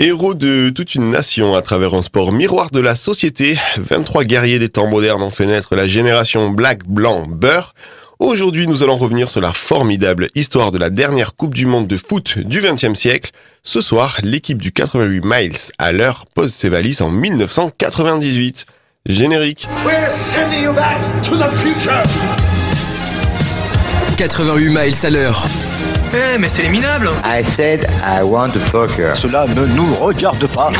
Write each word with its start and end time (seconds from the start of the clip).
Héros 0.00 0.34
de 0.34 0.70
toute 0.70 0.94
une 0.94 1.08
nation 1.08 1.56
à 1.56 1.62
travers 1.62 1.92
un 1.92 2.02
sport 2.02 2.30
miroir 2.30 2.70
de 2.70 2.78
la 2.78 2.94
société, 2.94 3.58
23 3.78 4.22
guerriers 4.22 4.60
des 4.60 4.68
temps 4.68 4.86
modernes 4.86 5.22
ont 5.22 5.32
fait 5.32 5.44
naître 5.44 5.74
la 5.74 5.88
génération 5.88 6.50
black, 6.50 6.86
blanc, 6.86 7.26
beurre. 7.26 7.74
Aujourd'hui, 8.20 8.68
nous 8.68 8.84
allons 8.84 8.96
revenir 8.96 9.28
sur 9.28 9.40
la 9.40 9.52
formidable 9.52 10.28
histoire 10.36 10.70
de 10.70 10.78
la 10.78 10.90
dernière 10.90 11.34
Coupe 11.34 11.52
du 11.52 11.66
Monde 11.66 11.88
de 11.88 11.96
foot 11.96 12.38
du 12.38 12.60
XXe 12.60 12.94
siècle. 12.94 13.32
Ce 13.64 13.80
soir, 13.80 14.20
l'équipe 14.22 14.62
du 14.62 14.70
88 14.70 15.20
miles 15.24 15.56
à 15.78 15.90
l'heure 15.90 16.26
pose 16.32 16.54
ses 16.54 16.68
valises 16.68 17.02
en 17.02 17.10
1998. 17.10 18.66
Générique. 19.04 19.66
88 24.16 24.68
miles 24.68 24.94
à 25.02 25.10
l'heure. 25.10 25.44
Eh, 26.14 26.38
mais 26.38 26.48
c'est 26.48 26.62
les 26.62 26.68
minables 26.70 27.10
I 27.24 27.44
said 27.44 27.86
I 28.02 28.22
want 28.22 28.50
to 28.52 28.58
fuck 28.58 28.90
her. 28.98 29.14
Cela 29.14 29.46
ne 29.46 29.66
nous 29.66 29.94
regarde 29.96 30.46
pas. 30.48 30.70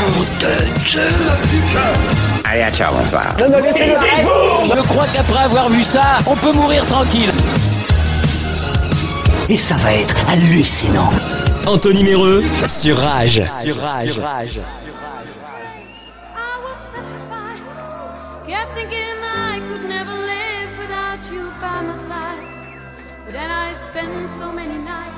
Allez, 2.44 2.70
ciao, 2.72 2.94
bonsoir. 2.94 3.36
Je 3.38 4.80
crois 4.82 5.06
qu'après 5.12 5.44
avoir 5.44 5.68
vu 5.68 5.82
ça, 5.82 6.18
on 6.26 6.34
peut 6.34 6.52
mourir 6.52 6.86
tranquille. 6.86 7.30
Et 9.50 9.56
ça 9.56 9.76
va 9.76 9.92
être 9.94 10.16
hallucinant. 10.30 11.10
Anthony 11.66 12.04
Méreux 12.04 12.42
sur 12.66 12.96
Rage. 12.96 13.42
Sur 13.62 13.76
rage. 13.78 14.08
I 14.08 14.12
was 16.64 16.80
petrified. 16.94 17.60
Kept 18.46 18.74
thinking 18.74 19.16
I 19.22 19.60
could 19.68 19.84
never 19.88 20.12
live 20.12 20.70
without 20.78 21.20
you 21.30 21.50
by 21.60 21.82
my 21.86 21.96
side. 22.08 22.46
But 23.26 23.34
then 23.34 23.50
I 23.50 23.74
spent 23.90 24.30
so 24.38 24.50
many 24.52 24.78
nights 24.78 25.17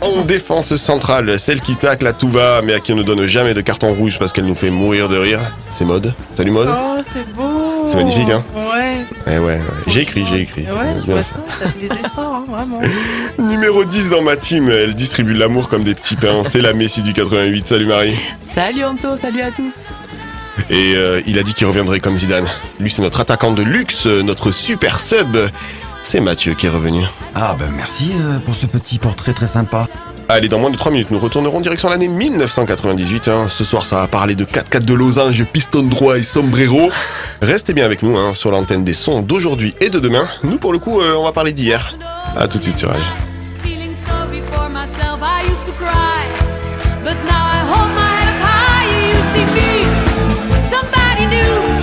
En 0.00 0.22
défense 0.22 0.76
centrale, 0.76 1.38
celle 1.40 1.60
qui 1.60 1.74
tacle 1.74 2.06
à 2.06 2.12
tout 2.12 2.28
va, 2.28 2.62
mais 2.62 2.72
à 2.72 2.78
qui 2.80 2.92
on 2.92 2.96
ne 2.96 3.02
donne 3.02 3.26
jamais 3.26 3.52
de 3.52 3.60
carton 3.60 3.92
rouge 3.94 4.16
parce 4.18 4.32
qu'elle 4.32 4.44
nous 4.46 4.54
fait 4.54 4.70
mourir 4.70 5.08
de 5.08 5.16
rire. 5.18 5.40
C'est 5.74 5.84
Mode. 5.84 6.14
Salut 6.36 6.52
Mode. 6.52 6.68
Oh, 6.70 6.98
c'est 7.04 7.32
beau. 7.34 7.84
C'est 7.86 7.96
magnifique, 7.96 8.30
hein 8.30 8.44
Ouais. 8.54 9.04
Eh 9.26 9.38
ouais, 9.38 9.38
ouais. 9.40 9.60
j'ai 9.88 10.02
écrit, 10.02 10.24
j'ai 10.24 10.42
écrit. 10.42 10.62
Ouais, 10.62 10.94
Bien 11.04 11.14
vois 11.14 11.22
ça. 11.22 11.34
ça. 11.60 11.68
Fait 11.70 11.78
des 11.80 11.86
efforts, 11.86 12.34
hein, 12.34 12.44
vraiment. 12.48 12.80
Numéro 13.38 13.84
10 13.84 14.10
dans 14.10 14.22
ma 14.22 14.36
team, 14.36 14.70
elle 14.70 14.94
distribue 14.94 15.34
l'amour 15.34 15.68
comme 15.68 15.82
des 15.82 15.94
petits 15.94 16.16
pains. 16.16 16.42
C'est 16.48 16.62
la 16.62 16.74
Messi 16.74 17.02
du 17.02 17.12
88. 17.12 17.66
Salut 17.66 17.86
Marie. 17.86 18.14
Salut 18.54 18.84
Anto, 18.84 19.16
salut 19.16 19.42
à 19.42 19.50
tous. 19.50 19.74
Et 20.70 20.94
euh, 20.96 21.20
il 21.26 21.38
a 21.38 21.42
dit 21.42 21.54
qu'il 21.54 21.66
reviendrait 21.66 22.00
comme 22.00 22.16
Zidane. 22.16 22.46
Lui, 22.78 22.90
c'est 22.90 23.02
notre 23.02 23.20
attaquant 23.20 23.52
de 23.52 23.62
luxe, 23.62 24.06
notre 24.06 24.50
super 24.52 25.00
sub. 25.00 25.36
C'est 26.10 26.20
Mathieu 26.20 26.54
qui 26.54 26.64
est 26.64 26.70
revenu. 26.70 27.02
Ah 27.34 27.54
ben 27.58 27.70
merci 27.76 28.12
euh, 28.18 28.38
pour 28.38 28.54
ce 28.54 28.64
petit 28.64 28.98
portrait 28.98 29.34
très 29.34 29.46
sympa. 29.46 29.86
Allez, 30.30 30.48
dans 30.48 30.58
moins 30.58 30.70
de 30.70 30.76
3 30.78 30.90
minutes, 30.90 31.10
nous 31.10 31.18
retournerons 31.18 31.60
direction 31.60 31.90
l'année 31.90 32.08
1998. 32.08 33.28
hein. 33.28 33.46
Ce 33.50 33.62
soir, 33.62 33.84
ça 33.84 33.96
va 33.96 34.06
parler 34.08 34.34
de 34.34 34.46
4x4 34.46 34.86
de 34.86 34.94
losange, 34.94 35.44
piston 35.52 35.82
droit 35.82 36.16
et 36.16 36.22
sombrero. 36.22 36.90
Restez 37.42 37.74
bien 37.74 37.84
avec 37.84 38.02
nous 38.02 38.16
hein, 38.16 38.32
sur 38.34 38.50
l'antenne 38.50 38.84
des 38.84 38.94
sons 38.94 39.20
d'aujourd'hui 39.20 39.74
et 39.82 39.90
de 39.90 40.00
demain. 40.00 40.26
Nous, 40.44 40.56
pour 40.56 40.72
le 40.72 40.78
coup, 40.78 40.98
euh, 40.98 41.14
on 41.14 41.24
va 41.24 41.32
parler 41.32 41.52
d'hier. 41.52 41.94
À 42.34 42.48
tout 42.48 42.56
de 42.56 42.62
suite 42.62 42.78
sur 42.78 42.88
Rage. 42.88 43.02
Feeling 43.62 43.92
sorry 44.08 44.40
for 44.50 44.70
myself, 44.70 45.20
I 45.20 45.42
used 45.44 45.66
to 45.66 45.72
cry. 45.72 46.24
But 47.04 47.16
now 47.26 47.44
I 47.44 47.60
hold 47.68 47.90
my 47.94 48.14
head 48.16 48.28
up 48.32 48.40
high. 48.48 48.88
You 49.10 49.18
see 49.34 49.46
me, 49.54 50.70
somebody 50.70 51.26
new. 51.26 51.77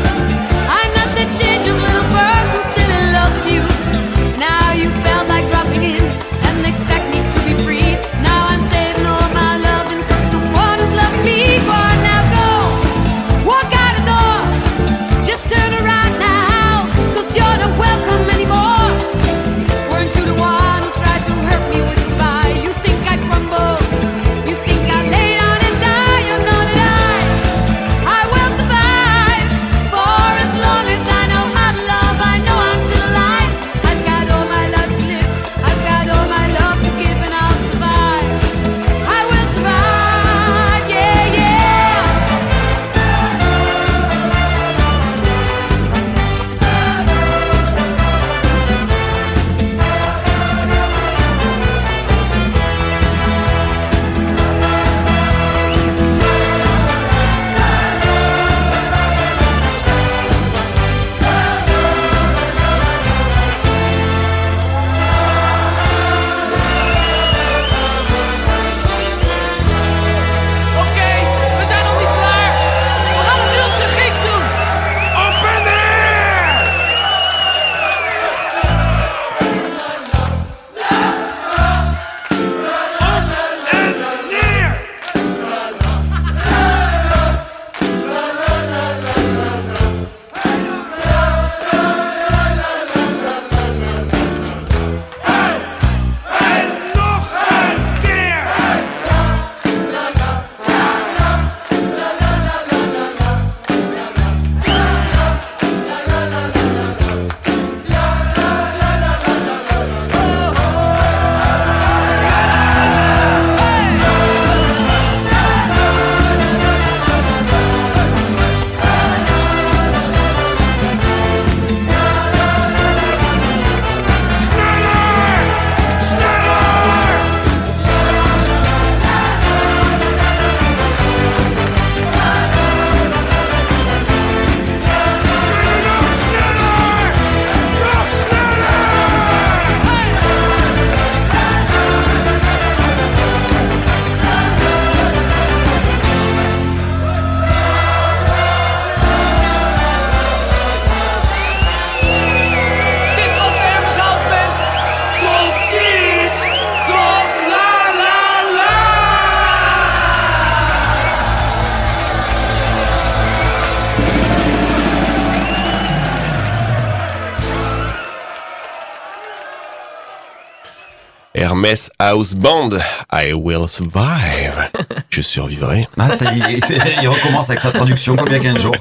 Hermès 171.65 171.89
House 171.97 172.35
Band, 172.35 172.77
I 173.11 173.33
will 173.33 173.67
survive. 173.67 174.69
Je 175.09 175.21
survivrai. 175.21 175.87
Ah, 175.97 176.15
ça 176.15 176.31
y 176.31 176.39
est, 176.39 176.69
il 177.01 177.07
recommence 177.07 177.49
avec 177.49 177.59
sa 177.59 177.71
traduction 177.71 178.15
comme 178.15 178.27
il 178.27 178.33
y 178.33 178.35
a 178.35 178.39
15 178.39 178.59
jours. 178.59 178.75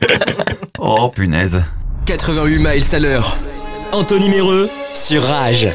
Oh, 0.78 1.08
punaise. 1.08 1.62
88 2.04 2.58
miles 2.58 2.84
à 2.94 2.98
l'heure. 2.98 3.38
Anthony 3.90 4.28
Méreux 4.28 4.68
sur 4.92 5.22
Rage. 5.22 5.68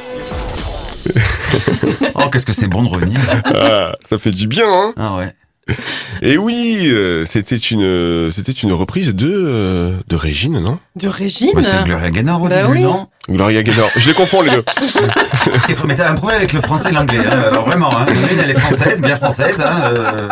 Oh, 2.13 2.29
qu'est-ce 2.31 2.45
que 2.45 2.53
c'est 2.53 2.67
bon 2.67 2.83
de 2.83 2.89
revenir. 2.89 3.19
Ah, 3.43 3.93
ça 4.07 4.19
fait 4.19 4.29
du 4.29 4.45
bien, 4.45 4.67
hein 4.67 4.93
Ah 4.95 5.15
ouais. 5.15 5.33
Et 6.21 6.37
oui, 6.37 6.89
euh, 6.91 7.25
c'était 7.25 7.57
une, 7.57 7.83
euh, 7.83 8.31
c'était 8.31 8.51
une 8.51 8.73
reprise 8.73 9.15
de, 9.15 9.31
euh, 9.31 9.93
de 10.07 10.15
Régine, 10.15 10.59
non? 10.59 10.79
De 10.95 11.07
Régine? 11.07 11.51
Ouais, 11.55 11.63
c'était 11.63 11.83
Gloria 11.85 12.09
Gaynor 12.09 12.41
au 12.41 12.47
Bah 12.47 12.61
début, 12.63 12.73
oui. 12.73 12.83
non? 12.83 13.07
Gloria 13.29 13.63
Gaynor. 13.63 13.89
Je 13.95 14.07
les 14.07 14.13
confonds 14.13 14.41
les 14.41 14.49
deux. 14.49 14.63
Mais 15.85 15.95
t'as 15.95 16.11
un 16.11 16.15
problème 16.15 16.39
avec 16.39 16.53
le 16.53 16.61
français 16.61 16.89
et 16.89 16.91
l'anglais, 16.91 17.19
hein. 17.19 17.43
Alors 17.51 17.65
vraiment, 17.65 17.95
hein. 17.97 18.05
L'une, 18.07 18.39
elle 18.43 18.51
est 18.51 18.59
française, 18.59 18.99
bien 19.01 19.15
française, 19.15 19.55
hein. 19.59 19.81
Euh... 19.93 20.27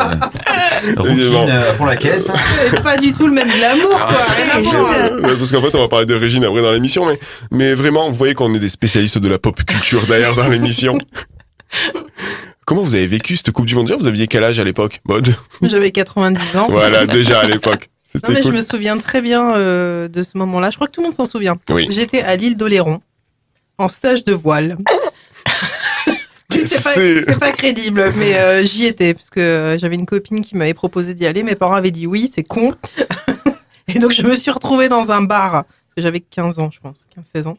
Rouquine 0.97 1.19
euh, 1.49 1.85
la 1.85 1.95
caisse. 1.95 2.31
C'est 2.69 2.83
pas 2.83 2.97
du 2.97 3.13
tout 3.13 3.27
le 3.27 3.33
même 3.33 3.49
glamour, 3.49 3.99
quoi. 3.99 4.61
Voir. 4.61 5.11
Ouais, 5.23 5.35
Parce 5.37 5.51
qu'en 5.51 5.61
fait, 5.61 5.75
on 5.75 5.81
va 5.81 5.87
parler 5.87 6.05
de 6.05 6.15
Régine 6.15 6.43
après 6.43 6.61
dans 6.61 6.71
l'émission, 6.71 7.05
mais, 7.05 7.19
mais 7.51 7.73
vraiment, 7.73 8.09
vous 8.09 8.15
voyez 8.15 8.33
qu'on 8.33 8.53
est 8.53 8.59
des 8.59 8.69
spécialistes 8.69 9.17
de 9.17 9.27
la 9.27 9.37
pop 9.39 9.63
culture 9.63 10.05
d'ailleurs 10.07 10.35
dans 10.35 10.47
l'émission. 10.47 10.97
Comment 12.67 12.83
vous 12.83 12.95
avez 12.95 13.07
vécu 13.07 13.37
cette 13.37 13.51
Coupe 13.51 13.65
du 13.65 13.75
Monde 13.75 13.89
Vous 13.97 14.07
aviez 14.07 14.27
quel 14.27 14.43
âge 14.43 14.59
à 14.59 14.65
l'époque? 14.65 14.99
Mode? 15.05 15.33
J'avais 15.61 15.91
90 15.91 16.57
ans. 16.57 16.67
Voilà, 16.69 17.05
déjà 17.07 17.39
à 17.39 17.47
l'époque. 17.47 17.89
Non, 18.13 18.21
mais 18.27 18.41
cool. 18.41 18.51
je 18.51 18.57
me 18.57 18.61
souviens 18.61 18.97
très 18.97 19.21
bien 19.21 19.55
euh, 19.55 20.09
de 20.09 20.21
ce 20.21 20.37
moment-là. 20.37 20.69
Je 20.69 20.75
crois 20.75 20.87
que 20.87 20.91
tout 20.91 20.99
le 20.99 21.05
monde 21.05 21.15
s'en 21.15 21.23
souvient. 21.23 21.55
Oui. 21.69 21.87
J'étais 21.89 22.21
à 22.21 22.35
l'île 22.35 22.57
d'Oléron, 22.57 22.99
en 23.77 23.87
stage 23.87 24.25
de 24.25 24.33
voile. 24.33 24.77
C'est 26.51 27.23
pas, 27.25 27.35
pas 27.35 27.51
crédible, 27.53 28.11
mais 28.17 28.37
euh, 28.37 28.65
j'y 28.65 28.85
étais, 28.85 29.13
parce 29.13 29.29
que 29.29 29.39
euh, 29.39 29.77
j'avais 29.77 29.95
une 29.95 30.05
copine 30.05 30.41
qui 30.41 30.57
m'avait 30.57 30.73
proposé 30.73 31.13
d'y 31.13 31.25
aller. 31.25 31.43
Mes 31.43 31.55
parents 31.55 31.75
avaient 31.75 31.91
dit 31.91 32.05
oui, 32.05 32.29
c'est 32.33 32.43
con. 32.43 32.75
Et 33.87 33.99
donc 33.99 34.11
je 34.11 34.23
me 34.23 34.33
suis 34.33 34.51
retrouvée 34.51 34.89
dans 34.89 35.09
un 35.11 35.21
bar, 35.21 35.51
parce 35.51 35.93
que 35.95 36.01
j'avais 36.01 36.19
15 36.19 36.59
ans, 36.59 36.69
je 36.69 36.81
pense, 36.81 37.05
15-16 37.17 37.47
ans, 37.47 37.57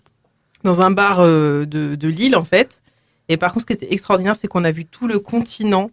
dans 0.65 0.83
un 0.83 0.91
bar 0.91 1.21
euh, 1.21 1.65
de, 1.65 1.95
de 1.95 2.09
Lille, 2.09 2.37
en 2.37 2.45
fait. 2.45 2.83
Et 3.29 3.37
par 3.37 3.53
contre, 3.53 3.63
ce 3.63 3.67
qui 3.67 3.73
était 3.73 3.93
extraordinaire, 3.93 4.35
c'est 4.37 4.49
qu'on 4.49 4.65
a 4.65 4.71
vu 4.73 4.85
tout 4.87 5.07
le 5.07 5.19
continent 5.19 5.91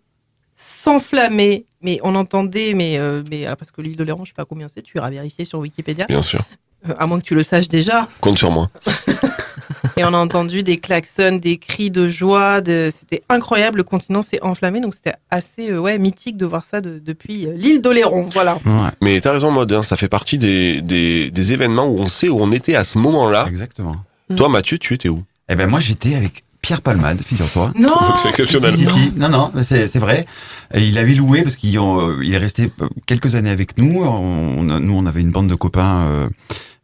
s'enflammer. 0.54 1.66
Mais 1.82 2.00
on 2.04 2.16
entendait, 2.16 2.74
mais, 2.74 2.98
euh, 2.98 3.22
mais 3.30 3.46
alors, 3.46 3.58
parce 3.58 3.72
que 3.72 3.82
l'île 3.82 3.96
d'Oléron, 3.96 4.24
je 4.26 4.30
sais 4.30 4.36
pas 4.36 4.46
combien 4.46 4.68
c'est, 4.68 4.82
tu 4.82 4.98
iras 4.98 5.10
vérifier 5.10 5.46
sur 5.46 5.60
Wikipédia, 5.60 6.06
Bien 6.08 6.24
sûr. 6.24 6.42
euh, 6.90 6.94
à 6.98 7.06
moins 7.06 7.20
que 7.20 7.26
tu 7.26 7.36
le 7.36 7.44
saches 7.44 7.68
déjà. 7.68 8.08
Compte 8.22 8.38
sur 8.40 8.52
moi. 8.52 8.70
Et 9.98 10.04
on 10.04 10.14
a 10.14 10.18
entendu 10.18 10.62
des 10.64 10.78
klaxons, 10.78 11.38
des 11.42 11.58
cris 11.58 11.90
de 11.92 12.08
joie. 12.08 12.60
De... 12.62 12.90
C'était 12.92 13.22
incroyable. 13.30 13.78
Le 13.78 13.84
continent 13.84 14.22
s'est 14.22 14.42
enflammé. 14.44 14.82
Donc 14.82 14.94
c'était 14.96 15.14
assez 15.30 15.72
euh, 15.72 15.78
ouais, 15.80 15.98
mythique 16.00 16.36
de 16.38 16.46
voir 16.46 16.66
ça 16.66 16.82
de- 16.82 17.00
depuis 17.00 17.48
l'île 17.56 17.82
d'Oléron. 17.82 18.28
Voilà. 18.34 18.56
Ouais, 18.66 18.90
Mais 19.02 19.22
t'as 19.22 19.32
raison, 19.32 19.52
Mode. 19.52 19.72
hein, 19.74 19.84
ça 19.84 19.96
fait 19.96 20.10
partie 20.10 20.38
des, 20.38 20.82
des, 20.82 21.32
des 21.32 21.54
événements 21.54 21.88
où 21.88 22.00
on 22.00 22.08
sait 22.10 22.28
où 22.30 22.42
on 22.42 22.52
était 22.52 22.76
à 22.76 22.84
ce 22.84 22.98
moment-là. 22.98 23.46
exactement. 23.48 23.96
Toi, 24.36 24.50
Mathieu, 24.50 24.78
tu 24.80 24.94
étais 24.96 25.08
où? 25.10 25.24
Eh 25.48 25.56
ben, 25.56 25.68
moi, 25.70 25.80
j'étais 25.80 26.16
avec 26.16 26.44
Pierre 26.66 26.82
Palmade, 26.82 27.22
figure-toi. 27.22 27.74
Non 27.78 27.94
C'est 28.20 28.30
exceptionnel. 28.30 28.76
si, 28.76 28.86
si, 28.86 28.92
si. 28.92 29.12
Non, 29.16 29.30
non, 29.30 29.52
c'est 29.62 30.00
vrai. 30.00 30.26
Et 30.74 30.82
il 30.88 30.98
avait 30.98 31.14
loué 31.14 31.44
parce 31.44 31.56
qu'il 31.56 31.78
euh, 31.78 32.24
est 32.24 32.38
resté 32.38 32.72
quelques 33.06 33.36
années 33.36 33.52
avec 33.52 33.78
nous. 33.78 34.04
On, 34.04 34.64
nous, 34.64 34.94
on 34.98 35.06
avait 35.06 35.22
une 35.22 35.30
bande 35.30 35.48
de 35.48 35.54
copains 35.54 36.08
euh, 36.08 36.28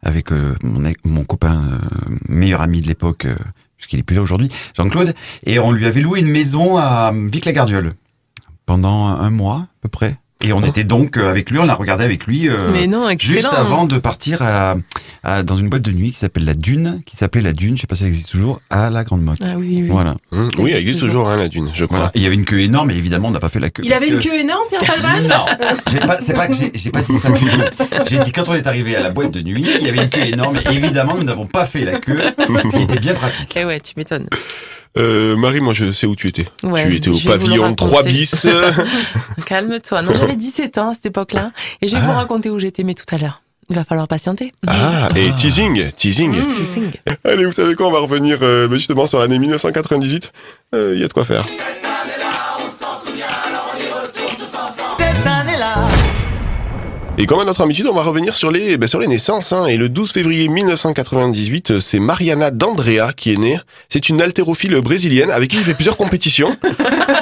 avec 0.04 0.30
euh, 0.30 0.54
mon, 0.62 1.24
copain 1.24 1.64
euh, 1.72 1.78
meilleur 2.28 2.60
ami 2.60 2.80
de 2.80 2.86
l'époque, 2.86 3.24
euh, 3.24 3.34
puisqu'il 3.76 3.98
est 3.98 4.04
plus 4.04 4.14
là 4.14 4.22
aujourd'hui, 4.22 4.50
Jean-Claude. 4.76 5.14
Et 5.46 5.58
on 5.58 5.72
lui 5.72 5.86
avait 5.86 6.00
loué 6.00 6.20
une 6.20 6.30
maison 6.30 6.76
à 6.76 7.12
Vic-la-Gardiole 7.12 7.94
pendant 8.66 9.06
un 9.06 9.30
mois 9.30 9.56
à 9.56 9.68
peu 9.80 9.88
près. 9.88 10.16
Et 10.44 10.52
on 10.52 10.60
était 10.62 10.84
donc 10.84 11.16
euh, 11.16 11.30
avec 11.30 11.50
lui, 11.50 11.58
on 11.60 11.68
a 11.68 11.74
regardé 11.74 12.02
avec 12.04 12.26
lui 12.26 12.48
euh, 12.48 12.68
Mais 12.72 12.86
non, 12.88 13.08
excellent. 13.08 13.32
juste 13.34 13.52
avant 13.52 13.84
de 13.84 13.98
partir 13.98 14.42
à, 14.42 14.74
à- 15.22 15.42
dans 15.44 15.56
une 15.56 15.68
boîte 15.68 15.82
de 15.82 15.92
nuit 15.92 16.10
qui 16.10 16.18
s'appelle 16.18 16.44
la 16.44 16.54
Dune, 16.54 17.00
qui 17.06 17.16
s'appelait 17.16 17.42
la 17.42 17.52
Dune, 17.52 17.76
je 17.76 17.82
sais 17.82 17.86
pas 17.86 17.94
si 17.94 18.02
elle 18.02 18.08
existe 18.08 18.30
toujours, 18.30 18.60
à 18.68 18.90
la 18.90 19.04
Grande 19.04 19.22
Motte. 19.22 19.38
Ah 19.44 19.54
oui, 19.56 19.78
oui. 19.82 19.88
Voilà. 19.88 20.16
Hum, 20.32 20.48
Oui, 20.58 20.72
elle 20.72 20.78
existe 20.80 20.98
toujours, 20.98 21.30
hein, 21.30 21.36
la 21.36 21.46
dune, 21.48 21.70
je 21.72 21.84
crois. 21.84 21.98
Voilà. 21.98 22.12
Il 22.16 22.22
y 22.22 22.26
avait 22.26 22.34
une 22.34 22.44
queue 22.44 22.60
énorme 22.60 22.90
et 22.90 22.96
évidemment, 22.96 23.28
on 23.28 23.30
n'a 23.30 23.38
pas 23.40 23.48
fait 23.48 23.60
la 23.60 23.70
queue. 23.70 23.82
Il 23.84 23.90
parce 23.90 24.02
avait 24.02 24.10
une 24.12 24.18
que- 24.18 24.24
queue 24.24 24.34
énorme, 24.40 24.64
Pierre 24.70 24.84
Palman 24.84 25.28
Non, 25.28 26.06
pas, 26.06 26.18
c'est 26.18 26.32
pas 26.34 26.48
que 26.48 26.54
j'ai, 26.54 26.72
j'ai 26.74 26.90
pas 26.90 27.02
dit 27.02 27.14
ça 27.18 27.30
du 27.30 27.40
tout. 27.44 27.86
J'ai 28.10 28.18
dit 28.18 28.32
quand 28.32 28.48
on 28.48 28.54
est 28.54 28.66
arrivé 28.66 28.96
à 28.96 29.00
la 29.02 29.10
boîte 29.10 29.30
de 29.30 29.40
nuit, 29.42 29.64
il 29.80 29.86
y 29.86 29.88
avait 29.88 30.02
une 30.02 30.10
queue 30.10 30.24
énorme 30.26 30.56
et 30.56 30.74
évidemment, 30.74 31.14
nous 31.16 31.24
n'avons 31.24 31.46
pas 31.46 31.66
fait 31.66 31.84
la 31.84 31.98
queue, 32.00 32.20
ce 32.38 32.76
qui 32.76 32.82
était 32.82 32.98
bien 32.98 33.14
pratique. 33.14 33.56
Eh 33.56 33.64
ouais, 33.64 33.78
tu 33.80 33.92
m'étonnes. 33.96 34.26
Euh, 34.98 35.36
Marie, 35.36 35.60
moi, 35.60 35.72
je 35.72 35.90
sais 35.92 36.06
où 36.06 36.14
tu 36.16 36.28
étais. 36.28 36.46
Ouais, 36.62 36.86
tu 36.86 36.96
étais 36.96 37.08
au 37.10 37.18
pavillon 37.18 37.62
raconter. 37.62 37.86
3 37.86 38.02
bis. 38.02 38.46
Calme-toi. 39.46 40.02
Non, 40.02 40.12
j'avais 40.14 40.36
17 40.36 40.78
ans 40.78 40.90
à 40.90 40.94
cette 40.94 41.06
époque-là. 41.06 41.52
Et 41.80 41.86
je 41.88 41.92
vais 41.96 42.02
Ah. 42.02 42.06
vous 42.06 42.12
raconter 42.12 42.50
où 42.50 42.58
j'étais, 42.58 42.82
mais 42.82 42.94
tout 42.94 43.06
à 43.14 43.18
l'heure. 43.18 43.42
Il 43.70 43.76
va 43.76 43.84
falloir 43.84 44.06
patienter. 44.06 44.52
ah, 44.66 45.08
et 45.16 45.30
teasing, 45.32 45.90
teasing. 45.92 46.32
Mmh. 46.36 46.48
Teasing. 46.48 46.90
Allez, 47.24 47.46
vous 47.46 47.52
savez 47.52 47.74
quoi, 47.74 47.86
on 47.88 47.92
va 47.92 48.00
revenir 48.00 48.38
euh, 48.42 48.68
bah, 48.68 48.76
justement 48.76 49.06
sur 49.06 49.18
l'année 49.18 49.38
1998. 49.38 50.32
Il 50.74 50.98
y 50.98 51.04
a 51.04 51.08
de 51.08 51.12
quoi 51.12 51.24
faire. 51.24 51.46
Et 57.18 57.26
comme 57.26 57.40
à 57.40 57.44
notre 57.44 57.62
habitude, 57.62 57.86
on 57.86 57.94
va 57.94 58.02
revenir 58.02 58.34
sur 58.34 58.50
les, 58.50 58.78
bah, 58.78 58.86
sur 58.86 58.98
les 58.98 59.06
naissances. 59.06 59.52
Hein. 59.52 59.66
Et 59.66 59.76
le 59.76 59.88
12 59.88 60.12
février 60.12 60.48
1998, 60.48 61.70
euh, 61.70 61.80
c'est 61.80 62.00
Mariana 62.00 62.50
D'Andrea 62.50 63.12
qui 63.14 63.32
est 63.32 63.36
née. 63.36 63.58
C'est 63.90 64.08
une 64.08 64.20
haltérophile 64.22 64.80
brésilienne 64.80 65.30
avec 65.30 65.50
qui 65.50 65.58
j'ai 65.58 65.64
fait 65.64 65.74
plusieurs 65.74 65.98
compétitions. 65.98 66.56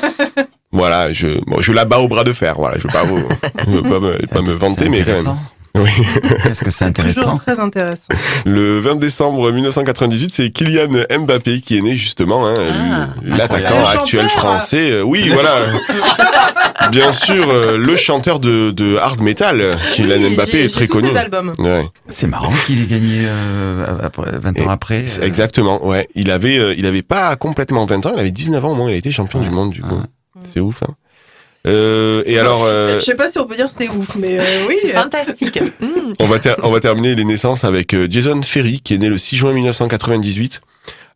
voilà, 0.72 1.12
je, 1.12 1.42
bon, 1.46 1.60
je 1.60 1.72
la 1.72 1.84
bats 1.84 1.98
au 1.98 2.08
bras 2.08 2.22
de 2.22 2.32
fer. 2.32 2.54
Voilà, 2.56 2.78
je 2.78 2.84
veux 2.84 2.92
pas 2.92 3.02
vous, 3.02 3.20
je 3.66 3.70
veux 3.70 3.82
pas 3.82 4.00
me, 4.00 4.26
pas 4.26 4.42
me 4.42 4.52
vanter, 4.52 4.88
mais 4.88 5.02
quand 5.02 5.12
même. 5.12 5.36
Oui. 5.76 5.88
Qu'est-ce 6.42 6.62
que 6.64 6.70
c'est 6.70 6.84
intéressant 6.84 7.22
Toujours 7.22 7.40
très 7.42 7.60
intéressant. 7.60 8.08
Le 8.44 8.80
20 8.80 8.96
décembre 8.96 9.52
1998, 9.52 10.30
c'est 10.34 10.50
Kylian 10.50 10.88
Mbappé 11.20 11.60
qui 11.60 11.78
est 11.78 11.80
né 11.80 11.96
justement, 11.96 12.46
hein, 12.46 12.54
Ah. 12.58 13.08
le- 13.22 13.36
l'attaquant 13.36 13.84
actuel 13.86 14.28
français. 14.28 14.90
Euh, 14.90 15.02
Oui, 15.02 15.28
voilà. 15.28 15.54
Bien 16.90 17.12
sûr, 17.12 17.48
euh, 17.50 17.76
le 17.76 17.94
chanteur 17.94 18.40
de, 18.40 18.70
de 18.72 18.96
hard 18.96 19.20
metal, 19.20 19.78
Kylian 19.94 20.16
Oui, 20.28 20.34
Mbappé, 20.34 20.64
est 20.64 20.68
très 20.72 20.86
connu. 20.88 21.08
Ouais, 21.58 21.86
C'est 22.08 22.26
marrant 22.26 22.52
qu'il 22.66 22.82
ait 22.82 22.86
gagné 22.86 23.20
euh, 23.26 23.84
après, 24.02 24.30
20 24.32 24.50
ans 24.60 24.62
Et- 24.64 24.68
après. 24.68 25.04
c'est 25.06 25.22
euh, 25.22 25.26
exactement. 25.26 25.86
Ouais, 25.86 26.08
il 26.14 26.30
avait, 26.30 26.58
euh, 26.58 26.74
il 26.76 26.86
avait 26.86 27.02
pas 27.02 27.36
complètement 27.36 27.86
20 27.86 28.06
ans, 28.06 28.10
il 28.14 28.18
avait 28.20 28.30
19 28.32 28.64
ans 28.64 28.70
au 28.70 28.74
moins. 28.74 28.88
Il 28.90 28.94
a 28.94 28.96
été 28.96 29.10
champion 29.12 29.40
du 29.40 29.50
monde 29.50 29.70
du 29.70 29.82
coup. 29.82 30.00
C'est 30.52 30.60
ouf. 30.60 30.82
Hein. 30.82 30.94
Euh, 31.66 32.22
et 32.26 32.38
alors, 32.38 32.64
euh, 32.64 32.94
Je 32.98 33.04
sais 33.04 33.14
pas 33.14 33.30
si 33.30 33.38
on 33.38 33.44
peut 33.46 33.54
dire 33.56 33.66
que 33.66 33.72
c'est 33.76 33.88
ouf, 33.88 34.16
mais 34.16 34.38
euh, 34.38 34.64
oui. 34.68 34.76
C'est 34.82 34.92
fantastique. 34.92 35.58
Mmh. 35.80 36.12
On 36.20 36.26
va, 36.26 36.38
ter- 36.38 36.56
on 36.62 36.70
va 36.70 36.80
terminer 36.80 37.14
les 37.14 37.24
naissances 37.24 37.64
avec 37.64 37.94
euh, 37.94 38.06
Jason 38.10 38.42
Ferry, 38.42 38.80
qui 38.80 38.94
est 38.94 38.98
né 38.98 39.08
le 39.08 39.16
6 39.18 39.36
juin 39.36 39.52
1998. 39.52 40.60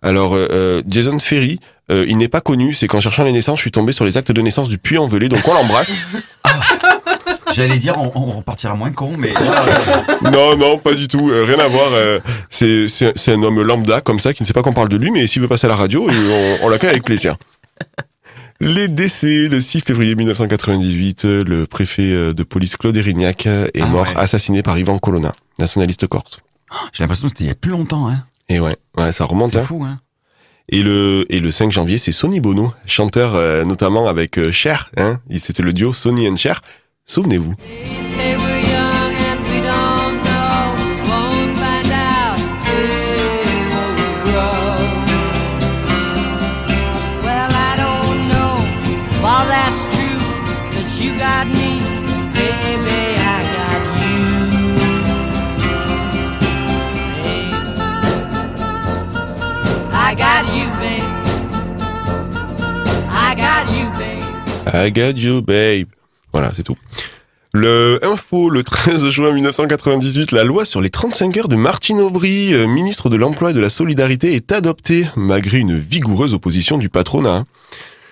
Alors, 0.03 0.35
euh, 0.35 0.47
euh, 0.51 0.83
Jason 0.89 1.19
Ferry, 1.19 1.61
euh, 1.91 2.05
il 2.09 2.17
n'est 2.19 2.29
pas 2.29 2.41
connu, 2.41 2.73
c'est 2.75 2.87
qu'en 2.87 3.01
cherchant 3.01 3.25
les 3.25 3.33
naissances, 3.33 3.59
je 3.59 3.63
suis 3.63 3.71
tombé 3.71 3.93
sur 3.93 4.05
les 4.05 4.17
actes 4.17 4.33
de 4.33 4.41
naissance 4.43 4.69
du 4.69 4.79
Puy-en-Velay, 4.79 5.29
donc 5.29 5.47
on 5.49 5.55
l'embrasse. 5.55 5.93
J'allais 7.55 7.77
dire, 7.79 7.97
on, 7.99 8.11
on 8.15 8.25
repartira 8.33 8.75
moins 8.75 8.91
con, 8.91 9.13
mais 9.19 9.33
non, 10.31 10.57
non, 10.57 10.79
pas 10.79 10.95
du 10.95 11.09
tout, 11.09 11.31
euh, 11.31 11.45
rien 11.45 11.59
à 11.59 11.69
voir. 11.69 11.91
euh, 11.93 12.19
c'est 12.51 12.89
c'est- 12.89 13.13
c'est 13.17 13.33
un 13.33 13.43
homme 13.43 13.63
lambda, 13.63 14.01
comme 14.01 14.19
ça, 14.21 14.33
qui 14.33 14.43
ne 14.43 14.47
sait 14.47 14.53
pas 14.55 14.63
qu'on 14.63 14.73
parle 14.73 14.89
de 14.89 14.97
lui, 14.97 15.11
mais 15.11 15.27
s'il 15.27 15.41
veut 15.43 15.49
passer 15.49 15.67
à 15.67 15.71
la 15.71 15.77
radio, 15.77 16.09
on, 16.09 16.59
on 16.63 16.69
l'accueille 16.69 16.91
avec 16.91 17.05
plaisir. 17.05 17.37
Les 18.61 18.89
décès, 18.89 19.49
le 19.49 19.61
6 19.61 19.81
février 19.81 20.15
1998, 20.15 21.25
euh, 21.25 21.45
le 21.45 21.67
préfet 21.67 22.11
euh, 22.13 22.33
de 22.33 22.43
police 22.45 22.77
Claude 22.77 22.97
Erignac 22.97 23.47
est 23.47 23.81
Ah 23.81 23.87
mort, 23.87 24.07
ouais. 24.07 24.17
assassiné 24.17 24.63
par 24.63 24.79
Ivan 24.79 24.99
Colonna, 24.99 25.33
nationaliste 25.59 26.07
corse. 26.07 26.41
j'ai 26.93 27.03
l'impression 27.03 27.25
que 27.25 27.31
c'était 27.31 27.45
il 27.45 27.49
y 27.49 27.51
a 27.51 27.57
plus 27.57 27.73
longtemps. 27.73 28.09
Hein. 28.09 28.25
Et 28.49 28.61
ouais, 28.61 28.77
ouais 28.97 29.13
ça 29.13 29.25
remonte. 29.25 29.53
C'est 29.53 29.59
hein. 29.59 29.65
fou. 29.65 29.85
Hein. 29.85 30.01
Et 30.69 30.83
le, 30.83 31.27
et 31.29 31.41
le 31.41 31.51
5 31.51 31.71
janvier, 31.73 31.99
c'est 31.99 32.13
Sonny 32.13 32.41
Bono, 32.41 32.73
chanteur 32.87 33.35
euh, 33.35 33.65
notamment 33.65 34.09
avec 34.09 34.39
euh, 34.39 34.51
Cher. 34.51 34.91
Hein, 34.97 35.21
c'était 35.39 35.63
le 35.63 35.73
duo 35.73 35.93
Sonny 35.93 36.27
and 36.29 36.37
Cher. 36.37 36.61
Souvenez-vous. 37.05 37.55
I 64.75 64.91
got 64.93 65.13
you, 65.19 65.41
babe. 65.43 65.87
Voilà, 66.33 66.51
c'est 66.55 66.63
tout. 66.65 66.77
Le 67.53 68.01
info, 68.03 68.51
le 68.51 68.65
13 68.65 69.09
juin 69.11 69.31
1998, 69.33 70.33
la 70.33 70.43
loi 70.43 70.65
sur 70.65 70.81
les 70.83 70.91
35 70.91 71.37
heures 71.37 71.49
de 71.49 71.55
Martine 71.55 72.01
Aubry, 72.01 72.53
euh, 72.53 72.67
ministre 72.67 73.09
de 73.09 73.17
l'Emploi 73.17 73.51
et 73.51 73.55
de 73.55 73.61
la 73.61 73.71
Solidarité, 73.71 74.35
est 74.35 74.51
adoptée, 74.51 75.07
malgré 75.15 75.59
une 75.59 75.79
vigoureuse 75.79 76.35
opposition 76.35 76.79
du 76.79 76.89
patronat. 76.89 77.45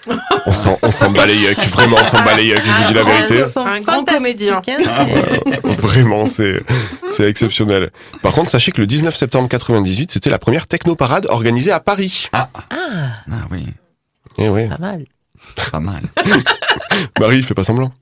On 0.47 0.53
s'en, 0.53 0.79
on 0.83 0.91
s'en 0.91 1.11
bat 1.13 1.27
les 1.27 1.37
yucks, 1.37 1.65
vraiment 1.69 1.97
on 2.01 2.05
s'en 2.05 2.25
bat 2.25 2.35
les 2.37 2.47
yucks, 2.47 2.65
je 2.65 2.71
vous 2.73 2.89
dis 2.89 2.95
la 2.95 3.05
vérité. 3.05 3.41
Un 3.55 3.81
grand 3.83 4.05
comédien. 4.05 4.61
hein, 4.67 5.07
Vraiment, 5.63 6.27
c'est, 6.27 6.61
c'est 7.13 7.29
exceptionnel. 7.29 7.91
Par 8.21 8.33
contre, 8.33 8.51
sachez 8.51 8.73
que 8.73 8.81
le 8.81 8.89
19 8.89 9.15
septembre 9.15 9.49
98, 9.49 10.11
c'était 10.11 10.29
la 10.31 10.41
première 10.41 10.67
technoparade 10.67 11.27
organisée 11.31 11.71
à 11.71 11.79
Paris. 11.79 12.29
Ah, 12.33 12.49
Ah 12.71 13.47
oui, 13.53 13.67
Eh 14.39 14.49
ouais, 14.49 14.67
pas 14.67 14.79
mal. 14.79 15.05
Pas 15.71 15.81
mal. 15.81 16.03
Marie, 17.21 17.43
fais 17.43 17.55
pas 17.55 17.65
semblant. 17.65 17.93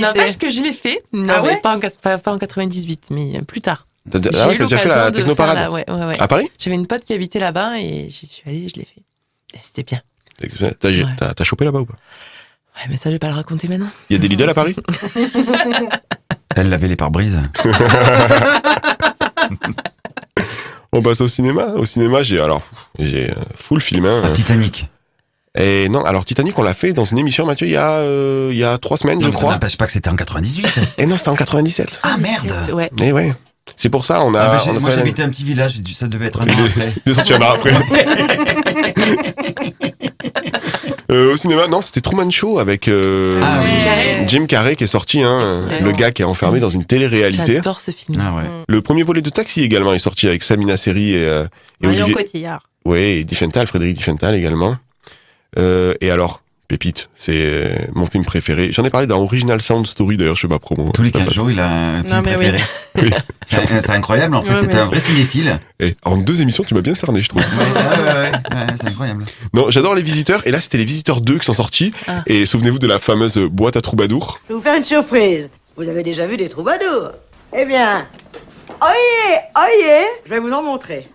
N'empêche 0.00 0.38
que 0.38 0.50
je 0.50 0.60
l'ai 0.60 0.72
fait. 0.72 0.98
Non, 1.12 1.32
Ah 1.36 1.42
ouais 1.42 1.54
mais 1.54 1.60
pas, 1.60 1.76
en, 1.76 1.80
pas, 2.02 2.18
pas 2.18 2.32
en 2.32 2.38
98, 2.38 3.06
mais 3.10 3.40
plus 3.42 3.60
tard. 3.60 3.86
T'as, 4.10 4.18
ah 4.42 4.48
ouais, 4.48 4.56
déjà 4.56 4.78
fait 4.78 4.88
la 4.88 5.10
de 5.10 5.16
technoparade 5.16 5.56
la- 5.56 5.70
ouais, 5.70 5.84
ouais, 5.88 6.04
ouais. 6.06 6.18
À 6.20 6.28
Paris? 6.28 6.50
J'avais 6.58 6.76
une 6.76 6.86
pote 6.86 7.04
qui 7.04 7.12
habitait 7.12 7.38
là-bas 7.40 7.78
et 7.78 8.08
j'y 8.08 8.26
suis 8.26 8.42
allée, 8.46 8.68
je 8.68 8.76
l'ai 8.76 8.86
fait. 8.86 9.02
Et 9.54 9.58
c'était 9.60 9.82
bien. 9.82 10.00
C'est 10.38 10.44
exceptionnel. 10.46 10.76
T'as, 10.80 10.88
Ouais. 10.88 11.04
t'as- 11.16 11.34
t'as 11.34 11.44
chopé 11.44 11.64
là-bas 11.66 11.80
ou 11.80 11.84
pas? 11.86 11.94
Ouais, 12.76 12.86
mais 12.88 12.96
ça, 12.96 13.10
je 13.10 13.14
vais 13.14 13.18
pas 13.18 13.28
le 13.28 13.34
raconter 13.34 13.68
maintenant. 13.68 13.88
Il 14.08 14.14
y 14.14 14.16
a 14.16 14.22
des 14.22 14.28
Lidl 14.28 14.48
à 14.48 14.54
Paris? 14.54 14.76
Elle 16.56 16.70
lavait 16.70 16.88
les 16.88 16.96
pare-brises. 16.96 17.40
On 20.92 21.02
passe 21.02 21.20
au 21.20 21.28
cinéma. 21.28 21.66
Au 21.76 21.84
cinéma, 21.84 22.22
j'ai 22.22 22.40
alors 22.40 22.62
j'ai 22.98 23.30
euh, 23.30 23.34
full 23.56 23.80
film. 23.80 24.06
Hein. 24.06 24.22
Ah, 24.24 24.30
Titanic. 24.30 24.86
Et 25.56 25.88
non, 25.88 26.04
alors 26.04 26.24
Titanic, 26.24 26.58
on 26.58 26.62
l'a 26.62 26.74
fait 26.74 26.92
dans 26.92 27.04
une 27.04 27.18
émission, 27.18 27.46
Mathieu, 27.46 27.66
il 27.66 27.72
y 27.72 27.76
a 27.76 27.90
euh, 27.92 28.50
il 28.52 28.58
y 28.58 28.64
a 28.64 28.78
trois 28.78 28.96
semaines, 28.96 29.18
Non, 29.18 29.26
je 29.26 29.30
mais 29.30 29.34
crois. 29.34 29.52
n'empêche 29.52 29.76
pas 29.76 29.86
que 29.86 29.92
c'était 29.92 30.10
en 30.10 30.16
98. 30.16 30.80
Et 30.98 31.06
non, 31.06 31.16
c'était 31.16 31.30
en 31.30 31.34
97. 31.36 32.00
Ah 32.02 32.16
merde 32.18 32.52
Ouais. 32.72 32.90
Et 33.02 33.12
ouais. 33.12 33.32
C'est 33.76 33.88
pour 33.90 34.04
ça, 34.04 34.22
on 34.24 34.34
a. 34.34 34.40
Ah, 34.40 34.48
bah, 34.48 34.64
on 34.68 34.76
a 34.76 34.80
Moi 34.80 34.90
j'habitais 34.90 35.22
un 35.22 35.28
petit 35.28 35.44
village, 35.44 35.80
ça 35.94 36.06
devait 36.08 36.26
être 36.26 36.40
un 36.42 36.46
an 36.48 36.64
après. 36.66 36.94
Sorti 37.12 37.34
un 37.34 37.40
an 37.42 37.54
après. 37.54 37.74
Euh, 41.10 41.32
au 41.32 41.36
cinéma, 41.38 41.66
non, 41.68 41.80
c'était 41.80 42.02
Truman 42.02 42.30
Show 42.30 42.58
avec 42.58 42.86
euh, 42.86 43.40
Ah 43.42 43.60
oui. 43.62 43.66
Jim 43.66 43.82
Carrey. 43.84 44.24
Jim 44.26 44.46
Carrey 44.46 44.76
qui 44.76 44.84
est 44.84 44.88
sorti, 44.88 45.22
hein, 45.22 45.62
le 45.80 45.92
gars 45.92 46.12
qui 46.12 46.20
est 46.22 46.24
enfermé 46.26 46.60
dans 46.60 46.68
une 46.68 46.84
télé-réalité. 46.84 47.54
J'adore 47.56 47.80
ce 47.80 47.90
film. 47.92 48.18
Ah 48.20 48.34
ouais. 48.36 48.42
Le 48.68 48.82
premier 48.82 49.02
volet 49.04 49.22
de 49.22 49.30
Taxi 49.30 49.62
également 49.62 49.94
est 49.94 49.98
sorti 49.98 50.26
avec 50.26 50.42
Samina 50.42 50.76
Seri 50.76 51.12
et, 51.14 51.24
euh, 51.24 51.46
et 51.82 51.86
Marion 51.86 52.04
Olivier. 52.04 52.22
Cotillard. 52.24 52.68
Ouais, 52.84 53.16
et 53.18 53.24
Diffenthal, 53.24 53.66
Frédéric 53.66 53.96
Diffenthal 53.96 54.34
également. 54.34 54.76
Euh, 55.58 55.94
et 56.00 56.10
alors, 56.10 56.42
Pépite, 56.68 57.08
c'est 57.14 57.88
mon 57.94 58.04
film 58.04 58.24
préféré. 58.26 58.72
J'en 58.72 58.84
ai 58.84 58.90
parlé 58.90 59.06
dans 59.06 59.18
Original 59.22 59.62
Sound 59.62 59.86
Story, 59.86 60.18
d'ailleurs, 60.18 60.34
je 60.34 60.42
fais 60.42 60.48
ma 60.48 60.58
promo. 60.58 60.90
Tous 60.92 61.02
les 61.02 61.10
15 61.10 61.32
jours, 61.32 61.50
il 61.50 61.58
a 61.60 61.66
un 61.70 62.02
film 62.02 62.14
Non, 62.14 62.20
mais 62.22 62.36
oui. 62.36 62.44
préféré. 62.50 62.60
Oui. 63.00 63.10
C'est 63.46 63.64
c'est 63.66 63.90
incroyable, 63.90 64.34
en 64.34 64.42
fait, 64.42 64.52
Ouais, 64.52 64.66
mais- 64.66 64.74
un 64.74 64.86
vrai 64.86 64.98
cinéphile. 65.00 65.60
Et 65.78 65.94
en 66.04 66.16
deux 66.18 66.42
émissions, 66.42 66.64
tu 66.64 66.74
m'as 66.74 66.80
bien 66.80 66.94
cerné, 66.96 67.22
je 67.22 67.28
trouve. 67.28 67.42
Ouais, 67.42 67.46
ouais, 67.48 68.02
ouais, 68.02 68.12
ouais, 68.12 68.30
ouais, 68.32 68.66
c'est 68.80 68.88
incroyable. 68.88 69.24
non, 69.54 69.70
j'adore 69.70 69.94
les 69.94 70.02
visiteurs. 70.02 70.44
Et 70.46 70.50
là, 70.50 70.60
c'était 70.60 70.78
les 70.78 70.84
visiteurs 70.84 71.20
2 71.20 71.38
qui 71.38 71.44
sont 71.46 71.52
sortis. 71.52 71.92
Ah. 72.08 72.22
Et 72.26 72.44
souvenez-vous 72.44 72.80
de 72.80 72.86
la 72.88 72.98
fameuse 72.98 73.38
boîte 73.38 73.76
à 73.76 73.80
troubadour. 73.80 74.40
Je 74.48 74.52
vais 74.52 74.56
vous 74.58 74.62
faire 74.64 74.76
une 74.76 74.82
surprise. 74.82 75.48
Vous 75.76 75.88
avez 75.88 76.02
déjà 76.02 76.26
vu 76.26 76.36
des 76.36 76.48
troubadours? 76.48 77.12
Eh 77.56 77.64
bien, 77.64 78.04
oyez, 78.82 79.38
oyez, 79.56 80.04
je 80.26 80.30
vais 80.30 80.40
vous 80.40 80.52
en 80.52 80.62
montrer. 80.62 81.08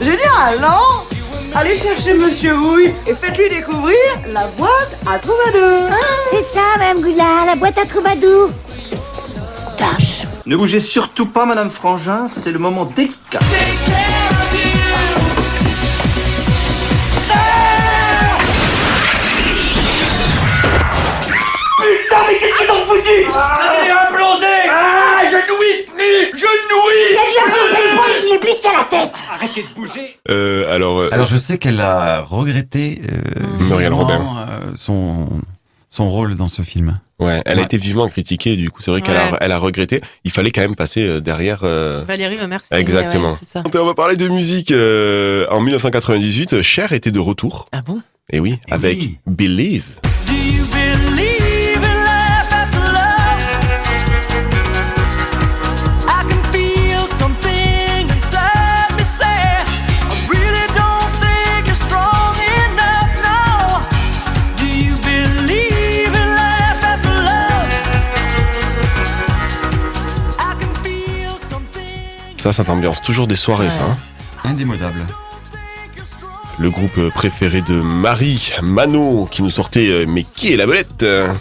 Génial, 0.00 0.60
non? 0.60 1.15
Allez 1.58 1.74
chercher 1.74 2.12
Monsieur 2.12 2.54
Houille 2.54 2.92
et 3.06 3.14
faites-lui 3.14 3.48
découvrir 3.48 3.96
la 4.26 4.46
boîte 4.58 4.98
à 5.06 5.18
troubadours. 5.18 5.88
C'est 6.30 6.42
ça, 6.42 6.60
Madame 6.78 7.00
Goulard, 7.00 7.46
la 7.46 7.54
boîte 7.54 7.78
à 7.78 7.86
troubadour. 7.86 8.50
Ne 10.44 10.54
bougez 10.54 10.80
surtout 10.80 11.24
pas, 11.24 11.46
Madame 11.46 11.70
Frangin, 11.70 12.28
c'est 12.28 12.50
le 12.50 12.58
moment 12.58 12.84
délicat. 12.84 13.38
Putain, 21.78 22.20
mais 22.28 22.38
qu'est-ce 22.38 22.58
qu'ils 22.58 22.70
ont 22.70 22.84
foutu? 22.84 23.26
Allez, 23.34 23.90
implosé 24.26 24.46
Ah, 24.70 25.22
je 25.30 25.36
nouis 25.36 25.84
plus 25.86 26.38
Je 26.38 26.44
nouis 26.46 27.02
Il 27.10 27.16
a 27.16 27.54
dû 27.54 27.60
une 27.66 27.74
belle 27.74 27.96
pointe, 27.96 28.10
il 28.28 28.34
est 28.34 28.38
blessé 28.40 28.68
à 28.68 28.78
la 28.78 28.84
tête. 28.84 29.14
Arrêtez 29.32 29.62
de 29.62 29.68
bouger 29.74 30.16
Euh, 30.30 30.74
alors, 30.74 31.00
euh, 31.00 31.08
Alors 31.12 31.26
je 31.26 31.36
sais 31.36 31.58
qu'elle 31.58 31.80
a 31.80 32.20
regretté 32.22 33.02
euh, 33.10 33.64
Muriel 33.64 33.92
vivement, 33.92 33.98
Robin. 33.98 34.46
euh, 34.48 34.72
son, 34.76 35.28
son 35.90 36.08
rôle 36.08 36.34
dans 36.36 36.48
ce 36.48 36.62
film. 36.62 36.98
ouais, 37.20 37.42
elle 37.46 37.54
a 37.54 37.56
Ouais. 37.60 37.64
été 37.64 37.76
vivement 37.78 38.08
critiquée. 38.08 38.56
Du 38.56 38.70
coup, 38.70 38.82
c'est 38.82 38.90
vrai 38.90 39.02
qu'elle 39.02 39.14
Ouais. 39.16 39.20
a, 39.32 39.38
elle 39.40 39.52
a 39.52 39.58
regretté. 39.58 40.00
Il 40.24 40.30
fallait 40.30 40.50
quand 40.50 40.62
même 40.62 40.76
passer 40.76 41.02
euh, 41.02 41.20
derrière. 41.20 41.60
euh, 41.62 42.04
Valérie 42.06 42.36
Le 42.38 42.46
Mercier. 42.46 42.76
Exactement. 42.76 43.32
Ouais, 43.32 43.38
ça. 43.52 43.62
On 43.80 43.84
va 43.84 43.94
parler 43.94 44.16
de 44.16 44.28
musique. 44.28 44.70
euh, 44.72 45.46
en 45.50 45.60
1998, 45.60 46.62
Cher 46.62 46.92
était 46.92 47.10
de 47.12 47.20
retour. 47.20 47.66
Ah 47.72 47.82
bon? 47.82 48.00
Et 48.32 48.40
oui, 48.40 48.58
Eh 48.68 48.72
avec 48.72 48.98
oui. 48.98 49.18
Believe. 49.26 49.84
Ça, 72.46 72.52
ça 72.52 72.62
t'ambiance 72.62 73.02
toujours 73.02 73.26
des 73.26 73.34
soirées, 73.34 73.64
Ouais. 73.64 73.70
ça. 73.72 73.82
hein 73.82 73.96
Indémodable. 74.44 75.04
Le 76.60 76.70
groupe 76.70 77.08
préféré 77.08 77.60
de 77.60 77.80
Marie, 77.80 78.52
Mano, 78.62 79.28
qui 79.28 79.42
nous 79.42 79.50
sortait 79.50 79.88
euh, 79.88 80.04
Mais 80.06 80.22
qui 80.22 80.52
est 80.52 80.56
la 80.56 80.66
belette? 80.66 81.04
Ah, 81.04 81.34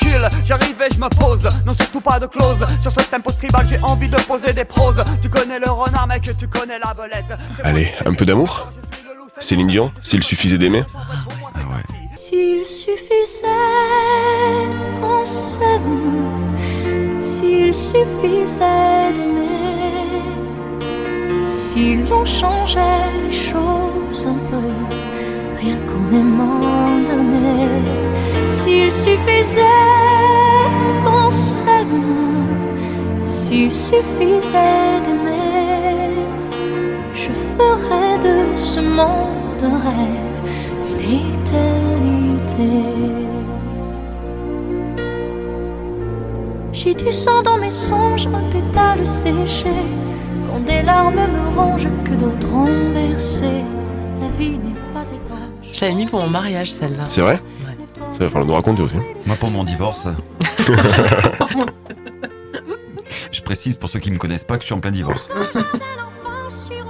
tranquille, 0.00 0.28
j'arrive 0.44 0.76
et 0.80 0.94
je 0.94 1.00
me 1.00 1.08
pose. 1.08 1.48
Non, 1.66 1.74
surtout 1.74 2.00
pas 2.00 2.18
de 2.18 2.26
clause. 2.26 2.58
Sur 2.82 2.92
ce 2.92 3.00
tempo 3.08 3.30
tribal, 3.32 3.66
j'ai 3.68 3.80
envie 3.82 4.08
de 4.08 4.16
poser 4.16 4.52
des 4.52 4.64
proses. 4.64 5.02
Tu 5.22 5.28
connais 5.28 5.58
le 5.58 5.70
renard, 5.70 6.06
mec, 6.06 6.22
tu 6.38 6.48
connais 6.48 6.78
la 6.78 6.94
belette. 6.94 7.38
Allez, 7.62 7.92
un 8.06 8.14
peu 8.14 8.24
d'amour 8.24 8.70
Céline 9.38 9.68
Dion, 9.68 9.90
s'il 10.02 10.22
suffisait 10.22 10.58
d'aimer. 10.58 10.84
Ah 10.94 11.58
ouais. 11.58 11.82
S'il 12.14 12.66
suffisait 12.66 13.46
qu'on 15.00 15.24
s'aime, 15.24 16.40
s'il 17.20 17.72
suffisait 17.72 19.12
d'aimer, 19.14 20.20
si 21.46 21.96
l'on 22.08 22.26
changeait 22.26 22.80
les 23.26 23.32
choses 23.32 24.26
un 24.26 24.34
peu, 24.50 24.60
rien 25.58 25.78
s'il 28.50 28.90
suffisait 28.90 29.60
qu'on 31.04 31.30
s'aime, 31.30 32.04
s'il 33.24 33.70
suffisait 33.70 35.00
d'aimer, 35.04 36.26
je 37.14 37.30
ferais 37.56 38.18
de 38.18 38.56
ce 38.56 38.80
monde 38.80 39.62
un 39.62 39.78
rêve, 39.78 40.40
une 40.90 41.00
éternité. 41.26 42.72
J'ai 46.72 46.94
du 46.94 47.12
sang 47.12 47.42
dans 47.42 47.58
mes 47.58 47.70
songes, 47.70 48.26
un 48.26 48.42
pétale 48.52 49.06
séché. 49.06 49.74
Quand 50.46 50.60
des 50.64 50.82
larmes 50.82 51.14
me 51.14 51.56
rongent, 51.56 51.88
que 52.04 52.14
d'autres 52.14 52.52
ont. 52.52 52.66
La 54.20 54.28
vie. 54.38 54.69
Je 55.80 55.86
l'avais 55.86 55.96
mis 55.96 56.04
pour 56.04 56.20
mon 56.20 56.28
mariage, 56.28 56.70
celle-là. 56.72 57.04
C'est 57.08 57.22
vrai 57.22 57.40
Ça 58.12 58.24
va 58.24 58.28
falloir 58.28 58.44
nous 58.44 58.52
raconter 58.52 58.82
aussi. 58.82 58.96
Moi 59.24 59.34
pour 59.36 59.50
mon 59.50 59.64
divorce. 59.64 60.08
je 63.32 63.40
précise 63.40 63.78
pour 63.78 63.88
ceux 63.88 63.98
qui 63.98 64.10
me 64.10 64.18
connaissent 64.18 64.44
pas 64.44 64.56
que 64.56 64.60
je 64.60 64.66
suis 64.66 64.74
en 64.74 64.80
plein 64.80 64.90
divorce. 64.90 65.30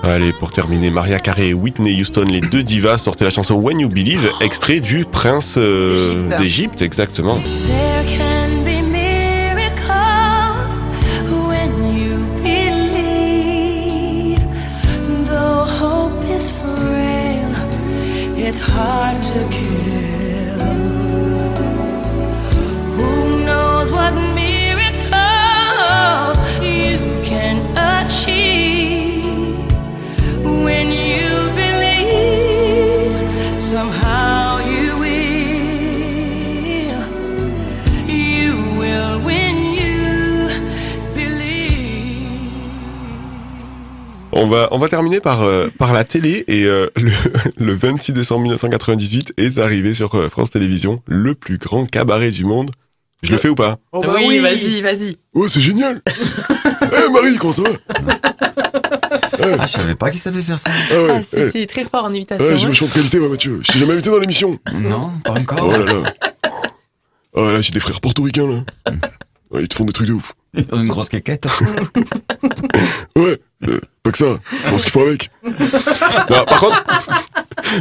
Allez, 0.03 0.33
pour 0.33 0.51
terminer, 0.51 0.91
Maria 0.91 1.21
Carey 1.21 1.51
et 1.51 1.55
Whitney 1.55 2.01
Houston, 2.01 2.25
les 2.25 2.41
deux 2.41 2.65
divas, 2.65 2.99
sortaient 2.99 3.23
la 3.23 3.31
chanson 3.31 3.55
When 3.55 3.79
You 3.79 3.89
Believe, 3.89 4.29
extrait 4.41 4.81
du 4.81 5.05
Prince 5.05 5.55
euh, 5.57 6.15
D'Égypte. 6.15 6.39
d'Égypte, 6.41 6.83
exactement. 6.83 7.39
took 19.33 19.65
you 19.65 19.70
On 44.43 44.47
va, 44.47 44.69
on 44.71 44.79
va 44.79 44.89
terminer 44.89 45.21
par, 45.21 45.43
euh, 45.43 45.69
par 45.79 45.93
la 45.93 46.03
télé 46.03 46.45
et 46.49 46.65
euh, 46.65 46.89
le, 46.97 47.13
le 47.59 47.75
26 47.75 48.13
décembre 48.15 48.41
1998 48.45 49.35
est 49.37 49.59
arrivé 49.59 49.93
sur 49.93 50.15
euh, 50.15 50.31
France 50.31 50.49
Télévisions 50.49 51.03
le 51.07 51.35
plus 51.35 51.59
grand 51.59 51.85
cabaret 51.85 52.31
du 52.31 52.47
monde. 52.47 52.71
Je 53.23 53.33
le 53.33 53.37
fais 53.37 53.51
ou 53.51 53.55
pas? 53.55 53.77
Oh 53.93 54.01
bah 54.01 54.15
oui, 54.17 54.25
oui. 54.29 54.39
vas-y, 54.39 54.81
vas-y. 54.81 55.19
Oh, 55.35 55.47
c'est 55.47 55.61
génial 55.61 56.01
Eh 56.83 57.13
Marie, 57.13 57.37
comment 57.37 57.53
ça 57.53 57.63
va? 57.65 57.69
Ah, 59.59 59.67
je 59.67 59.77
savais 59.77 59.95
pas 59.95 60.11
qu'il 60.11 60.21
savait 60.21 60.41
faire 60.41 60.59
ça. 60.59 60.71
Ah 60.91 61.03
ouais, 61.03 61.09
Ah, 61.17 61.21
c'est 61.31 61.49
eh. 61.49 61.51
c'est 61.51 61.67
très 61.67 61.85
fort 61.85 62.07
en 62.07 62.13
imitation. 62.15 62.43
Ouais, 62.47 62.57
j'ai 62.57 62.65
hein. 62.65 62.69
vachement 62.69 62.89
de 62.89 62.93
qualité, 62.95 63.19
moi, 63.19 63.29
Mathieu. 63.29 63.61
Je 63.63 63.73
t'ai 63.73 63.79
jamais 63.79 63.93
invité 63.93 64.09
dans 64.09 64.19
l'émission. 64.19 64.59
Non, 64.73 65.11
pas 65.23 65.33
encore. 65.33 65.67
Oh 65.69 65.71
là 65.73 65.85
là. 65.85 66.15
Oh 67.35 67.51
là, 67.51 67.61
j'ai 67.61 67.73
des 67.73 67.81
frères 67.81 68.01
portoricains, 68.01 68.47
là. 68.47 68.65
Ouais, 69.51 69.63
ils 69.65 69.69
te 69.69 69.75
font 69.75 69.85
des 69.85 69.93
trucs 69.93 70.09
de 70.09 70.15
ouf. 70.15 70.33
Dans 70.71 70.79
une 70.79 70.89
grosse 70.89 71.11
quéquette. 71.11 71.47
Ouais, 73.17 73.39
euh, 73.69 73.81
pas 74.03 74.11
que 74.11 74.19
ça. 74.19 74.39
Je 74.65 74.71
pense 74.71 74.83
qu'il 74.83 74.91
faut 74.93 75.03
avec. 75.03 75.31
Non, 75.45 76.45
par 76.47 76.61
contre, 76.61 76.85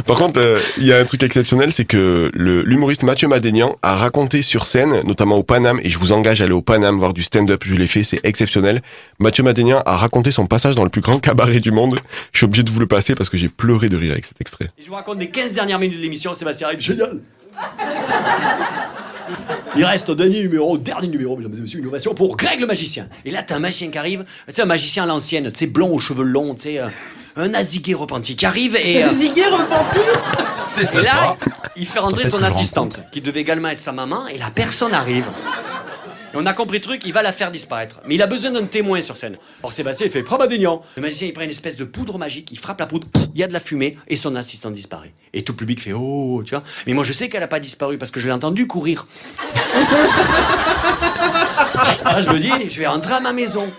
par 0.06 0.18
contre, 0.18 0.40
euh, 0.40 0.60
il 0.76 0.84
y 0.84 0.92
a 0.92 0.98
un 0.98 1.04
truc 1.04 1.22
exceptionnel, 1.22 1.72
c'est 1.72 1.84
que 1.84 2.30
l'humoriste 2.34 3.02
Mathieu 3.02 3.28
Madénian 3.28 3.76
a 3.82 3.96
raconté 3.96 4.42
sur 4.42 4.66
scène, 4.66 5.00
notamment 5.04 5.36
au 5.36 5.42
Paname, 5.42 5.80
et 5.82 5.88
je 5.88 5.98
vous 5.98 6.12
engage 6.12 6.40
à 6.40 6.44
aller 6.44 6.52
au 6.52 6.62
Paname 6.62 6.98
voir 6.98 7.14
du 7.14 7.22
stand-up, 7.22 7.62
je 7.64 7.74
l'ai 7.74 7.86
fait, 7.86 8.04
c'est 8.04 8.20
exceptionnel. 8.24 8.82
Mathieu 9.18 9.42
Madénian 9.42 9.82
a 9.86 9.96
raconté 9.96 10.32
son 10.32 10.46
passage 10.46 10.74
dans 10.74 10.84
le 10.84 10.90
plus 10.90 11.00
grand 11.00 11.18
cabaret 11.18 11.60
du 11.60 11.70
monde. 11.70 11.98
Je 12.32 12.38
suis 12.38 12.44
obligé 12.44 12.62
de 12.62 12.70
vous 12.70 12.80
le 12.80 12.86
passer 12.86 13.14
parce 13.14 13.30
que 13.30 13.36
j'ai 13.36 13.48
pleuré 13.48 13.88
de 13.88 13.96
rire 13.96 14.12
avec 14.12 14.24
cet 14.24 14.40
extrait. 14.40 14.68
Et 14.78 14.82
je 14.82 14.88
vous 14.88 14.94
raconte 14.94 15.18
les 15.18 15.30
15 15.30 15.52
dernières 15.52 15.78
minutes 15.78 15.98
de 15.98 16.02
l'émission, 16.02 16.34
Sébastien 16.34 16.68
Rey, 16.68 16.76
génial 16.78 17.20
Il 19.76 19.84
reste 19.84 20.08
au 20.08 20.14
dernier 20.14 20.42
numéro, 20.42 20.76
dernier 20.78 21.08
numéro, 21.08 21.36
mesdames 21.36 21.54
et 21.56 21.60
messieurs, 21.60 21.78
une 21.78 21.86
ovation 21.86 22.14
pour 22.14 22.36
Greg 22.36 22.60
le 22.60 22.66
magicien. 22.66 23.08
Et 23.24 23.30
là, 23.30 23.42
t'as 23.42 23.56
un 23.56 23.60
magicien 23.60 23.90
qui 23.90 23.98
arrive, 23.98 24.24
tu 24.46 24.54
sais, 24.54 24.62
un 24.62 24.66
magicien 24.66 25.04
à 25.04 25.06
l'ancienne, 25.06 25.50
tu 25.50 25.58
sais, 25.58 25.66
blond 25.66 25.92
aux 25.94 25.98
cheveux 25.98 26.24
longs, 26.24 26.54
tu 26.54 26.62
sais, 26.62 26.78
euh, 26.80 26.88
un 27.36 27.54
azigué 27.54 27.94
repenti 27.94 28.36
qui 28.36 28.46
arrive 28.46 28.76
et... 28.76 29.04
euh, 29.04 29.08
repenti. 29.08 30.96
et 30.96 31.00
là, 31.02 31.36
il 31.76 31.86
fait 31.86 32.00
rentrer 32.00 32.28
son 32.28 32.42
assistante, 32.42 33.00
qui 33.12 33.20
devait 33.20 33.40
également 33.40 33.68
être 33.68 33.78
sa 33.80 33.92
maman, 33.92 34.26
et 34.26 34.38
la 34.38 34.50
personne 34.50 34.94
arrive. 34.94 35.26
Et 36.32 36.36
on 36.36 36.46
a 36.46 36.54
compris 36.54 36.78
le 36.78 36.82
truc, 36.82 37.02
il 37.04 37.12
va 37.12 37.22
la 37.22 37.32
faire 37.32 37.50
disparaître. 37.50 38.00
Mais 38.06 38.14
il 38.14 38.22
a 38.22 38.28
besoin 38.28 38.52
d'un 38.52 38.64
témoin 38.64 39.00
sur 39.00 39.16
scène. 39.16 39.36
Alors 39.60 39.72
Sébastien, 39.72 40.06
il 40.06 40.12
fait 40.12 40.22
Prabadénian. 40.22 40.80
Le 40.96 41.02
magicien, 41.02 41.26
il 41.26 41.32
prend 41.32 41.42
une 41.42 41.50
espèce 41.50 41.76
de 41.76 41.84
poudre 41.84 42.18
magique, 42.18 42.50
il 42.52 42.58
frappe 42.58 42.78
la 42.78 42.86
poudre, 42.86 43.08
il 43.34 43.40
y 43.40 43.42
a 43.42 43.48
de 43.48 43.52
la 43.52 43.58
fumée, 43.60 43.98
et 44.06 44.14
son 44.14 44.36
assistant 44.36 44.70
disparaît. 44.70 45.12
Et 45.32 45.42
tout 45.42 45.52
le 45.52 45.56
public 45.56 45.80
fait 45.80 45.92
Oh, 45.92 46.42
tu 46.44 46.54
vois. 46.54 46.62
Mais 46.86 46.94
moi, 46.94 47.02
je 47.02 47.12
sais 47.12 47.28
qu'elle 47.28 47.42
a 47.42 47.48
pas 47.48 47.60
disparu 47.60 47.98
parce 47.98 48.12
que 48.12 48.20
je 48.20 48.26
l'ai 48.28 48.32
entendu 48.32 48.66
courir. 48.66 49.08
Là, 52.04 52.20
je 52.20 52.30
me 52.30 52.38
dis, 52.38 52.70
je 52.70 52.78
vais 52.78 52.86
rentrer 52.86 53.14
à 53.14 53.20
ma 53.20 53.32
maison. 53.32 53.70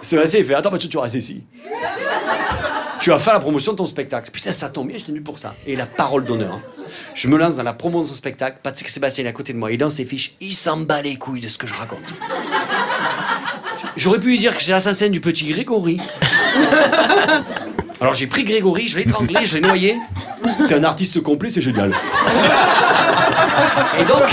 Sébastien, 0.00 0.40
il 0.40 0.46
fait 0.46 0.54
Attends, 0.54 0.70
Mathieu, 0.70 0.88
tu 0.88 0.98
restes 0.98 1.16
ici. 1.16 1.44
Tu 3.08 3.12
vas 3.12 3.18
faire 3.18 3.32
la 3.32 3.40
promotion 3.40 3.72
de 3.72 3.78
ton 3.78 3.86
spectacle. 3.86 4.30
Putain, 4.30 4.52
ça 4.52 4.68
tombe 4.68 4.88
bien, 4.88 4.98
je 4.98 5.04
t'ai 5.04 5.12
venu 5.12 5.22
pour 5.22 5.38
ça. 5.38 5.54
Et 5.66 5.76
la 5.76 5.86
parole 5.86 6.26
d'honneur. 6.26 6.52
hein. 6.56 6.62
Je 7.14 7.26
me 7.28 7.38
lance 7.38 7.56
dans 7.56 7.62
la 7.62 7.72
promo 7.72 8.02
de 8.02 8.06
son 8.06 8.12
spectacle. 8.12 8.58
Patrick 8.62 8.90
Sébastien 8.90 9.24
est 9.24 9.28
à 9.28 9.32
côté 9.32 9.54
de 9.54 9.58
moi. 9.58 9.72
Il 9.72 9.78
dans 9.78 9.88
ses 9.88 10.04
fiches. 10.04 10.34
Il 10.42 10.52
s'en 10.52 10.76
bat 10.76 11.00
les 11.00 11.16
couilles 11.16 11.40
de 11.40 11.48
ce 11.48 11.56
que 11.56 11.66
je 11.66 11.72
raconte. 11.72 12.00
J'aurais 13.96 14.20
pu 14.20 14.26
lui 14.26 14.38
dire 14.38 14.54
que 14.54 14.62
j'ai 14.62 14.72
l'assassin 14.72 15.08
du 15.08 15.22
petit 15.22 15.46
Grégory. 15.46 15.98
Alors 17.98 18.12
j'ai 18.12 18.26
pris 18.26 18.44
Grégory, 18.44 18.88
je 18.88 18.98
l'ai 18.98 19.04
étranglé, 19.04 19.46
je 19.46 19.54
l'ai 19.54 19.62
noyé. 19.62 19.96
T'es 20.68 20.74
un 20.74 20.84
artiste 20.84 21.22
complet, 21.22 21.48
c'est 21.48 21.62
génial. 21.62 21.94
Et 23.98 24.04
donc, 24.04 24.24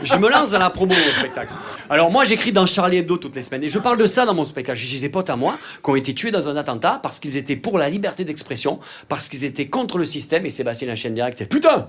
je 0.00 0.14
me 0.14 0.30
lance 0.30 0.52
dans 0.52 0.60
la 0.60 0.70
promo 0.70 0.94
de 0.94 1.00
mon 1.00 1.12
spectacle. 1.12 1.52
Alors 1.94 2.10
moi 2.10 2.24
j'écris 2.24 2.50
dans 2.50 2.66
Charlie 2.66 2.96
Hebdo 2.96 3.18
toutes 3.18 3.36
les 3.36 3.42
semaines 3.42 3.62
et 3.62 3.68
je 3.68 3.78
parle 3.78 3.96
de 3.96 4.06
ça 4.06 4.26
dans 4.26 4.34
mon 4.34 4.44
spectacle. 4.44 4.76
J'ai 4.76 4.98
des 4.98 5.08
potes 5.08 5.30
à 5.30 5.36
moi 5.36 5.56
qui 5.80 5.90
ont 5.90 5.94
été 5.94 6.12
tués 6.12 6.32
dans 6.32 6.48
un 6.48 6.56
attentat 6.56 6.98
parce 7.00 7.20
qu'ils 7.20 7.36
étaient 7.36 7.54
pour 7.54 7.78
la 7.78 7.88
liberté 7.88 8.24
d'expression, 8.24 8.80
parce 9.08 9.28
qu'ils 9.28 9.44
étaient 9.44 9.68
contre 9.68 9.98
le 9.98 10.04
système 10.04 10.44
et 10.44 10.50
Sébastien 10.50 10.88
la 10.88 10.96
chaîne 10.96 11.14
direct 11.14 11.38
c'est 11.38 11.48
putain 11.48 11.86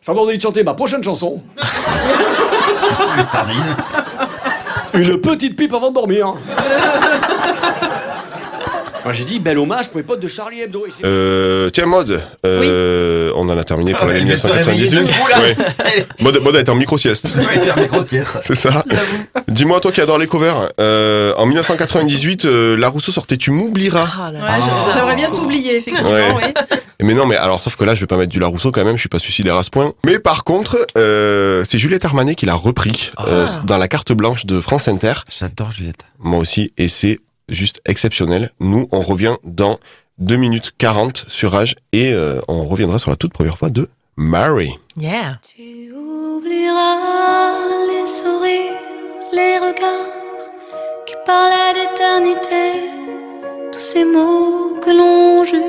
ça 0.00 0.12
m'a 0.12 0.22
donné 0.22 0.38
de 0.38 0.42
chanter 0.42 0.64
ma 0.64 0.74
prochaine 0.74 1.04
chanson. 1.04 1.40
Les 3.16 3.22
sardines. 3.22 3.76
Une 4.92 5.20
petite 5.20 5.56
pipe 5.56 5.72
avant 5.72 5.90
de 5.90 5.94
dormir. 5.94 6.34
Moi 9.04 9.12
j'ai 9.12 9.24
dit 9.24 9.38
bel 9.38 9.58
hommage 9.58 9.88
pour 9.90 9.98
les 9.98 10.02
potes 10.04 10.20
de 10.20 10.28
Charlie 10.28 10.62
Hebdo. 10.62 10.86
Euh, 11.04 11.68
tiens, 11.68 11.84
Mode, 11.86 12.22
euh, 12.46 13.30
on 13.36 13.48
en 13.50 13.58
a 13.58 13.62
terminé 13.64 13.92
pour 13.92 14.04
Ah 14.08 14.12
l'année 14.14 14.36
se 14.36 14.46
réveiller 14.46 14.88
1998. 14.88 15.12
debout, 15.12 15.28
là. 15.28 15.40
Ouais. 15.84 16.06
Mode, 16.20 16.42
Mode 16.42 16.56
est 16.56 16.68
en 16.70 16.74
micro-sieste. 16.74 17.36
Ouais, 17.36 18.02
c'est 18.44 18.54
ça. 18.54 18.82
Dis-moi, 19.48 19.80
toi 19.80 19.92
qui 19.92 20.00
adore 20.00 20.16
les 20.18 20.26
covers, 20.26 20.68
euh, 20.80 21.34
en 21.36 21.44
1998, 21.44 22.46
euh, 22.46 22.76
La 22.78 22.88
Rousseau 22.88 23.12
sortait 23.12 23.36
Tu 23.36 23.50
m'oublieras. 23.50 24.06
Ah 24.18 24.32
J'aimerais 24.94 25.16
bien 25.16 25.28
t'oublier, 25.30 25.76
effectivement, 25.76 26.10
Ouais. 26.10 26.32
oui. 26.36 26.78
Mais 27.02 27.12
non, 27.12 27.26
mais 27.26 27.36
alors, 27.36 27.60
sauf 27.60 27.76
que 27.76 27.84
là, 27.84 27.94
je 27.94 28.00
vais 28.00 28.06
pas 28.06 28.16
mettre 28.16 28.30
du 28.32 28.38
Larousseau 28.38 28.70
quand 28.70 28.84
même, 28.84 28.94
je 28.96 29.00
suis 29.00 29.08
pas 29.10 29.18
suicidaire 29.18 29.56
à 29.56 29.62
ce 29.64 29.68
point. 29.68 29.92
Mais 30.06 30.18
par 30.18 30.44
contre, 30.44 30.86
euh, 30.96 31.62
c'est 31.68 31.76
Juliette 31.76 32.04
Armanet 32.06 32.34
qui 32.36 32.46
l'a 32.46 32.54
repris 32.54 33.10
euh, 33.26 33.46
dans 33.64 33.76
la 33.76 33.88
carte 33.88 34.12
blanche 34.12 34.46
de 34.46 34.58
France 34.60 34.88
Inter. 34.88 35.12
J'adore 35.28 35.72
Juliette. 35.72 36.06
Moi 36.20 36.38
aussi, 36.38 36.72
et 36.78 36.88
c'est 36.88 37.18
juste 37.48 37.80
exceptionnel. 37.84 38.52
Nous, 38.60 38.88
on 38.92 39.00
revient 39.00 39.36
dans 39.44 39.78
2 40.18 40.36
minutes 40.36 40.72
40 40.78 41.26
sur 41.28 41.52
Rage 41.52 41.76
et 41.92 42.12
euh, 42.12 42.40
on 42.48 42.66
reviendra 42.66 42.98
sur 42.98 43.10
la 43.10 43.16
toute 43.16 43.32
première 43.32 43.58
fois 43.58 43.70
de 43.70 43.88
Mary. 44.16 44.72
Yeah. 44.96 45.38
Tu 45.42 45.92
oublieras 45.92 47.52
les 47.88 48.06
sourires, 48.06 48.78
les 49.32 49.58
regards 49.58 50.12
qui 51.06 51.14
parlaient 51.26 51.74
d'éternité, 51.74 52.90
tous 53.72 53.80
ces 53.80 54.04
mots 54.04 54.78
que 54.80 54.90
l'on 54.90 55.44
jure 55.44 55.60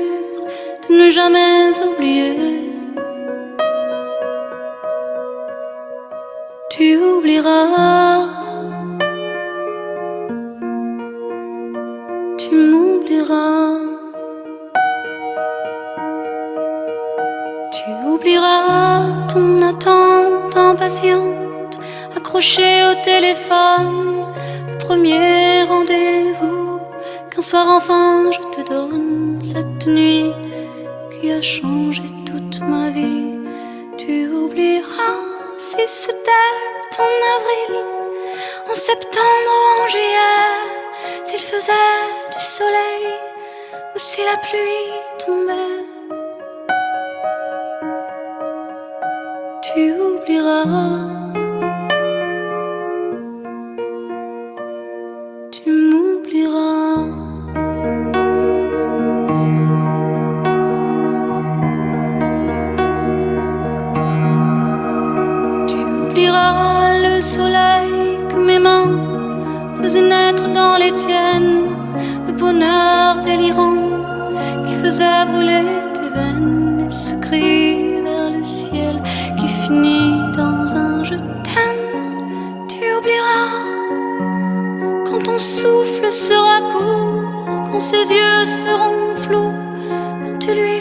de 0.88 0.94
ne 0.94 1.10
jamais 1.10 1.70
oublier. 1.80 2.36
Tu 6.70 6.96
oublieras, 6.98 8.45
tu 12.38 12.54
m'oublieras. 12.54 13.78
Tu 17.72 17.90
oublieras 18.06 19.26
ton 19.32 19.62
attente 19.62 20.56
impatiente, 20.56 21.78
accrochée 22.16 22.84
au 22.90 22.94
téléphone, 23.02 24.26
le 24.70 24.78
premier 24.78 25.62
rendez-vous 25.64 26.80
qu'un 27.30 27.40
soir 27.40 27.66
enfin 27.68 28.30
je 28.30 28.38
te 28.54 28.68
donne 28.68 29.38
cette 29.42 29.86
nuit 29.86 30.32
qui 31.10 31.32
a 31.32 31.40
changé 31.40 32.02
toute 32.24 32.60
ma 32.60 32.90
vie. 32.90 33.38
Tu 33.96 34.28
oublieras 34.28 35.20
si 35.58 35.82
c'était 35.86 36.30
en 36.98 37.12
avril, 37.36 37.95
en 38.70 38.74
septembre 38.74 39.52
ou 39.56 39.84
en 39.84 39.88
juillet, 39.88 41.24
s'il 41.24 41.40
faisait 41.40 41.72
du 42.32 42.44
soleil 42.44 43.06
ou 43.94 43.98
si 43.98 44.24
la 44.24 44.36
pluie 44.38 44.92
tombait. 45.24 45.86
tu 49.76 49.92
oublieras. 50.00 50.64
Tu 55.52 55.70
m'oublieras. 55.70 56.85
Faisaient 69.86 70.02
naître 70.02 70.48
dans 70.48 70.76
les 70.78 70.92
tiennes, 70.96 71.68
le 72.26 72.32
bonheur 72.32 73.20
délirant 73.20 73.76
qui 74.66 74.74
faisait 74.82 75.24
brûler 75.30 75.62
tes 75.94 76.08
veines 76.16 76.86
et 76.88 76.90
ce 76.90 77.14
cri 77.14 78.02
vers 78.02 78.30
le 78.36 78.42
ciel 78.42 79.00
qui 79.38 79.46
finit 79.46 80.18
dans 80.36 80.74
un 80.74 81.04
je 81.04 81.14
t'aime. 81.46 81.86
Tu 82.68 82.80
oublieras 82.96 83.52
quand 85.06 85.22
ton 85.22 85.38
souffle 85.38 86.10
sera 86.10 86.58
court, 86.72 87.44
quand 87.70 87.78
ses 87.78 88.10
yeux 88.12 88.44
seront 88.44 89.14
flous, 89.22 89.54
quand 90.20 90.38
tu 90.40 90.50
lui 90.52 90.75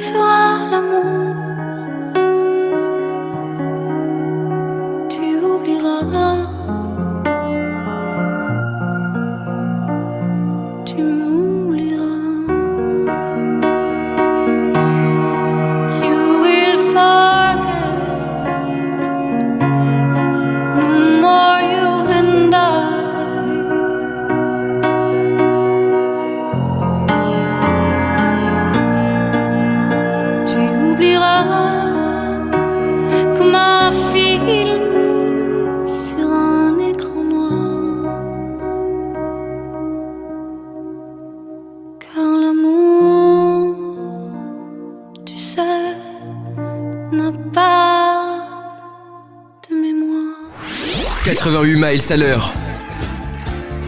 88 51.66 51.82
miles 51.82 52.14
à 52.14 52.18
l'heure. 52.18 52.54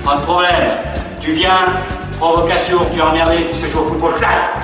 Pas 0.03 0.15
de 0.15 0.21
problème. 0.23 0.71
Tu 1.21 1.33
viens, 1.33 1.65
provocation, 2.17 2.79
tu 2.91 2.97
es 2.97 3.01
emmerdé, 3.03 3.45
tu 3.49 3.55
sais 3.55 3.69
jouer 3.69 3.81
au 3.81 3.85
football. 3.85 4.13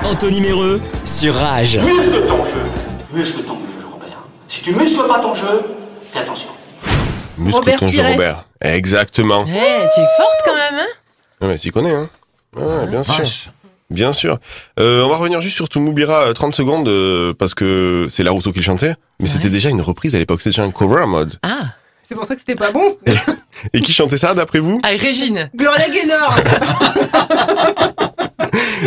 Anthony 0.04 0.40
Méreux 0.40 0.80
sur 1.04 1.32
Rage. 1.32 1.78
Muscle 1.78 2.26
ton 2.26 2.44
jeu. 2.44 3.12
Muscle 3.12 3.42
ton 3.44 3.54
jeu, 3.54 3.86
Robert. 3.88 4.18
Si 4.48 4.62
tu 4.62 4.74
muscles 4.74 5.06
pas 5.06 5.20
ton 5.20 5.32
jeu, 5.32 5.62
fais 6.12 6.18
attention. 6.20 6.48
Muscle 7.38 7.58
Robert 7.58 7.78
ton 7.78 7.86
jeu, 7.86 8.02
Pires. 8.02 8.10
Robert. 8.10 8.44
Exactement. 8.60 9.44
Eh, 9.46 9.52
tu 9.52 10.00
es 10.00 10.06
forte 10.16 10.40
quand 10.44 10.54
même, 10.54 10.80
hein 10.80 11.40
Ouais, 11.40 11.48
mais 11.48 11.58
tu 11.58 11.70
connais, 11.70 11.94
hein 11.94 12.08
Ouais, 12.56 12.88
bien 12.88 13.04
sûr. 13.04 13.14
Vache. 13.14 13.50
Bien 13.90 14.12
sûr. 14.12 14.38
Euh, 14.80 15.04
on 15.04 15.08
va 15.08 15.18
revenir 15.18 15.40
juste 15.40 15.54
sur 15.54 15.68
Toumoubira 15.68 16.26
euh, 16.26 16.32
30 16.32 16.52
secondes 16.52 16.88
euh, 16.88 17.32
parce 17.32 17.54
que 17.54 18.08
c'est 18.10 18.24
Larousseau 18.24 18.50
qui 18.50 18.58
le 18.58 18.64
chantait, 18.64 18.94
mais 19.20 19.28
c'était 19.28 19.50
déjà 19.50 19.70
une 19.70 19.82
reprise 19.82 20.16
à 20.16 20.18
l'époque, 20.18 20.40
c'était 20.40 20.56
déjà 20.56 20.64
un 20.64 20.72
cover 20.72 21.02
en 21.02 21.06
mode. 21.06 21.38
Ah. 21.44 21.74
C'est 22.06 22.14
pour 22.14 22.26
ça 22.26 22.34
que 22.34 22.40
c'était 22.40 22.54
pas 22.54 22.70
bon. 22.70 22.96
Et 23.72 23.80
qui 23.80 23.92
chantait 23.92 24.18
ça 24.18 24.34
d'après 24.34 24.58
vous? 24.58 24.80
Ah, 24.82 24.90
Régine. 24.98 25.50
Gloria 25.56 25.88
Gaynor. 25.88 26.38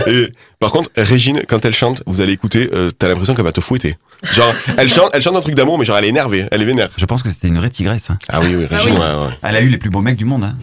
Et 0.08 0.32
par 0.60 0.71
contre, 0.71 0.89
Régine, 0.95 1.41
quand 1.47 1.65
elle 1.65 1.73
chante, 1.73 2.03
vous 2.06 2.21
allez 2.21 2.34
écouter, 2.34 2.69
euh, 2.73 2.91
t'as 2.97 3.08
l'impression 3.08 3.34
qu'elle 3.34 3.45
va 3.45 3.51
te 3.51 3.62
fouetter. 3.62 3.97
Genre, 4.34 4.53
elle 4.77 4.88
chante, 4.89 5.10
elle 5.13 5.21
chante 5.21 5.36
un 5.36 5.39
truc 5.41 5.56
d'amour, 5.56 5.77
mais 5.80 5.86
genre 5.86 5.97
elle 5.97 6.06
est 6.06 6.10
énervée, 6.10 6.47
elle 6.51 6.62
est 6.62 6.65
vénère. 6.65 6.89
Je 6.95 7.06
pense 7.06 7.23
que 7.23 7.30
c'était 7.30 7.47
une 7.47 7.58
vraie 7.58 7.69
tigresse. 7.69 8.10
hein. 8.10 8.17
Ah 8.30 8.39
oui, 8.41 8.56
oui, 8.56 8.65
Régine, 8.69 8.93
oui. 8.93 8.97
ouais, 8.99 9.25
ouais. 9.27 9.34
Elle 9.43 9.56
a 9.56 9.62
eu 9.62 9.69
les 9.69 9.77
plus 9.77 9.89
beaux 9.89 10.01
mecs 10.01 10.15
du 10.17 10.25
monde. 10.25 10.43
Hein. 10.43 10.56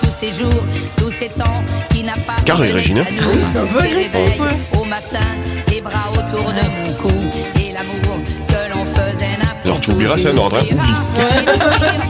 tous 0.00 0.08
ces 0.20 0.32
jours, 0.32 0.62
tous 0.96 1.10
ces 1.12 1.28
temps 1.28 1.62
qui 1.92 2.04
n'a 2.04 2.14
pas 2.14 2.36
Carré, 2.44 2.68
donné 2.68 2.80
Régine. 2.80 3.04
c'est 3.52 3.58
un 3.58 3.66
peu 3.66 3.80
agressif, 3.80 4.40
ouais. 4.40 4.78
Au 4.80 4.84
matin, 4.84 5.20
les 5.68 5.80
bras 5.80 6.10
autour 6.12 6.52
de 6.52 6.88
mon 6.88 6.92
cou 6.94 7.19
tu 9.80 9.90
oublieras, 9.90 10.18
c'est 10.18 10.28
un 10.30 10.36
ordre, 10.36 10.58
hein. 10.58 10.62
Oublie. 10.62 10.94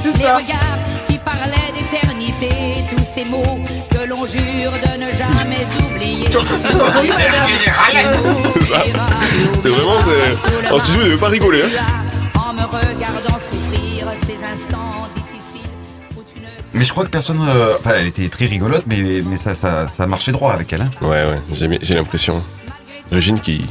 c'est 0.03 0.13
Les 0.19 0.25
ça. 0.25 0.37
regards 0.37 0.79
qui 1.09 1.19
parlaient 1.19 1.73
d'éternité, 1.75 2.85
tous 2.91 3.05
ces 3.15 3.25
mots 3.27 3.61
que 3.91 4.05
l'on 4.09 4.27
jure 4.27 4.73
de 4.73 5.03
ne 5.03 5.09
jamais 5.09 5.67
oublier. 5.85 6.29
C'est 8.55 8.65
ça. 8.65 8.83
C'est 9.63 9.69
vraiment, 9.69 9.99
c'est. 10.03 10.73
En 10.73 10.79
studio, 10.79 11.01
vous 11.01 11.07
devez 11.09 11.17
pas 11.19 11.29
rigoler, 11.29 11.63
hein. 11.63 12.39
En 12.39 12.53
me 12.53 12.63
regardant 12.63 13.39
souffrir 13.51 14.07
ces 14.27 14.35
instants 14.35 15.07
difficiles 15.15 15.71
où 16.17 16.21
tu 16.23 16.41
ne 16.41 16.47
Mais 16.79 16.85
je 16.85 16.91
crois 16.91 17.05
que 17.05 17.11
personne. 17.11 17.41
euh, 17.49 17.75
Enfin, 17.79 17.91
elle 17.99 18.07
était 18.07 18.29
très 18.29 18.47
rigolote, 18.47 18.85
mais, 18.87 19.23
mais 19.25 19.37
ça, 19.37 19.55
ça, 19.55 19.89
ça 19.89 20.07
marchait 20.07 20.33
droit 20.33 20.53
avec 20.53 20.73
elle. 20.73 20.83
Hein. 20.83 20.87
Ouais, 21.03 21.09
ouais, 21.25 21.41
j'ai 21.55 21.79
j'ai 21.83 21.95
l'impression. 21.95 22.43
Régine 23.13 23.41
qui, 23.41 23.67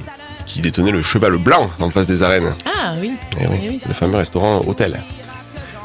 qui 0.49 0.59
détenait 0.62 0.91
le 0.91 1.01
cheval 1.01 1.38
blanc 1.38 1.69
en 1.79 1.89
face 1.91 2.07
des 2.07 2.23
arènes. 2.23 2.53
Ah 2.65 2.93
oui. 2.99 3.12
Eh 3.39 3.45
oui, 3.47 3.59
Eh 3.63 3.69
oui, 3.69 3.81
le 3.88 3.93
fameux 3.93 4.17
restaurant 4.17 4.62
hôtel. 4.65 4.99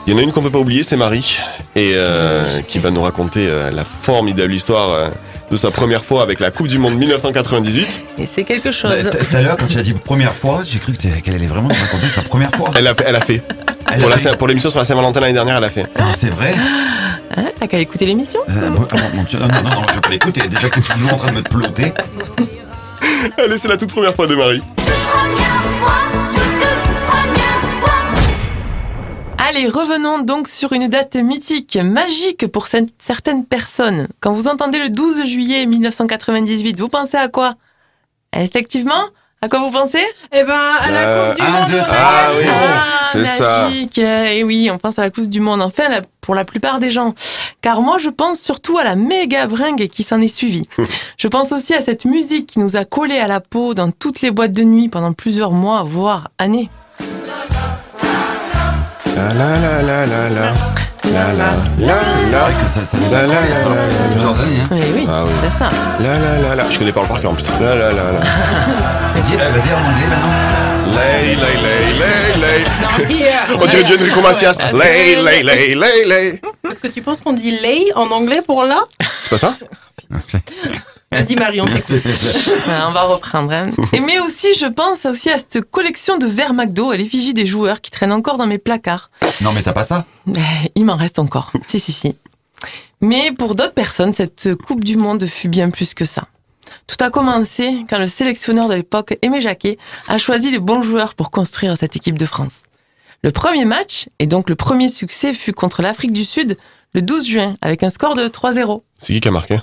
Il 0.07 0.13
y 0.13 0.17
en 0.17 0.19
a 0.19 0.23
une 0.23 0.33
qu'on 0.33 0.43
peut 0.43 0.51
pas 0.51 0.59
oublier, 0.59 0.83
c'est 0.83 0.97
Marie, 0.97 1.39
et 1.77 1.93
euh, 1.95 2.61
qui 2.63 2.79
va 2.79 2.91
nous 2.91 3.03
raconter 3.03 3.47
euh, 3.49 3.71
la 3.71 3.85
formidable 3.85 4.53
histoire 4.53 4.91
euh, 4.91 5.09
de 5.51 5.57
sa 5.57 5.71
première 5.71 6.05
fois 6.05 6.23
avec 6.23 6.41
la 6.41 6.51
Coupe 6.51 6.69
du 6.69 6.79
Monde 6.79 6.97
1998. 6.97 8.01
Et 8.19 8.27
c'est 8.27 8.45
quelque 8.45 8.65
Bah, 8.69 8.73
chose. 8.73 9.11
Tout 9.11 9.37
à 9.37 9.41
l'heure, 9.43 9.57
quand 9.59 9.67
tu 9.67 9.79
as 9.79 9.83
dit 9.83 9.93
première 9.95 10.35
fois, 10.35 10.63
j'ai 10.65 10.79
cru 10.79 10.93
qu'elle 10.93 11.35
allait 11.35 11.47
vraiment 11.47 11.69
nous 11.69 11.75
raconter 11.75 12.09
sa 12.09 12.23
première 12.23 12.51
fois. 12.51 12.71
Elle 12.77 12.87
a 12.87 12.95
fait, 12.95 13.05
elle 13.07 13.17
a 13.17 13.21
fait. 13.21 13.43
Elle 13.93 13.99
pour 14.01 14.09
a 14.09 14.11
la 14.13 14.19
fait. 14.19 14.31
Saint- 14.31 14.37
pour 14.37 14.49
l'émission 14.49 14.71
sur 14.71 14.79
la 14.79 14.85
Saint-Valentin 14.85 15.21
l'année 15.21 15.33
dernière, 15.35 15.57
elle 15.59 15.65
a 15.65 15.71
fait. 15.71 15.87
Ah, 15.99 16.13
c'est 16.15 16.31
vrai 16.31 16.55
Hein, 17.37 17.47
T'as 17.59 17.67
qu'à 17.67 17.79
écouter 17.79 18.07
l'émission 18.07 18.41
Euh, 18.49 18.71
bon, 18.71 18.85
ah, 18.93 18.97
non, 18.97 19.49
non, 19.49 19.63
non, 19.71 19.87
je 19.89 19.95
vais 19.95 20.01
pas 20.01 20.11
l'écouter. 20.11 20.43
Déjà 20.49 20.69
que 20.69 20.81
tu 20.81 20.91
es 20.93 20.95
toujours 20.95 21.15
en 21.15 21.17
train 21.17 21.31
de 21.33 21.37
me 21.37 21.43
ploter. 21.43 21.93
Allez, 23.39 23.59
c'est 23.59 23.69
la 23.69 23.77
toute 23.77 23.91
première 23.93 24.15
fois 24.15 24.27
de 24.27 24.35
Marie. 24.35 24.63
Allez, 29.39 29.69
revenons 29.69 30.21
donc 30.21 30.49
sur 30.49 30.73
une 30.73 30.89
date 30.89 31.17
mythique, 31.17 31.77
magique 31.77 32.47
pour 32.51 32.67
certaines 32.67 33.45
personnes. 33.45 34.09
Quand 34.21 34.33
vous 34.33 34.49
entendez 34.49 34.79
le 34.79 34.89
12 34.89 35.25
juillet 35.27 35.67
1998, 35.67 36.79
vous 36.81 36.89
pensez 36.89 37.17
à 37.17 37.29
quoi? 37.29 37.55
Effectivement, 38.35 39.05
à 39.43 39.49
quoi 39.49 39.59
vous 39.61 39.71
pensez? 39.71 40.05
Eh 40.33 40.43
ben, 40.45 40.55
à 40.81 40.91
la 40.91 41.01
Euh, 41.07 41.35
Coupe 41.35 41.45
du 41.45 41.53
Monde. 41.53 41.71
deux. 41.71 41.81
Ah 41.89 42.31
oui, 42.35 42.45
Ah, 42.49 43.09
c'est 43.13 43.25
ça. 43.27 43.69
magique. 43.69 43.99
Et 43.99 44.43
oui, 44.45 44.71
on 44.73 44.79
pense 44.79 44.99
à 44.99 45.03
la 45.03 45.11
Coupe 45.11 45.29
du 45.29 45.41
Monde. 45.41 45.63
Enfin, 45.63 45.85
pour 46.21 46.35
la 46.35 46.45
plupart 46.45 46.81
des 46.81 46.91
gens. 46.91 47.15
Car 47.65 47.81
moi, 47.81 47.97
je 47.97 48.11
pense 48.11 48.41
surtout 48.41 48.77
à 48.77 48.85
la 48.85 48.95
méga 48.95 49.47
bringue 49.47 49.89
qui 49.89 50.03
s'en 50.03 50.21
est 50.21 50.29
suivie. 50.29 50.69
je 51.17 51.29
pense 51.29 51.51
aussi 51.51 51.73
à 51.73 51.81
cette 51.81 52.05
musique 52.05 52.47
qui 52.47 52.59
nous 52.59 52.77
a 52.77 52.85
collé 52.85 53.17
à 53.19 53.27
la 53.27 53.41
peau 53.41 53.73
dans 53.73 53.91
toutes 53.91 54.21
les 54.21 54.31
boîtes 54.31 54.53
de 54.53 54.65
nuit 54.65 54.91
pendant 54.91 55.15
plusieurs 55.15 55.51
mois, 55.53 55.83
voire 55.83 56.29
années. 56.37 56.69
La 59.17 59.33
la 59.33 59.59
la 59.59 59.83
la 59.83 60.07
la 60.07 60.29
la. 60.29 60.53
La 61.11 61.33
la 61.33 61.33
la 61.33 61.95
C'est 62.27 62.31
la. 62.33 62.41
vrai 62.43 62.53
que 62.53 62.69
ça, 62.69 62.85
ça 62.85 62.97
nous 62.99 63.11
La, 63.11 63.21
a 63.21 63.27
la, 63.27 63.35
collé 63.35 63.49
la, 63.49 63.63
pendant 63.63 63.75
la, 63.77 63.87
la, 63.87 64.09
plusieurs 64.11 64.41
années. 64.41 64.61
Hein. 64.61 64.69
Oui, 64.71 64.81
oui, 64.97 65.07
Ah 65.09 65.25
oui. 65.25 65.33
c'est 65.41 65.59
ça. 65.59 65.71
La 66.01 66.19
la 66.19 66.39
la 66.49 66.55
la. 66.57 66.71
Je 66.71 66.79
connais 66.79 66.93
pas 66.93 67.01
le 67.01 67.09
par 67.09 67.21
cœur 67.23 67.31
en 67.31 67.35
plus. 67.35 67.47
La 67.63 67.75
la 67.75 67.89
la 67.89 67.93
la. 67.93 68.03
Vas-y, 69.15 69.37
euh, 69.37 69.39
vas-y 69.39 69.73
en 69.73 69.79
anglais 69.79 70.09
maintenant. 70.11 70.74
Lay 70.87 71.35
lay 71.37 71.57
lay 71.63 71.93
lay 71.99 73.09
lay. 73.09 73.15
Yeah. 73.19 73.47
On 73.61 73.67
dirait 73.67 73.85
du 73.85 73.95
Enrico 73.95 74.21
Macias. 74.21 74.59
Lay 74.73 75.17
lay 75.17 75.43
lay 75.43 75.75
lay 75.75 76.05
lay. 76.05 76.41
Est-ce 76.71 76.81
que 76.81 76.89
tu 76.89 77.01
penses 77.03 77.21
qu'on 77.21 77.33
dit 77.33 77.51
lay 77.53 77.87
en 77.95 78.09
anglais 78.11 78.43
pour 78.47 78.65
là? 78.65 78.83
C'est 79.23 79.31
pas 79.31 79.39
ça? 79.39 79.57
Vas-y, 81.13 81.37
Marie, 81.37 81.61
on 81.61 81.67
t'écoute. 81.67 81.95
On 82.67 82.91
va 82.91 83.03
reprendre. 83.03 83.53
hein. 83.53 83.65
Et 83.93 84.01
mais 84.01 84.19
aussi, 84.19 84.53
je 84.59 84.67
pense 84.67 85.05
aussi 85.07 85.31
à 85.31 85.39
cette 85.39 85.71
collection 85.71 86.19
de 86.19 86.27
verres 86.27 86.55
McDo 86.55 86.91
à 86.91 86.97
l'effigie 86.97 87.33
des 87.33 87.47
joueurs 87.47 87.81
qui 87.81 87.93
traînent 87.93 88.11
encore 88.13 88.37
dans 88.37 88.49
mes 88.49 88.59
placards. 88.59 89.11
Non, 89.41 89.53
mais 89.53 89.63
t'as 89.63 89.73
pas 89.73 89.85
ça? 89.85 90.07
Ben, 90.27 90.43
il 90.75 90.85
m'en 90.85 90.97
reste 90.97 91.21
encore. 91.21 91.53
si, 91.69 91.79
si, 91.79 91.93
si. 91.93 92.17
Mais 93.01 93.31
pour 93.31 93.55
d'autres 93.55 93.75
personnes, 93.75 94.13
cette 94.13 94.55
Coupe 94.57 94.83
du 94.83 94.97
Monde 94.97 95.25
fut 95.27 95.49
bien 95.49 95.71
plus 95.71 95.95
que 95.95 96.05
ça. 96.05 96.23
Tout 96.87 96.97
a 97.03 97.11
commencé 97.11 97.85
quand 97.89 97.99
le 97.99 98.07
sélectionneur 98.07 98.69
de 98.69 98.75
l'époque, 98.75 99.17
Aimé 99.23 99.41
Jacquet, 99.41 99.79
a 100.09 100.19
choisi 100.19 100.51
les 100.51 100.59
bons 100.59 100.83
joueurs 100.83 101.15
pour 101.15 101.31
construire 101.31 101.77
cette 101.79 101.97
équipe 101.97 102.19
de 102.19 102.27
France. 102.27 102.63
Le 103.23 103.31
premier 103.31 103.65
match, 103.65 104.09
et 104.19 104.27
donc 104.27 104.51
le 104.51 104.55
premier 104.57 104.89
succès, 104.89 105.33
fut 105.33 105.53
contre 105.55 105.81
l'Afrique 105.81 106.13
du 106.13 106.25
Sud 106.25 106.59
le 106.93 107.01
12 107.03 107.27
juin, 107.27 107.57
avec 107.63 107.83
un 107.83 107.91
score 107.91 108.15
de 108.15 108.29
3-0. 108.29 108.83
C'est 109.01 109.15
qui 109.15 109.21
qui 109.21 109.29
a 109.29 109.31
marqué? 109.31 109.59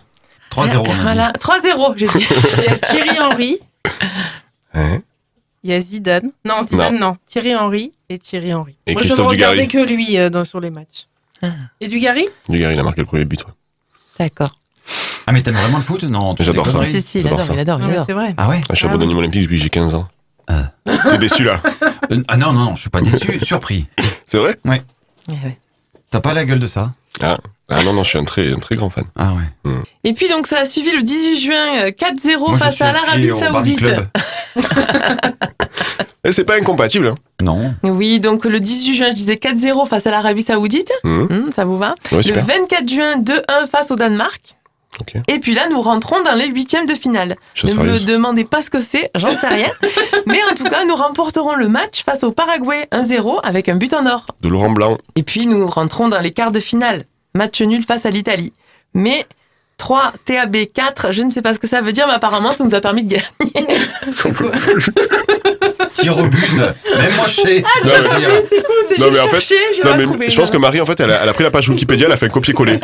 3-0, 0.51 0.77
on 0.77 0.83
a 0.83 0.93
dit. 0.95 1.01
Voilà, 1.01 1.31
3-0, 1.33 1.93
j'ai 1.95 2.07
dit. 2.07 2.25
Il 2.57 2.63
y 2.63 2.67
a 2.67 2.75
Thierry 2.77 3.19
Henry, 3.19 3.59
Hein 4.73 5.01
il 5.63 5.69
y 5.69 5.73
a 5.73 5.79
Zidane. 5.79 6.31
Non, 6.43 6.63
Zidane, 6.63 6.97
non. 6.97 7.17
Thierry 7.27 7.55
Henry 7.55 7.93
et 8.09 8.17
Thierry 8.17 8.51
Henry. 8.51 8.75
Et 8.87 8.93
Moi, 8.93 9.03
je 9.03 9.07
Christophe 9.09 9.27
ne 9.27 9.29
regardais 9.31 9.67
Dugarry. 9.67 9.85
que 9.87 9.93
lui 9.93 10.17
euh, 10.17 10.29
dans, 10.31 10.43
sur 10.43 10.59
les 10.59 10.71
matchs. 10.71 11.07
Ah. 11.43 11.51
Et 11.79 11.87
Dugarry? 11.87 12.27
Dugarry, 12.49 12.73
il 12.73 12.79
a 12.79 12.83
marqué 12.83 13.01
le 13.01 13.05
premier 13.05 13.25
but. 13.25 13.41
ouais. 13.45 13.51
D'accord. 14.17 14.57
Ah, 15.27 15.31
mais 15.31 15.41
t'aimes 15.41 15.55
vraiment 15.55 15.77
le 15.77 15.83
foot? 15.83 16.03
Non, 16.03 16.35
J'adore 16.39 16.67
ça. 16.69 16.83
Si, 16.85 17.01
si, 17.01 17.19
il 17.19 17.23
J'adore 17.23 17.39
adore, 17.39 17.47
ça. 17.47 17.53
il 17.53 17.59
adore, 17.59 17.79
mais 17.79 17.85
adore. 17.93 18.05
c'est 18.07 18.13
vrai. 18.13 18.33
Ah 18.37 18.49
ouais? 18.49 18.61
Ah, 18.63 18.67
je 18.71 18.75
suis 18.77 18.87
Ah 18.87 18.93
abonné 18.93 19.13
oui. 19.13 19.19
olympique 19.19 19.41
depuis 19.43 19.57
que 19.57 19.63
j'ai 19.63 19.69
15 19.69 19.93
ans. 19.95 20.07
Ah. 20.47 20.71
T'es 21.09 21.17
déçu 21.17 21.43
là? 21.43 21.57
Euh, 22.11 22.21
Ah 22.27 22.37
non, 22.37 22.51
non, 22.53 22.65
non, 22.65 22.75
je 22.75 22.81
suis 22.81 22.89
pas 22.89 23.01
déçu, 23.01 23.39
surpris. 23.45 23.85
C'est 24.27 24.37
vrai? 24.39 24.55
Ouais, 24.65 24.81
ouais. 25.29 25.57
T'as 26.09 26.19
pas 26.19 26.33
la 26.33 26.43
gueule 26.45 26.59
de 26.59 26.67
ça? 26.67 26.91
Ah. 27.21 27.37
ah 27.69 27.83
non, 27.83 27.93
non, 27.93 28.03
je 28.03 28.09
suis 28.09 28.17
un 28.17 28.23
très, 28.23 28.51
un 28.51 28.55
très 28.59 28.75
grand 28.75 28.89
fan. 28.89 29.03
Ah 29.17 29.33
ouais. 29.33 29.71
Et 30.03 30.13
puis 30.13 30.27
donc 30.27 30.47
ça 30.47 30.59
a 30.59 30.65
suivi 30.65 30.91
le 30.91 31.03
18 31.03 31.39
juin 31.39 31.83
euh, 31.85 31.91
4-0 31.91 32.39
Moi, 32.39 32.53
je 32.53 32.57
face 32.57 32.81
à 32.81 32.91
l'Arabie 32.91 33.29
Saoudite. 33.29 33.83
Et 36.23 36.31
c'est 36.31 36.43
pas 36.43 36.55
incompatible. 36.57 37.07
Hein. 37.07 37.15
Non. 37.41 37.73
Oui, 37.83 38.19
donc 38.19 38.45
le 38.45 38.59
18 38.59 38.95
juin, 38.95 39.07
je 39.09 39.15
disais 39.15 39.35
4-0 39.35 39.87
face 39.87 40.05
à 40.05 40.11
l'Arabie 40.11 40.43
Saoudite. 40.43 40.91
Mhm. 41.03 41.27
Hum, 41.31 41.49
ça 41.55 41.65
vous 41.65 41.77
va? 41.77 41.95
Ouais, 42.11 42.17
Le 42.17 42.23
super. 42.23 42.45
24 42.45 42.89
juin, 42.89 43.17
2-1 43.19 43.67
face 43.71 43.89
au 43.91 43.95
Danemark. 43.95 44.55
Et 45.27 45.39
puis 45.39 45.53
là, 45.53 45.67
nous 45.69 45.81
rentrons 45.81 46.21
dans 46.21 46.33
les 46.33 46.47
huitièmes 46.47 46.85
de 46.85 46.95
finale. 46.95 47.35
Chose 47.53 47.77
ne 47.77 47.83
me 47.83 48.05
demandez 48.05 48.43
pas 48.43 48.61
ce 48.61 48.69
que 48.69 48.81
c'est, 48.81 49.09
j'en 49.15 49.35
sais 49.35 49.47
rien. 49.47 49.71
Mais 50.27 50.39
en 50.49 50.55
tout 50.55 50.63
cas, 50.63 50.85
nous 50.85 50.95
remporterons 50.95 51.55
le 51.55 51.67
match 51.67 52.03
face 52.03 52.23
au 52.23 52.31
Paraguay 52.31 52.87
1-0 52.91 53.39
avec 53.43 53.69
un 53.69 53.75
but 53.75 53.93
en 53.93 54.05
or. 54.05 54.25
De 54.41 54.49
Laurent 54.49 54.71
Blanc. 54.71 54.97
Et 55.15 55.23
puis 55.23 55.47
nous 55.47 55.67
rentrons 55.67 56.07
dans 56.07 56.19
les 56.19 56.31
quarts 56.31 56.51
de 56.51 56.59
finale. 56.59 57.05
Match 57.33 57.61
nul 57.61 57.83
face 57.83 58.05
à 58.05 58.09
l'Italie. 58.09 58.53
Mais 58.93 59.25
3 59.77 60.13
TAB 60.25 60.55
4, 60.73 61.11
je 61.11 61.23
ne 61.23 61.31
sais 61.31 61.41
pas 61.41 61.53
ce 61.53 61.59
que 61.59 61.67
ça 61.67 61.81
veut 61.81 61.91
dire, 61.91 62.07
mais 62.07 62.13
apparemment 62.13 62.51
ça 62.51 62.63
nous 62.63 62.75
a 62.75 62.81
permis 62.81 63.03
de 63.03 63.15
gagner. 63.15 63.25
Tir 65.93 66.17
au 66.17 66.23
but. 66.23 66.53
Même 66.57 67.13
moi, 67.15 67.25
je 67.27 67.33
sais. 67.41 67.63
Ah, 67.65 67.69
Non, 67.85 67.91
mais- 67.91 68.97
Non, 68.97 69.07
en 69.23 69.27
fait, 69.27 69.39
cherché, 69.41 69.55
non, 69.83 69.91
mais 69.97 70.03
trouvé. 70.05 70.29
je 70.29 70.35
pense 70.35 70.49
que 70.51 70.57
Marie, 70.57 70.81
en 70.81 70.85
fait, 70.85 70.99
elle 70.99 71.11
a, 71.11 71.23
elle 71.23 71.29
a 71.29 71.33
pris 71.33 71.43
la 71.43 71.51
page 71.51 71.69
Wikipédia, 71.69 72.07
elle 72.07 72.13
a 72.13 72.17
fait 72.17 72.29
copier-coller. 72.29 72.79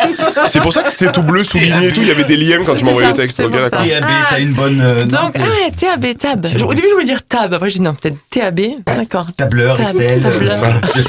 C'est 0.47 0.61
pour 0.61 0.73
ça 0.73 0.83
que 0.83 0.89
c'était 0.89 1.11
tout 1.11 1.21
bleu, 1.23 1.43
souligné 1.43 1.87
et 1.87 1.91
tout. 1.93 2.01
Il 2.01 2.07
y 2.07 2.11
avait 2.11 2.23
des 2.23 2.37
liens 2.37 2.59
quand 2.65 2.75
tu 2.75 2.83
m'envoyais 2.85 3.09
le 3.09 3.13
texte. 3.13 3.37
c'est 3.37 3.43
Ok, 3.43 3.51
pour 3.51 3.59
ça. 3.61 3.69
d'accord. 3.69 3.85
TAB, 3.87 4.03
Ah. 4.07 4.27
t'as 4.29 4.39
une 4.39 4.53
bonne. 4.53 4.81
euh, 4.81 5.05
non, 5.05 5.23
Donc, 5.23 5.35
ah 5.35 5.39
ouais, 5.41 5.71
TAB, 5.75 6.17
tab. 6.17 6.45
Au 6.65 6.73
début, 6.73 6.87
je 6.89 6.93
voulais 6.93 7.05
dire 7.05 7.21
tab. 7.27 7.53
Après, 7.53 7.69
j'ai 7.69 7.75
dit 7.75 7.81
non, 7.81 7.93
peut-être 7.95 8.17
TAB. 8.29 8.59
D'accord. 8.85 9.27
Tableur, 9.35 9.77
Tab- 9.77 9.89
Excel. 9.89 10.19
tableur. 10.21 10.63
euh, 10.63 11.03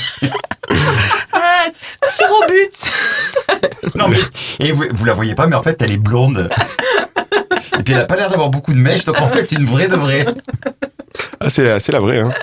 Ah, 1.33 1.67
tir 2.11 2.27
au 2.31 2.47
but. 2.47 3.95
Non, 3.95 4.09
mais 4.09 4.19
et 4.61 4.73
vous, 4.73 4.85
vous 4.93 5.05
la 5.05 5.15
voyez 5.15 5.35
pas, 5.35 5.47
mais 5.47 5.57
en 5.57 5.63
fait, 5.63 5.81
elle 5.81 5.93
est 5.93 5.97
blonde. 5.97 6.49
Et 7.79 7.83
puis, 7.83 7.95
elle 7.95 8.01
a 8.01 8.05
pas 8.07 8.17
l'air 8.17 8.29
d'avoir 8.31 8.49
beaucoup 8.51 8.73
de 8.73 8.79
mèches, 8.79 9.05
donc 9.05 9.21
en 9.21 9.29
fait, 9.29 9.47
c'est 9.47 9.57
une 9.57 9.65
vraie 9.67 9.87
de 9.89 9.97
vraie. 9.97 10.27
Ah, 11.41 11.51
c'est 11.51 11.65
la, 11.65 11.81
c'est 11.81 11.93
la 11.93 12.01
vraie. 12.01 12.21
Hein. 12.21 12.31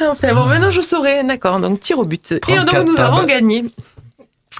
Enfin 0.00 0.34
bon, 0.34 0.46
maintenant 0.46 0.70
je 0.72 0.80
saurai, 0.80 1.22
d'accord, 1.22 1.60
donc 1.60 1.78
tir 1.78 1.98
au 1.98 2.04
but. 2.04 2.32
Et 2.32 2.40
34 2.40 2.74
donc 2.84 2.86
nous 2.88 3.00
avons 3.00 3.22
gagné. 3.24 3.64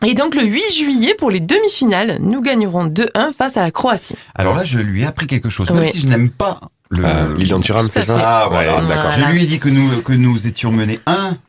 Et 0.05 0.15
donc 0.15 0.35
le 0.37 0.43
8 0.45 0.73
juillet, 0.73 1.15
pour 1.15 1.31
les 1.31 1.41
demi-finales, 1.41 2.19
nous 2.21 2.41
gagnerons 2.41 2.87
2-1 2.87 3.33
face 3.33 3.57
à 3.57 3.63
la 3.63 3.71
Croatie. 3.73 4.15
Alors 4.37 4.55
là, 4.55 4.63
je 4.65 4.79
lui 4.79 5.03
ai 5.03 5.07
appris 5.07 5.27
quelque 5.27 5.49
chose, 5.49 5.69
même 5.71 5.81
Oui. 5.83 5.91
si 5.91 6.01
je 6.01 6.07
n'aime 6.07 6.31
pas 6.31 6.61
le. 6.91 7.05
Ah, 7.05 7.27
Lilian 7.37 7.59
Thuram, 7.61 7.89
Tout 7.89 7.99
à 7.99 8.03
c'est 8.03 8.07
ça. 8.09 8.19
Ah, 8.21 8.49
voilà. 8.51 8.83
Ouais, 8.83 8.89
d'accord. 8.89 9.11
Je 9.13 9.25
lui 9.25 9.43
ai 9.43 9.47
dit 9.47 9.59
que 9.59 9.69
nous, 9.69 10.01
que 10.03 10.13
nous 10.13 10.47
étions 10.47 10.71
menés 10.73 11.01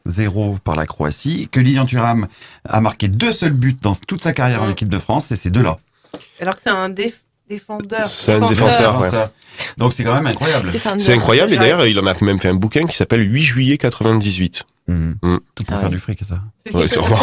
1-0 0.08 0.58
par 0.60 0.76
la 0.76 0.86
Croatie, 0.88 1.48
que 1.52 1.60
Lilian 1.60 1.86
Thuram 1.86 2.28
a 2.67 2.82
marqué 2.82 3.08
deux 3.08 3.32
seuls 3.32 3.54
buts 3.54 3.78
dans 3.80 3.93
toute 4.08 4.22
sa 4.22 4.34
carrière 4.34 4.63
en 4.63 4.69
équipe 4.69 4.89
de 4.89 4.98
France, 5.00 5.32
et 5.32 5.36
c'est 5.36 5.50
deux-là. 5.52 5.78
Alors 6.39 6.56
que 6.56 6.62
c'est 6.62 6.69
un 6.69 6.89
déf- 6.89 7.13
défendeur. 7.53 8.07
C'est 8.07 8.33
un 8.33 8.47
défenseur, 8.47 8.99
ouais. 8.99 9.09
Donc 9.77 9.93
c'est 9.93 10.03
quand 10.03 10.15
même 10.15 10.25
incroyable. 10.27 10.71
C'est 10.97 11.13
incroyable 11.13 11.53
et 11.53 11.57
d'ailleurs 11.57 11.85
il 11.85 11.97
en 11.99 12.07
a 12.07 12.13
même 12.21 12.39
fait 12.39 12.49
un 12.49 12.55
bouquin 12.55 12.87
qui 12.87 12.95
s'appelle 12.97 13.21
8 13.21 13.41
juillet 13.43 13.77
98. 13.77 14.63
Mhm. 14.85 15.15
Mm. 15.21 15.37
Tout 15.55 15.63
pour 15.63 15.77
Ah 15.77 15.79
faire 15.79 15.89
ouais. 15.89 15.95
du 15.95 15.99
fric, 16.01 16.19
ça. 16.27 16.39
Ouais, 16.77 16.89
sûrement. 16.89 17.17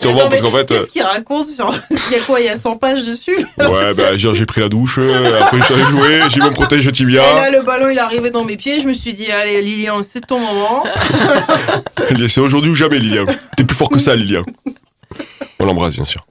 Sûrement 0.00 0.18
non, 0.24 0.28
parce 0.30 0.40
qu'en 0.40 0.52
fait. 0.52 0.70
euh, 0.70 0.80
Qu'est-ce 0.82 0.90
qu'il 0.92 1.02
raconte 1.02 1.46
sur. 1.48 1.74
Il 1.90 2.12
y 2.12 2.20
a 2.20 2.20
quoi? 2.20 2.38
Il 2.40 2.46
y 2.46 2.48
a 2.48 2.54
100 2.56 2.76
pages 2.76 3.02
dessus? 3.04 3.36
Ouais, 3.58 3.92
bah 3.94 4.16
genre 4.16 4.34
j'ai 4.36 4.46
pris 4.46 4.60
la 4.60 4.68
douche, 4.68 4.98
euh, 5.00 5.40
après 5.42 5.58
je 5.58 5.64
suis 5.64 5.74
allé 5.74 5.82
jouer, 5.84 6.20
j'ai 6.28 6.38
mis 6.40 6.46
mon 6.46 6.52
protège 6.52 6.86
Et 6.86 6.92
tibia. 6.92 7.22
là, 7.22 7.50
le 7.50 7.62
ballon, 7.62 7.88
il 7.90 7.96
est 7.96 8.00
arrivé 8.00 8.30
dans 8.30 8.44
mes 8.44 8.56
pieds. 8.56 8.80
Je 8.80 8.86
me 8.86 8.92
suis 8.92 9.14
dit, 9.14 9.32
allez, 9.32 9.62
Lilian, 9.62 10.00
c'est 10.04 10.24
ton 10.24 10.38
moment. 10.38 10.84
C'est 12.28 12.40
aujourd'hui 12.40 12.70
ou 12.70 12.74
jamais 12.76 12.98
Lilian. 13.00 13.26
T'es 13.56 13.64
plus 13.64 13.76
fort 13.76 13.88
que 13.88 13.98
ça 13.98 14.14
Lilian. 14.14 14.44
On 15.58 15.66
l'embrasse 15.66 15.94
bien 15.94 16.04
sûr. 16.04 16.24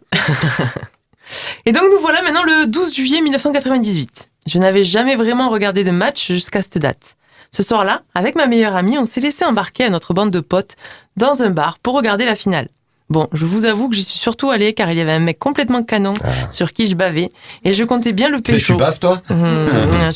Et 1.65 1.71
donc 1.71 1.84
nous 1.91 2.00
voilà 2.00 2.21
maintenant 2.21 2.43
le 2.43 2.65
12 2.67 2.93
juillet 2.95 3.21
1998. 3.21 4.30
Je 4.48 4.60
n'avais 4.60 4.84
jamais 4.84 5.15
vraiment 5.15 5.50
regardé 5.50 5.84
de 5.84 5.91
match 5.91 6.28
jusqu'à 6.32 6.62
cette 6.62 6.78
date. 6.78 7.15
Ce 7.52 7.63
soir-là, 7.63 8.02
avec 8.15 8.36
ma 8.36 8.48
meilleure 8.48 8.76
amie, 8.76 8.98
on 8.98 9.06
s'est 9.06 9.21
laissé 9.21 9.45
embarquer 9.45 9.86
à 9.86 9.89
notre 9.89 10.13
bande 10.13 10.30
de 10.30 10.39
potes 10.41 10.76
dans 11.17 11.41
un 11.41 11.50
bar 11.50 11.78
pour 11.82 11.93
regarder 11.95 12.26
la 12.26 12.36
finale. 12.36 12.67
Bon, 13.10 13.28
je 13.34 13.45
vous 13.45 13.65
avoue 13.65 13.88
que 13.88 13.95
j'y 13.95 14.04
suis 14.04 14.17
surtout 14.17 14.50
allée 14.50 14.74
car 14.74 14.89
il 14.91 14.98
y 14.98 15.02
avait 15.02 15.12
un 15.12 15.19
mec 15.19 15.38
complètement 15.38 15.84
canon 15.84 16.15
sur 16.52 16.74
qui 16.74 16.88
je 16.89 16.95
bavais 16.95 17.30
et 17.63 17.71
je 17.71 17.84
comptais 17.84 18.13
bien 18.13 18.30
le 18.30 18.38
Mais 18.38 18.41
pécho. 18.41 18.74
tu 18.74 18.80
baves, 18.80 18.98
toi 19.00 19.21
Mmh, 19.30 19.67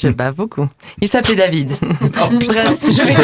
je 0.02 0.08
bave 0.10 0.34
beaucoup. 0.36 0.68
Il 1.00 1.08
s'appelait 1.08 1.36
David. 1.36 1.72
Bref, 1.82 2.78
je 2.92 3.02
vais... 3.04 3.16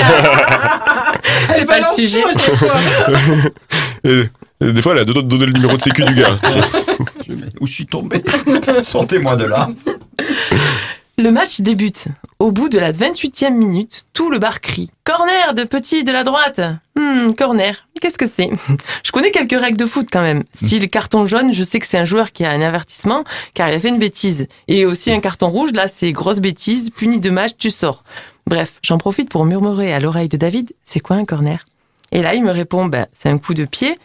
C'est 1.56 1.66
pas 1.66 1.80
le 1.80 1.86
sujet. 1.96 2.22
Et, 4.04 4.26
et 4.62 4.72
des 4.72 4.82
fois 4.84 4.92
elle 4.94 5.00
a 5.00 5.04
deux 5.06 5.14
doigts 5.14 5.24
de 5.24 5.28
donner 5.28 5.48
le 5.48 5.54
numéro 5.54 5.76
de 5.78 5.82
sécu 5.82 6.04
du 6.04 6.14
gars. 6.14 6.36
Où 7.66 7.68
je 7.68 7.74
suis 7.74 7.88
tombé 7.88 8.22
Sortez-moi 8.84 9.36
de 9.38 9.46
là. 9.46 9.70
Le 11.18 11.32
match 11.32 11.62
débute. 11.62 12.10
Au 12.38 12.52
bout 12.52 12.70
de 12.70 12.78
la 12.78 12.92
28e 12.92 13.56
minute, 13.56 14.06
tout 14.14 14.30
le 14.30 14.38
bar 14.38 14.62
crie 14.62 14.92
Corner 15.04 15.56
de 15.56 15.64
petit 15.64 16.04
de 16.04 16.12
la 16.12 16.24
droite 16.24 16.62
Hmm, 16.96 17.34
corner. 17.34 17.88
Qu'est-ce 18.00 18.20
que 18.20 18.28
c'est? 18.28 18.52
Je 19.04 19.12
connais 19.12 19.32
quelques 19.32 19.60
règles 19.60 19.78
de 19.78 19.88
foot 19.88 20.10
quand 20.12 20.22
même. 20.22 20.44
Style 20.54 20.88
carton 20.92 21.26
jaune, 21.26 21.54
je 21.54 21.64
sais 21.64 21.80
que 21.80 21.88
c'est 21.88 21.98
un 21.98 22.06
joueur 22.06 22.34
qui 22.34 22.46
a 22.46 22.52
un 22.52 22.62
avertissement 22.62 23.24
car 23.56 23.68
il 23.70 23.74
a 23.74 23.80
fait 23.80 23.90
une 23.90 23.98
bêtise. 23.98 24.46
Et 24.68 24.86
aussi 24.86 25.12
un 25.12 25.20
carton 25.20 25.50
rouge, 25.50 25.72
là 25.74 25.88
c'est 25.88 26.12
grosse 26.12 26.40
bêtise, 26.40 26.92
puni 26.92 27.20
de 27.20 27.32
match, 27.32 27.54
tu 27.58 27.72
sors. 27.72 28.04
Bref, 28.46 28.74
j'en 28.84 29.00
profite 29.00 29.30
pour 29.30 29.46
murmurer 29.46 29.92
à 29.92 30.00
l'oreille 30.00 30.30
de 30.30 30.38
David 30.38 30.72
C'est 30.86 31.00
quoi 31.00 31.16
un 31.16 31.26
corner? 31.26 31.66
Et 32.12 32.22
là 32.22 32.36
il 32.36 32.44
me 32.44 32.52
répond 32.52 32.86
ben, 32.86 33.08
C'est 33.16 33.30
un 33.30 33.40
coup 33.40 33.56
de 33.56 33.66
pied 33.66 33.98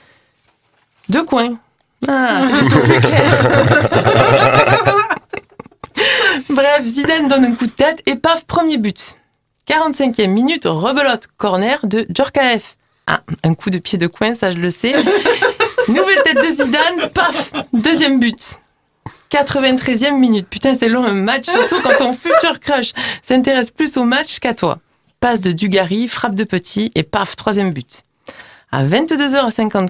de 1.10 1.20
coin. 1.20 1.58
Ah, 2.08 2.42
c'est 2.68 2.80
plus. 2.80 2.94
Bref, 6.48 6.84
Zidane 6.84 7.28
donne 7.28 7.44
un 7.44 7.54
coup 7.54 7.66
de 7.66 7.72
tête 7.72 8.02
et 8.06 8.16
paf, 8.16 8.44
premier 8.44 8.78
but. 8.78 9.16
45e 9.68 10.28
minute, 10.28 10.64
rebelote, 10.64 11.28
corner 11.36 11.78
de 11.84 12.06
Djorkaeff. 12.08 12.76
Ah, 13.06 13.20
un 13.44 13.54
coup 13.54 13.70
de 13.70 13.78
pied 13.78 13.98
de 13.98 14.06
coin, 14.06 14.34
ça 14.34 14.50
je 14.50 14.58
le 14.58 14.70
sais. 14.70 14.92
Nouvelle 15.88 16.22
tête 16.22 16.36
de 16.36 16.50
Zidane, 16.50 17.10
paf, 17.12 17.52
deuxième 17.72 18.18
but. 18.18 18.58
93e 19.30 20.18
minute, 20.18 20.48
putain 20.48 20.74
c'est 20.74 20.88
long 20.88 21.04
un 21.04 21.14
match, 21.14 21.46
surtout 21.46 21.80
quand 21.82 21.96
ton 21.98 22.12
futur 22.12 22.58
crush 22.58 22.92
s'intéresse 23.22 23.70
plus 23.70 23.96
au 23.96 24.04
match 24.04 24.40
qu'à 24.40 24.54
toi. 24.54 24.78
Passe 25.20 25.40
de 25.40 25.52
Dugarry, 25.52 26.08
frappe 26.08 26.34
de 26.34 26.44
petit 26.44 26.90
et 26.94 27.02
paf, 27.02 27.36
troisième 27.36 27.72
but. 27.72 28.02
À 28.72 28.84
22h54, 28.84 29.88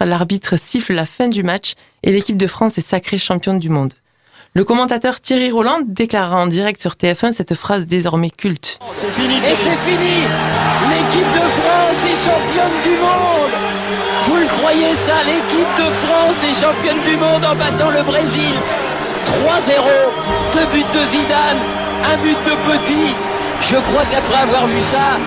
l'arbitre 0.00 0.56
siffle 0.58 0.94
la 0.94 1.06
fin 1.06 1.28
du 1.28 1.42
match 1.42 1.74
et 2.02 2.12
l'équipe 2.12 2.36
de 2.36 2.46
France 2.46 2.78
est 2.78 2.86
sacrée 2.86 3.18
championne 3.18 3.58
du 3.58 3.68
monde. 3.68 3.92
Le 4.54 4.64
commentateur 4.64 5.20
Thierry 5.20 5.50
Roland 5.50 5.80
déclarera 5.86 6.40
en 6.40 6.46
direct 6.46 6.80
sur 6.80 6.92
TF1 6.92 7.32
cette 7.32 7.54
phrase 7.54 7.86
désormais 7.86 8.30
culte. 8.30 8.78
Fini. 9.14 9.36
Et 9.36 9.54
c'est 9.54 9.78
fini. 9.84 10.24
L'équipe 10.88 11.32
de 11.36 11.46
France 11.60 12.00
est 12.08 12.20
championne 12.24 12.82
du 12.82 12.96
monde. 12.96 13.52
Vous 14.28 14.36
le 14.36 14.46
croyez 14.58 14.94
ça 15.06 15.22
L'équipe 15.24 15.72
de 15.76 15.90
France 16.06 16.36
est 16.42 16.60
championne 16.60 17.02
du 17.04 17.16
monde 17.16 17.44
en 17.44 17.54
battant 17.54 17.90
le 17.90 18.02
Brésil. 18.02 18.54
3-0. 19.26 20.54
Deux 20.54 20.66
buts 20.72 20.92
de 20.94 21.04
Zidane. 21.04 21.60
Un 22.04 22.16
but 22.22 22.38
de 22.44 22.54
Petit. 22.64 23.14
Je 23.60 23.76
crois 23.76 24.04
qu'après 24.10 24.42
avoir 24.42 24.66
vu 24.66 24.80
ça, 24.80 25.18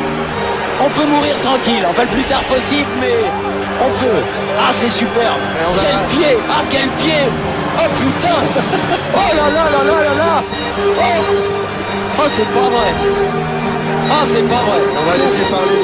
on 0.81 0.89
peut 0.89 1.05
mourir 1.05 1.35
tranquille. 1.41 1.85
Enfin, 1.89 2.03
le 2.03 2.09
plus 2.09 2.23
tard 2.23 2.43
possible, 2.43 2.89
mais 2.99 3.17
on 3.81 3.89
peut. 3.99 4.21
Ah, 4.57 4.71
c'est 4.73 4.89
superbe. 4.89 5.39
Quel 5.81 6.17
pied. 6.17 6.37
Ah, 6.49 6.63
quel 6.69 6.89
pied. 6.91 7.23
Oh 7.77 7.89
putain. 7.95 8.39
Oh 9.11 9.35
là 9.35 9.49
là 9.49 9.63
là 9.69 9.83
là 9.83 9.97
là 10.03 10.13
là. 10.15 10.43
Oh. 10.97 11.21
Oh, 12.19 12.27
c'est 12.35 12.49
pas 12.53 12.69
vrai. 12.69 12.91
Ah, 14.11 14.23
c'est 14.25 14.47
pas 14.47 14.61
vrai. 14.63 14.81
On 14.97 15.05
va 15.09 15.17
laisser 15.17 15.45
parler 15.49 15.79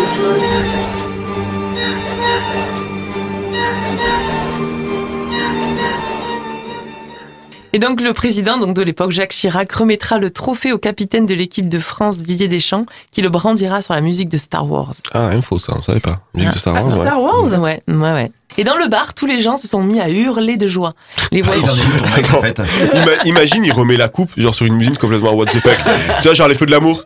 Et 7.75 7.79
donc 7.79 7.99
le 7.99 8.13
président 8.13 8.57
donc 8.57 8.73
de 8.73 8.81
l'époque, 8.81 9.11
Jacques 9.11 9.33
Chirac, 9.33 9.69
remettra 9.73 10.17
le 10.17 10.29
trophée 10.29 10.71
au 10.71 10.77
capitaine 10.77 11.25
de 11.25 11.33
l'équipe 11.35 11.67
de 11.67 11.77
France, 11.77 12.19
Didier 12.19 12.47
Deschamps, 12.47 12.85
qui 13.11 13.21
le 13.21 13.27
brandira 13.27 13.81
sur 13.81 13.93
la 13.93 13.99
musique 13.99 14.29
de 14.29 14.37
Star 14.37 14.65
Wars. 14.71 14.93
Ah, 15.11 15.25
info 15.27 15.59
ça, 15.59 15.73
on 15.77 15.81
savait 15.81 15.99
pas. 15.99 16.21
Musique 16.33 16.53
de 16.53 16.57
Star 16.57 16.73
Ah, 16.77 16.83
Wars, 16.85 16.97
ouais. 16.97 17.05
Star 17.05 17.21
Wars 17.21 17.59
Ouais, 17.59 17.81
ouais, 17.89 18.13
ouais. 18.13 18.31
Et 18.57 18.63
dans 18.63 18.77
le 18.77 18.87
bar, 18.87 19.13
tous 19.13 19.25
les 19.25 19.41
gens 19.41 19.55
se 19.57 19.67
sont 19.67 19.83
mis 19.83 19.99
à 19.99 20.09
hurler 20.09 20.55
de 20.57 20.67
joie. 20.67 20.93
Les 21.31 21.43
Ah, 21.45 21.49
Attends, 22.43 22.63
ima- 22.93 23.25
imagine, 23.25 23.65
il 23.65 23.71
remet 23.71 23.97
la 23.97 24.07
coupe, 24.07 24.31
genre 24.37 24.55
sur 24.55 24.65
une 24.65 24.75
musique 24.75 24.97
complètement 24.97 25.33
what 25.33 25.45
the 25.45 25.59
fuck. 25.59 25.77
tu 26.21 26.27
vois, 26.27 26.33
genre 26.33 26.47
les 26.47 26.55
feux 26.55 26.65
de 26.65 26.71
l'amour. 26.71 27.03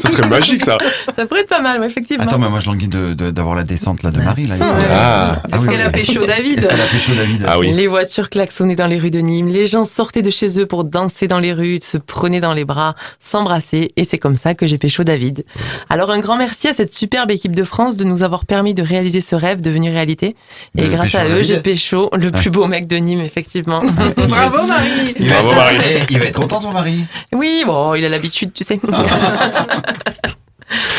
Ça 0.00 0.10
serait 0.10 0.28
magique, 0.28 0.62
ça. 0.64 0.78
Ça 1.16 1.26
pourrait 1.26 1.40
être 1.42 1.48
pas 1.48 1.60
mal, 1.60 1.82
effectivement. 1.84 2.24
Attends, 2.24 2.38
mais 2.38 2.48
moi 2.48 2.60
je 2.60 2.66
languis 2.66 2.88
de- 2.88 3.14
de- 3.14 3.30
d'avoir 3.30 3.54
la 3.54 3.62
descente 3.64 4.02
là 4.02 4.10
de 4.10 4.20
Marie. 4.20 4.44
Là, 4.46 4.54
Il 4.56 4.58
faut- 4.58 4.64
ouais. 4.64 4.86
Ah. 4.90 5.42
Ah 5.52 5.56
oui, 5.60 5.68
qu'elle 5.68 5.80
a 5.82 5.86
oui. 5.86 5.92
pécho 5.92 6.24
David 6.26 6.58
Est-ce 6.58 6.68
qu'elle 6.68 6.80
a 6.80 6.86
pécho 6.86 7.12
David 7.14 7.44
Ah 7.46 7.58
oui. 7.58 7.72
Les 7.72 7.86
voitures 7.86 8.30
klaxonnaient 8.30 8.74
dans 8.76 8.86
les 8.86 8.98
rues 8.98 9.10
de 9.10 9.20
Nîmes, 9.20 9.48
les 9.48 9.66
gens 9.66 9.84
sortaient 9.84 10.22
de 10.22 10.30
chez 10.30 10.58
eux 10.60 10.66
pour 10.66 10.84
danser 10.84 11.28
dans 11.28 11.38
les 11.38 11.52
rues, 11.52 11.78
se 11.82 11.96
prenaient 11.98 12.40
dans 12.40 12.52
les 12.52 12.64
bras, 12.64 12.94
s'embrasser, 13.20 13.92
et 13.96 14.04
c'est 14.04 14.18
comme 14.18 14.36
ça 14.36 14.54
que 14.54 14.66
j'ai 14.66 14.78
pécho 14.78 15.04
David. 15.04 15.44
Alors 15.90 16.10
un 16.10 16.18
grand 16.18 16.36
merci 16.36 16.68
à 16.68 16.72
cette 16.72 16.92
superbe 16.94 17.30
équipe 17.30 17.54
de 17.54 17.64
France 17.64 17.96
de 17.96 18.04
nous 18.04 18.22
avoir 18.22 18.44
permis 18.44 18.74
de 18.74 18.82
réaliser 18.82 19.20
ce 19.24 19.34
rêve 19.34 19.60
devenu 19.60 19.90
réalité. 19.90 20.36
Et 20.76 20.82
De 20.82 20.88
grâce 20.88 21.14
à 21.14 21.26
eux, 21.28 21.42
j'ai 21.42 21.60
pécho 21.60 22.10
le 22.14 22.30
plus 22.30 22.50
beau 22.50 22.66
mec 22.66 22.86
de 22.86 22.96
Nîmes, 22.96 23.20
effectivement. 23.22 23.82
Bravo 24.28 24.66
Marie 24.66 25.14
Il 25.18 25.28
va, 25.28 25.42
Bravo, 25.42 25.50
être, 25.50 25.56
Marie. 25.56 26.06
il 26.10 26.18
va 26.18 26.24
être 26.26 26.36
content 26.36 26.60
ton 26.60 26.72
mari. 26.72 27.04
Oui, 27.32 27.62
bon, 27.66 27.94
il 27.94 28.04
a 28.04 28.08
l'habitude, 28.08 28.52
tu 28.52 28.62
sais. 28.64 28.78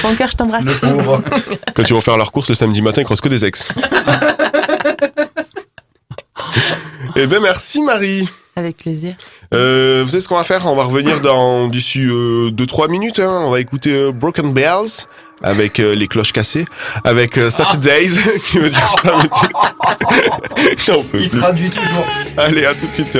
Mon 0.03 0.15
cœur, 0.15 0.29
je 0.31 0.37
t'embrasse. 0.37 0.63
Le 0.65 0.73
pauvre. 0.73 1.21
Quand 1.73 1.83
ils 1.83 1.93
vont 1.93 2.01
faire 2.01 2.17
leurs 2.17 2.31
courses 2.31 2.49
le 2.49 2.55
samedi 2.55 2.81
matin, 2.81 3.01
ils 3.01 3.05
croisent 3.05 3.21
que 3.21 3.29
des 3.29 3.43
ex. 3.45 3.71
eh 7.15 7.27
ben 7.27 7.39
merci 7.41 7.81
Marie. 7.81 8.27
Avec 8.57 8.77
plaisir. 8.77 9.15
Euh, 9.53 10.01
vous 10.05 10.09
savez 10.11 10.21
ce 10.21 10.27
qu'on 10.29 10.35
va 10.37 10.43
faire? 10.43 10.65
On 10.65 10.75
va 10.75 10.83
revenir 10.83 11.19
dans 11.19 11.67
d'ici 11.67 11.99
2-3 11.99 12.89
minutes. 12.89 13.19
hein. 13.19 13.41
On 13.45 13.49
va 13.51 13.59
écouter 13.59 13.91
euh, 13.91 14.11
Broken 14.13 14.53
Bells 14.53 15.07
avec 15.43 15.79
euh, 15.79 15.93
les 15.95 16.07
cloches 16.07 16.31
cassées, 16.33 16.65
avec 17.03 17.37
euh, 17.37 17.49
Saturdays 17.49 18.09
qui 18.49 18.59
veut 18.59 18.69
dire 18.69 18.95
J'en 20.85 21.03
peux 21.03 21.19
Il 21.21 21.29
plus. 21.29 21.39
traduit 21.39 21.69
toujours. 21.69 22.05
Allez, 22.37 22.65
à 22.65 22.73
tout 22.73 22.87
de 22.87 22.93
suite, 22.93 23.07
c'est 23.11 23.19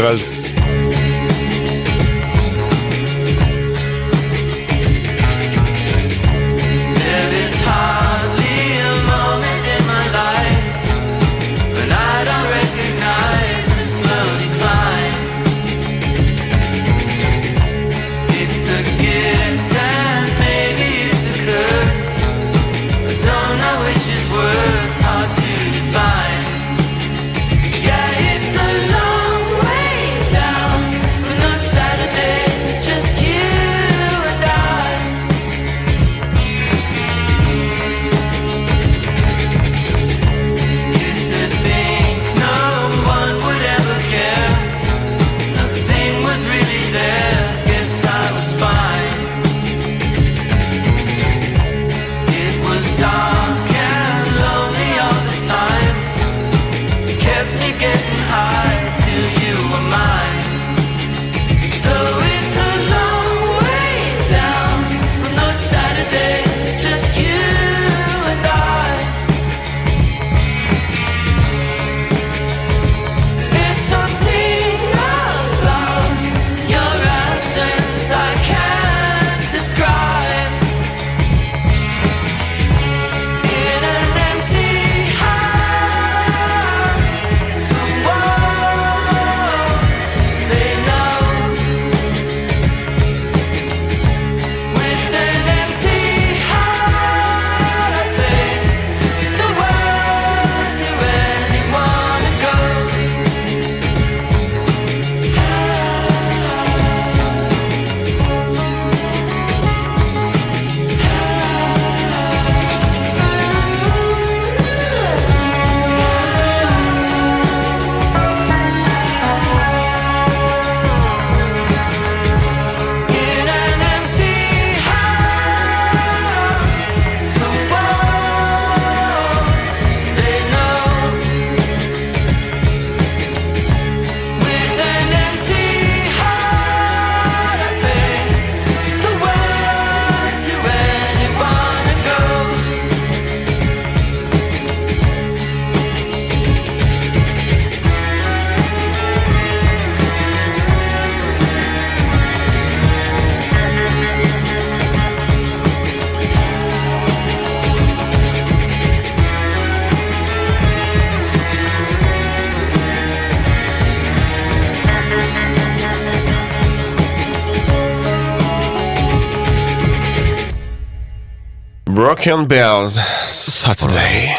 And 172.28 172.44
Bells, 172.48 173.00
Saturday. 173.28 174.30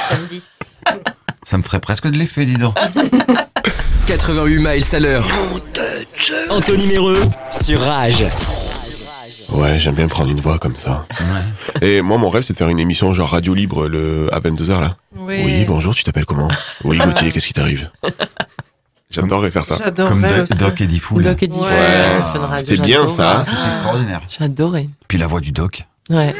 Ça 1.44 1.56
me 1.56 1.62
ferait 1.62 1.78
presque 1.80 2.08
de 2.08 2.16
l'effet, 2.18 2.44
dis 2.44 2.54
donc. 2.56 2.74
88 4.06 4.58
miles 4.58 4.84
à 4.92 4.98
l'heure. 5.00 5.26
Anthony 6.50 6.86
Méreux 6.88 7.20
sur 7.50 7.80
Rage. 7.80 8.24
Ouais, 9.50 9.78
j'aime 9.78 9.94
bien 9.94 10.08
prendre 10.08 10.30
une 10.30 10.40
voix 10.40 10.58
comme 10.58 10.74
ça. 10.74 11.06
Et 11.80 12.02
moi, 12.02 12.18
mon 12.18 12.28
rêve, 12.28 12.42
c'est 12.42 12.52
de 12.54 12.58
faire 12.58 12.68
une 12.68 12.80
émission 12.80 13.12
genre 13.14 13.30
radio 13.30 13.54
libre 13.54 13.86
le, 13.88 14.28
à 14.32 14.40
22h 14.40 14.80
là. 14.80 14.96
Oui. 15.16 15.64
bonjour, 15.66 15.94
tu 15.94 16.02
t'appelles 16.02 16.26
comment? 16.26 16.48
Oui, 16.84 16.98
Gauthier, 17.04 17.30
qu'est-ce 17.30 17.46
qui 17.48 17.52
t'arrive? 17.52 17.90
J'adorerais 19.10 19.50
faire 19.52 19.64
ça. 19.64 19.76
J'adorerais 19.78 20.10
Comme 20.12 20.22
Doc, 20.22 20.40
aussi. 20.50 20.58
Doc 20.58 20.80
Eddie 20.80 20.98
Fool. 20.98 21.22
Doc 21.22 21.42
Eddie 21.42 21.58
Fool, 21.58 21.66
Ouais. 21.68 22.20
Fun 22.32 22.38
Radio, 22.46 22.56
C'était 22.58 22.82
bien 22.82 23.06
ça. 23.06 23.44
C'était 23.46 23.68
extraordinaire. 23.68 24.20
J'adorais. 24.38 24.88
Puis 25.06 25.18
la 25.18 25.28
voix 25.28 25.40
du 25.40 25.52
Doc. 25.52 25.84
Ouais. 26.10 26.34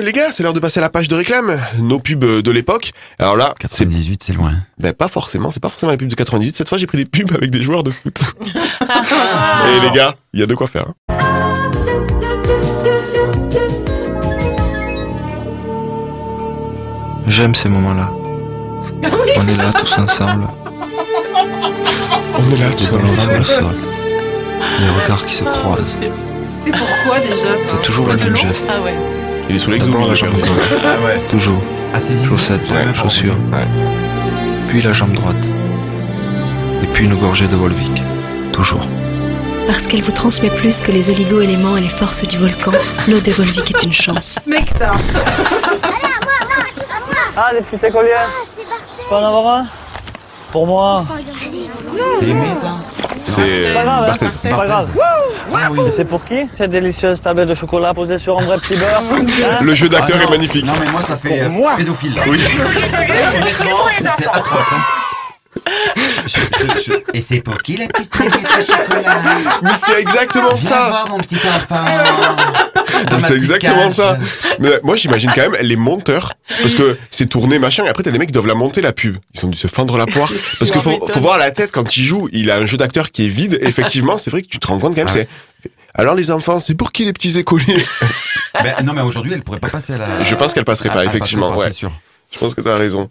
Euh, 0.00 0.04
les 0.04 0.12
gars, 0.12 0.32
c'est 0.32 0.42
l'heure 0.42 0.52
de 0.52 0.60
passer 0.60 0.78
à 0.78 0.80
la 0.80 0.90
page 0.90 1.08
de 1.08 1.14
réclame. 1.14 1.60
Nos 1.78 1.98
pubs 1.98 2.24
de 2.42 2.50
l'époque. 2.50 2.90
Alors 3.18 3.36
là, 3.36 3.54
c'est 3.60 3.84
98, 3.84 4.22
c'est 4.22 4.32
loin. 4.32 4.52
ben, 4.78 4.92
pas 4.92 5.08
forcément, 5.08 5.50
c'est 5.50 5.60
pas 5.60 5.68
forcément 5.68 5.92
les 5.92 5.98
pubs 5.98 6.08
de 6.08 6.14
98. 6.14 6.56
Cette 6.56 6.68
fois, 6.68 6.78
j'ai 6.78 6.86
pris 6.86 6.98
des 6.98 7.04
pubs 7.04 7.32
avec 7.32 7.50
des 7.50 7.62
joueurs 7.62 7.82
de 7.82 7.90
foot. 7.90 8.18
Et 8.80 9.80
les 9.82 9.90
gars, 9.94 10.14
il 10.32 10.40
y 10.40 10.42
a 10.42 10.46
de 10.46 10.54
quoi 10.54 10.66
faire. 10.66 10.86
hein. 11.08 11.16
J'aime 17.28 17.54
ces 17.54 17.68
moments-là. 17.68 18.10
On 19.38 19.48
est 19.48 19.56
là 19.56 19.72
tous 19.72 19.92
ensemble. 19.98 20.48
On 22.38 22.54
est 22.54 22.58
là 22.58 22.70
tous 22.70 22.92
ensemble. 22.92 23.08
sur 23.08 23.38
le 23.38 23.44
sol. 23.44 23.76
Les 24.80 25.02
regards 25.02 25.26
qui 25.26 25.34
se 25.36 25.44
croisent. 25.44 25.84
C'était 26.00 26.78
pourquoi 26.78 27.20
déjà 27.20 27.56
ça 27.56 27.62
C'est 27.76 27.82
toujours 27.86 28.08
le 28.08 28.16
même 28.16 28.36
geste. 28.36 28.62
Ah 28.68 28.80
ouais. 28.82 29.19
Il 29.50 29.56
est 29.56 29.58
sous 29.58 29.70
l'exo. 29.72 29.90
la 30.06 30.14
jambe 30.14 30.30
gauche. 30.32 30.46
Ah 30.84 31.04
ouais. 31.04 31.20
Toujours. 31.28 31.60
Chaussettes, 32.28 32.70
Ouais, 32.70 32.94
chaussures. 32.94 33.34
Ouais. 33.52 33.66
Puis 34.68 34.80
la 34.80 34.92
jambe 34.92 35.12
droite. 35.12 35.44
Et 36.84 36.86
puis 36.94 37.04
une 37.06 37.18
gorgée 37.18 37.48
de 37.48 37.56
Volvic. 37.56 38.00
Toujours. 38.52 38.86
Parce 39.66 39.84
qu'elle 39.88 40.04
vous 40.04 40.12
transmet 40.12 40.50
plus 40.60 40.80
que 40.80 40.92
les 40.92 41.10
oligo-éléments 41.10 41.76
et 41.76 41.80
les 41.80 41.88
forces 41.88 42.22
du 42.28 42.38
volcan, 42.38 42.70
l'eau 43.08 43.18
de 43.20 43.32
Volvic 43.32 43.72
est 43.74 43.82
une 43.82 43.92
chance. 43.92 44.36
Smecta. 44.40 44.92
Ah, 47.36 47.50
des 47.52 47.62
petits 47.62 47.84
écoliers 47.84 48.10
Tu 49.00 49.08
peux 49.08 49.14
en 49.16 49.26
avoir 49.26 49.56
un? 49.58 49.66
Pour 50.52 50.66
moi. 50.66 51.06
C'est 52.18 52.28
aimé 52.28 52.48
ça 52.54 52.68
C'est 53.22 53.74
pas 53.74 53.82
grave, 53.84 54.02
hein 54.02 54.06
Barthez. 54.06 54.26
C'est 54.42 54.50
pas 54.50 54.66
grave. 54.66 54.90
Ah 55.52 55.68
oui. 55.70 55.78
C'est 55.96 56.04
pour 56.04 56.24
qui 56.24 56.38
Cette 56.58 56.70
délicieuse 56.70 57.20
tablette 57.22 57.48
de 57.48 57.54
chocolat 57.54 57.94
posée 57.94 58.18
sur 58.18 58.38
un 58.38 58.44
vrai 58.44 58.58
petit 58.58 58.74
beurre 58.76 59.02
Hein 59.12 59.58
Le 59.62 59.74
jeu 59.74 59.88
d'acteur 59.88 60.16
Ah 60.20 60.24
est 60.24 60.30
magnifique. 60.30 60.66
Non, 60.66 60.74
mais 60.78 60.90
moi, 60.90 61.00
ça 61.02 61.16
fait 61.16 61.40
euh, 61.42 61.48
moi. 61.48 61.74
pédophile. 61.76 62.14
Là. 62.16 62.22
Oui. 62.26 62.38
C'est 64.00 64.26
atroce. 64.28 64.72
Hein. 64.72 64.82
Je- 66.26 66.40
je- 66.40 66.80
je- 66.92 66.92
Et 67.12 67.20
c'est 67.20 67.40
pour 67.40 67.60
qui 67.62 67.76
la 67.76 67.86
petite 67.88 68.10
tablette 68.10 68.32
de 68.42 68.62
chocolat? 68.62 69.14
Mais 69.62 69.70
c'est 69.74 70.00
exactement 70.00 70.54
Viens 70.54 70.70
ça. 70.70 70.88
voir 70.88 71.08
mon 71.08 71.18
petit 71.18 71.36
enfant. 71.36 71.84
Ma 73.10 73.20
C'est 73.20 73.34
exactement 73.34 73.92
ça. 73.92 74.18
Mais 74.58 74.80
moi, 74.82 74.96
j'imagine 74.96 75.30
quand 75.34 75.50
même 75.50 75.60
les 75.62 75.76
monteurs, 75.76 76.34
parce 76.62 76.74
que 76.74 76.98
c'est 77.10 77.26
tourné 77.28 77.58
machin, 77.58 77.84
et 77.84 77.88
après 77.88 78.02
t'as 78.02 78.10
des 78.10 78.18
mecs 78.18 78.28
qui 78.28 78.32
doivent 78.32 78.46
la 78.46 78.54
monter 78.54 78.80
la 78.80 78.92
pub. 78.92 79.16
Ils 79.34 79.46
ont 79.46 79.48
dû 79.48 79.58
se 79.58 79.68
fendre 79.68 79.96
la 79.96 80.06
poire. 80.06 80.30
Parce 80.58 80.70
qu'il 80.70 80.80
faut, 80.80 81.06
faut 81.06 81.20
voir 81.20 81.38
la 81.38 81.50
tête 81.50 81.72
quand 81.72 81.96
il 81.96 82.02
joue. 82.02 82.28
Il 82.32 82.50
a 82.50 82.56
un 82.56 82.66
jeu 82.66 82.76
d'acteur 82.76 83.10
qui 83.10 83.26
est 83.26 83.28
vide. 83.28 83.58
Effectivement, 83.62 84.18
c'est 84.18 84.30
vrai 84.30 84.42
que 84.42 84.48
tu 84.48 84.58
te 84.58 84.66
rends 84.66 84.78
compte 84.78 84.94
quand 84.94 85.04
même. 85.04 85.08
Ah. 85.08 85.12
C'est 85.12 85.28
alors 85.94 86.14
les 86.14 86.30
enfants, 86.30 86.58
c'est 86.58 86.74
pour 86.74 86.92
qui 86.92 87.04
les 87.04 87.12
petits 87.12 87.36
écoliers 87.38 87.84
Ben, 88.54 88.74
non, 88.84 88.92
mais 88.92 89.02
aujourd'hui, 89.02 89.32
elle 89.32 89.42
pourrait 89.42 89.58
pas 89.60 89.68
passer 89.68 89.94
à 89.94 89.98
la. 89.98 90.22
Je 90.22 90.34
pense 90.34 90.52
qu'elle 90.54 90.64
passerait 90.64 90.88
Ah, 90.92 90.94
pas, 90.96 91.04
effectivement. 91.04 91.50
passerait 91.50 91.56
pas, 91.58 91.64
ouais. 91.66 91.70
c'est 91.72 91.78
sûr. 91.78 91.92
Je 92.32 92.38
pense 92.38 92.54
que 92.54 92.60
t'as 92.60 92.76
raison. 92.76 93.08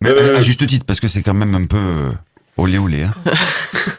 Mais 0.00 0.10
Euh, 0.10 0.38
à 0.38 0.42
juste 0.42 0.66
titre, 0.66 0.84
parce 0.86 1.00
que 1.00 1.08
c'est 1.08 1.22
quand 1.22 1.34
même 1.34 1.54
un 1.54 1.66
peu 1.66 1.76
euh, 1.76 2.10
olé 2.56 2.78
olé. 2.78 3.02
Hein. 3.02 3.14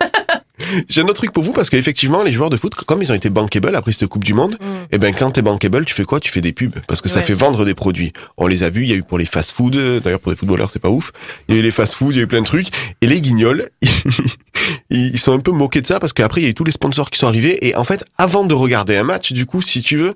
J'ai 0.90 1.02
un 1.02 1.06
autre 1.06 1.14
truc 1.16 1.32
pour 1.34 1.44
vous 1.44 1.54
parce 1.54 1.70
qu'effectivement, 1.70 2.24
les 2.24 2.32
joueurs 2.34 2.50
de 2.50 2.58
foot, 2.58 2.74
comme 2.76 3.02
ils 3.02 3.12
ont 3.12 3.16
été 3.16 3.30
bankable 3.30 3.76
après 3.76 3.92
cette 3.92 4.08
Coupe 4.08 4.24
du 4.24 4.34
Monde, 4.34 4.56
Mm. 4.60 4.66
et 4.92 4.98
ben 4.98 5.14
quand 5.14 5.32
t'es 5.32 5.42
bankable, 5.42 5.86
tu 5.86 5.94
fais 5.94 6.04
quoi? 6.04 6.20
Tu 6.20 6.32
fais 6.32 6.42
des 6.42 6.54
pubs 6.54 6.76
parce 6.88 7.02
que 7.02 7.10
ça 7.10 7.20
Ouais. 7.20 7.26
fait 7.26 7.34
vendre 7.34 7.66
des 7.66 7.74
produits. 7.76 8.12
On 8.38 8.48
les 8.48 8.64
a 8.64 8.70
vus, 8.70 8.84
il 8.84 8.90
y 8.90 8.94
a 8.94 8.96
eu 8.96 9.04
pour 9.04 9.18
les 9.18 9.26
fast-food, 9.26 10.02
d'ailleurs 10.04 10.20
pour 10.20 10.32
les 10.32 10.38
footballeurs 10.38 10.70
c'est 10.70 10.80
pas 10.80 10.90
ouf. 10.90 11.12
Il 11.48 11.56
y 11.56 11.58
a 11.58 11.62
eu 11.62 11.64
les 11.64 11.72
fast-food, 11.72 12.14
il 12.14 12.18
y 12.18 12.22
a 12.22 12.24
eu 12.24 12.28
plein 12.28 12.42
de 12.42 12.46
trucs. 12.46 12.68
Et 13.02 13.08
les 13.08 13.22
guignols, 13.22 13.70
ils 14.90 15.20
sont 15.20 15.34
un 15.34 15.40
peu 15.40 15.52
moqués 15.52 15.82
de 15.82 15.88
ça 15.88 16.00
parce 16.00 16.14
qu'après 16.14 16.42
il 16.42 16.44
y 16.46 16.48
a 16.48 16.50
eu 16.50 16.54
tous 16.54 16.64
les 16.64 16.72
sponsors 16.72 17.10
qui 17.10 17.20
sont 17.20 17.28
arrivés 17.28 17.68
et 17.68 17.76
en 17.76 17.84
fait, 17.84 18.06
avant 18.18 18.44
de 18.44 18.54
regarder 18.54 18.98
un 18.98 19.04
match, 19.04 19.32
du 19.34 19.46
coup, 19.46 19.62
si 19.62 19.82
tu 19.82 19.98
veux, 19.98 20.14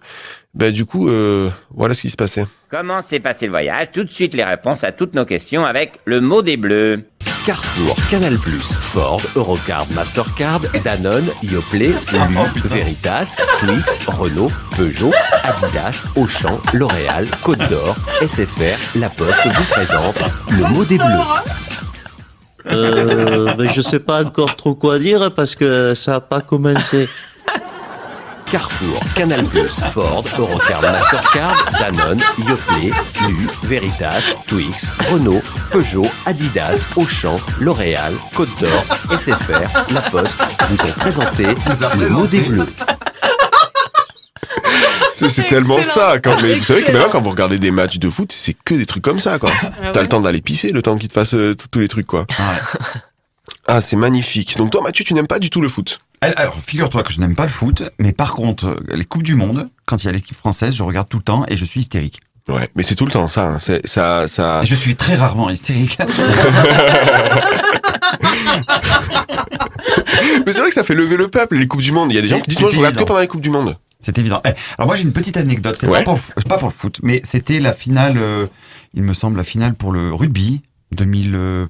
ben 0.54 0.72
du 0.74 0.86
coup, 0.86 1.08
euh, 1.10 1.49
voilà 1.74 1.93
ce 1.93 2.02
qui 2.02 2.10
se 2.10 2.18
passait. 2.18 2.45
Comment 2.70 3.02
s'est 3.02 3.20
passé 3.20 3.45
le 3.45 3.52
voyage? 3.52 3.88
Tout 3.93 4.04
de 4.04 4.10
suite 4.10 4.34
les 4.34 4.43
réponses 4.43 4.84
à 4.84 4.91
toutes 4.91 5.14
nos 5.14 5.26
questions 5.26 5.66
avec 5.66 5.99
le 6.06 6.22
mot 6.22 6.41
des 6.41 6.58
bleus. 6.58 7.04
Carrefour, 7.46 7.96
Canal+, 8.12 8.38
Ford, 8.38 9.22
Eurocard, 9.36 9.88
Mastercard, 9.96 10.62
Danone, 10.84 11.30
Yoplait, 11.42 11.96
Ulu, 12.14 12.38
Veritas, 12.66 13.42
Twix, 13.60 14.00
Renault, 14.08 14.52
Peugeot, 14.78 15.12
Adidas, 15.44 16.06
Auchan, 16.16 16.60
L'Oréal, 16.74 17.28
Côte 17.44 17.68
d'Or, 17.70 17.96
SFR, 18.22 18.78
La 18.96 19.10
Poste 19.10 19.42
vous 19.46 19.64
présente 19.72 20.20
le 20.52 20.68
mot 20.72 20.86
des 20.86 20.98
bleus. 20.98 21.06
Euh, 22.68 23.54
mais 23.58 23.70
je 23.74 23.82
sais 23.82 24.00
pas 24.00 24.24
encore 24.24 24.56
trop 24.56 24.76
quoi 24.76 25.00
dire 25.00 25.34
parce 25.34 25.56
que 25.56 25.96
ça 25.96 26.16
a 26.16 26.20
pas 26.20 26.42
commencé. 26.42 27.10
Carrefour, 28.52 28.99
Canal+, 29.16 29.45
Ford, 29.93 30.26
Eurocard, 30.38 30.82
Mastercard, 30.82 31.72
Danone, 31.80 32.20
Yoplait, 32.38 32.91
Lu, 33.26 33.47
Veritas, 33.64 34.41
Twix, 34.45 34.89
Renault, 35.10 35.41
Peugeot, 35.72 36.06
Adidas, 36.26 36.86
Auchan, 36.97 37.39
L'Oréal, 37.62 38.14
Côte 38.36 38.49
d'Or, 38.60 38.84
SFR, 39.18 39.93
La 39.93 40.02
Poste 40.02 40.38
vous 40.70 40.86
ont 40.86 40.91
présenté 40.99 41.45
le 41.97 42.10
mot 42.10 42.28
des 42.28 42.41
bleus. 42.41 42.68
C'est 45.14 45.47
tellement 45.47 45.82
ça. 45.82 46.20
Quand, 46.22 46.36
mais 46.41 46.56
vous 46.56 46.64
savez 46.66 46.82
que 46.84 46.91
maintenant, 46.91 47.10
quand 47.10 47.22
vous 47.22 47.30
regardez 47.30 47.58
des 47.58 47.72
matchs 47.72 47.99
de 47.99 48.10
foot, 48.10 48.34
c'est 48.36 48.56
que 48.66 48.74
des 48.74 48.86
trucs 48.86 49.04
comme 49.04 49.20
ça, 49.20 49.39
quoi. 49.39 49.52
T'as 49.93 50.02
le 50.02 50.10
temps 50.10 50.20
d'aller 50.20 50.41
pisser, 50.41 50.72
le 50.74 50.82
temps 50.82 50.97
qu'il 50.97 51.08
te 51.08 51.14
passe 51.14 51.36
euh, 51.36 51.56
tous 51.56 51.68
tous 51.70 51.80
les 51.80 51.88
trucs, 51.88 52.08
quoi. 52.08 52.26
Ah, 53.74 53.80
c'est 53.82 53.95
magnifique. 53.95 54.57
Donc 54.57 54.72
toi, 54.72 54.82
Mathieu, 54.82 55.05
tu 55.05 55.13
n'aimes 55.13 55.28
pas 55.28 55.39
du 55.39 55.49
tout 55.49 55.61
le 55.61 55.69
foot 55.69 55.99
Alors, 56.19 56.57
figure-toi 56.65 57.03
que 57.03 57.13
je 57.13 57.19
n'aime 57.22 57.36
pas 57.36 57.43
le 57.43 57.49
foot, 57.49 57.84
mais 57.99 58.11
par 58.11 58.34
contre, 58.34 58.76
les 58.93 59.05
Coupes 59.05 59.24
du 59.24 59.36
Monde, 59.36 59.69
quand 59.86 60.03
il 60.03 60.07
y 60.07 60.09
a 60.09 60.11
l'équipe 60.11 60.36
française, 60.36 60.76
je 60.76 60.84
regarde 60.84 61.07
tout 61.07 61.17
le 61.17 61.24
temps 61.24 61.45
et 61.47 61.55
je 61.55 61.63
suis 61.63 61.80
hystérique. 61.80 62.19
Ouais, 62.49 62.67
mais 62.76 62.84
c'est 62.84 62.95
tout 62.95 63.05
le 63.05 63.11
temps 63.11 63.28
ça. 63.28 63.47
hein. 63.53 63.57
C'est 63.59 63.88
ça, 63.88 64.28
ça. 64.28 64.61
Je 64.63 64.76
suis 64.76 64.95
très 64.97 65.15
rarement 65.15 65.49
hystérique. 65.49 65.97
mais 70.45 70.51
c'est 70.51 70.59
vrai 70.59 70.69
que 70.69 70.74
ça 70.74 70.84
fait 70.84 70.95
lever 70.95 71.17
le 71.17 71.28
peuple, 71.28 71.55
les 71.57 71.67
coupes 71.67 71.82
du 71.82 71.91
monde. 71.91 72.11
Il 72.11 72.15
y 72.15 72.17
a 72.17 72.22
des 72.22 72.28
gens 72.28 72.39
qui 72.41 72.49
disent 72.49 72.59
moi 72.61 72.72
je 72.72 72.78
regarde 72.78 72.95
que 72.95 73.03
pendant 73.03 73.19
les 73.19 73.28
coupes 73.28 73.41
du 73.41 73.49
monde. 73.49 73.78
C'est 74.01 74.17
évident. 74.17 74.41
Eh, 74.45 74.49
alors 74.78 74.88
moi 74.88 74.95
j'ai 74.95 75.03
une 75.03 75.13
petite 75.13 75.38
anecdote, 75.38 75.78
c'est 75.80 75.88
Ouais. 75.88 75.99
pas, 75.99 76.03
pour, 76.05 76.15
le 76.15 76.19
fo- 76.19 76.47
pas 76.47 76.57
pour 76.57 76.69
le 76.69 76.74
foot, 76.74 76.99
mais 77.03 77.22
c'était 77.24 77.59
la 77.59 77.72
finale, 77.74 78.17
euh, 78.17 78.47
il 78.95 79.03
me 79.03 79.13
semble, 79.13 79.38
la 79.38 79.43
finale 79.43 79.76
pour 79.76 79.91
le 79.91 80.11
rugby 80.13 80.61
2000. 80.93 81.36
euh, 81.36 81.67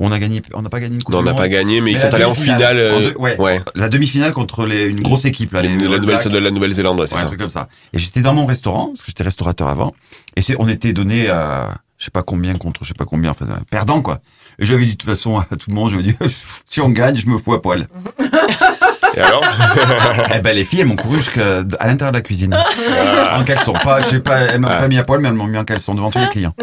on 0.00 0.12
a 0.12 0.18
gagné, 0.18 0.42
on 0.54 0.62
n'a 0.62 0.68
pas 0.68 0.80
gagné 0.80 0.96
une 0.96 1.02
coupe 1.02 1.12
Non, 1.14 1.20
on 1.20 1.24
n'a 1.24 1.34
pas 1.34 1.48
gagné, 1.48 1.80
mais 1.80 1.92
ils 1.92 1.98
sont 1.98 2.12
allés 2.14 2.24
en 2.24 2.34
finale, 2.34 2.78
euh, 2.78 2.96
en 2.96 3.00
deux- 3.00 3.14
ouais, 3.18 3.36
ouais. 3.40 3.60
La 3.74 3.88
demi-finale 3.88 4.32
contre 4.32 4.64
les- 4.66 4.84
une 4.84 5.00
grosse 5.02 5.24
équipe 5.24 5.52
là, 5.52 5.62
les, 5.62 5.68
la, 5.68 5.74
nouvelle, 5.98 6.00
de 6.00 6.38
la 6.38 6.50
Nouvelle-Zélande, 6.50 7.00
ouais, 7.00 7.06
c'est 7.06 7.14
Ouais, 7.14 7.20
un 7.20 7.22
ça. 7.22 7.26
truc 7.28 7.40
comme 7.40 7.48
ça. 7.48 7.68
Et 7.92 7.98
j'étais 7.98 8.20
dans 8.20 8.34
mon 8.34 8.44
restaurant, 8.46 8.86
parce 8.88 9.00
que 9.00 9.06
j'étais 9.08 9.24
restaurateur 9.24 9.68
avant, 9.68 9.94
et 10.36 10.42
c'est, 10.42 10.54
on 10.58 10.68
était 10.68 10.92
donné 10.92 11.28
à, 11.30 11.78
je 11.98 12.04
sais 12.04 12.10
pas 12.10 12.22
combien 12.22 12.54
contre, 12.54 12.84
je 12.84 12.88
sais 12.88 12.94
pas 12.94 13.04
combien, 13.06 13.30
enfin, 13.32 13.46
perdant, 13.70 14.00
quoi. 14.02 14.20
Et 14.60 14.66
j'avais 14.66 14.84
dit, 14.86 14.92
de 14.92 14.96
toute 14.96 15.08
façon, 15.10 15.38
à 15.38 15.44
tout 15.56 15.68
le 15.70 15.74
monde, 15.74 15.90
je 15.90 15.96
me 15.96 16.02
dis, 16.02 16.14
si 16.66 16.80
on 16.80 16.88
gagne, 16.90 17.16
je 17.16 17.26
me 17.26 17.38
fous 17.38 17.54
à 17.54 17.62
poil. 17.62 17.88
Et 19.16 19.20
alors 19.20 19.42
Eh 20.34 20.38
ben, 20.40 20.54
les 20.54 20.64
filles, 20.64 20.80
elles 20.80 20.86
m'ont 20.86 20.94
couru 20.96 21.16
jusqu'à 21.16 21.60
à 21.80 21.86
l'intérieur 21.88 22.12
de 22.12 22.18
la 22.18 22.22
cuisine. 22.22 22.56
Ah. 22.56 23.38
En 23.40 23.42
caleçon. 23.42 23.72
Pas, 23.72 24.02
je 24.02 24.08
sais 24.08 24.20
pas, 24.20 24.40
elles 24.40 24.60
m'ont 24.60 24.68
pas 24.68 24.86
mis 24.86 24.98
à 24.98 25.02
poil, 25.02 25.20
mais 25.20 25.28
elles 25.28 25.34
m'ont 25.34 25.46
mis 25.46 25.56
en 25.58 25.64
caleçon 25.64 25.94
devant 25.94 26.10
tous 26.10 26.18
les 26.20 26.28
clients. 26.28 26.54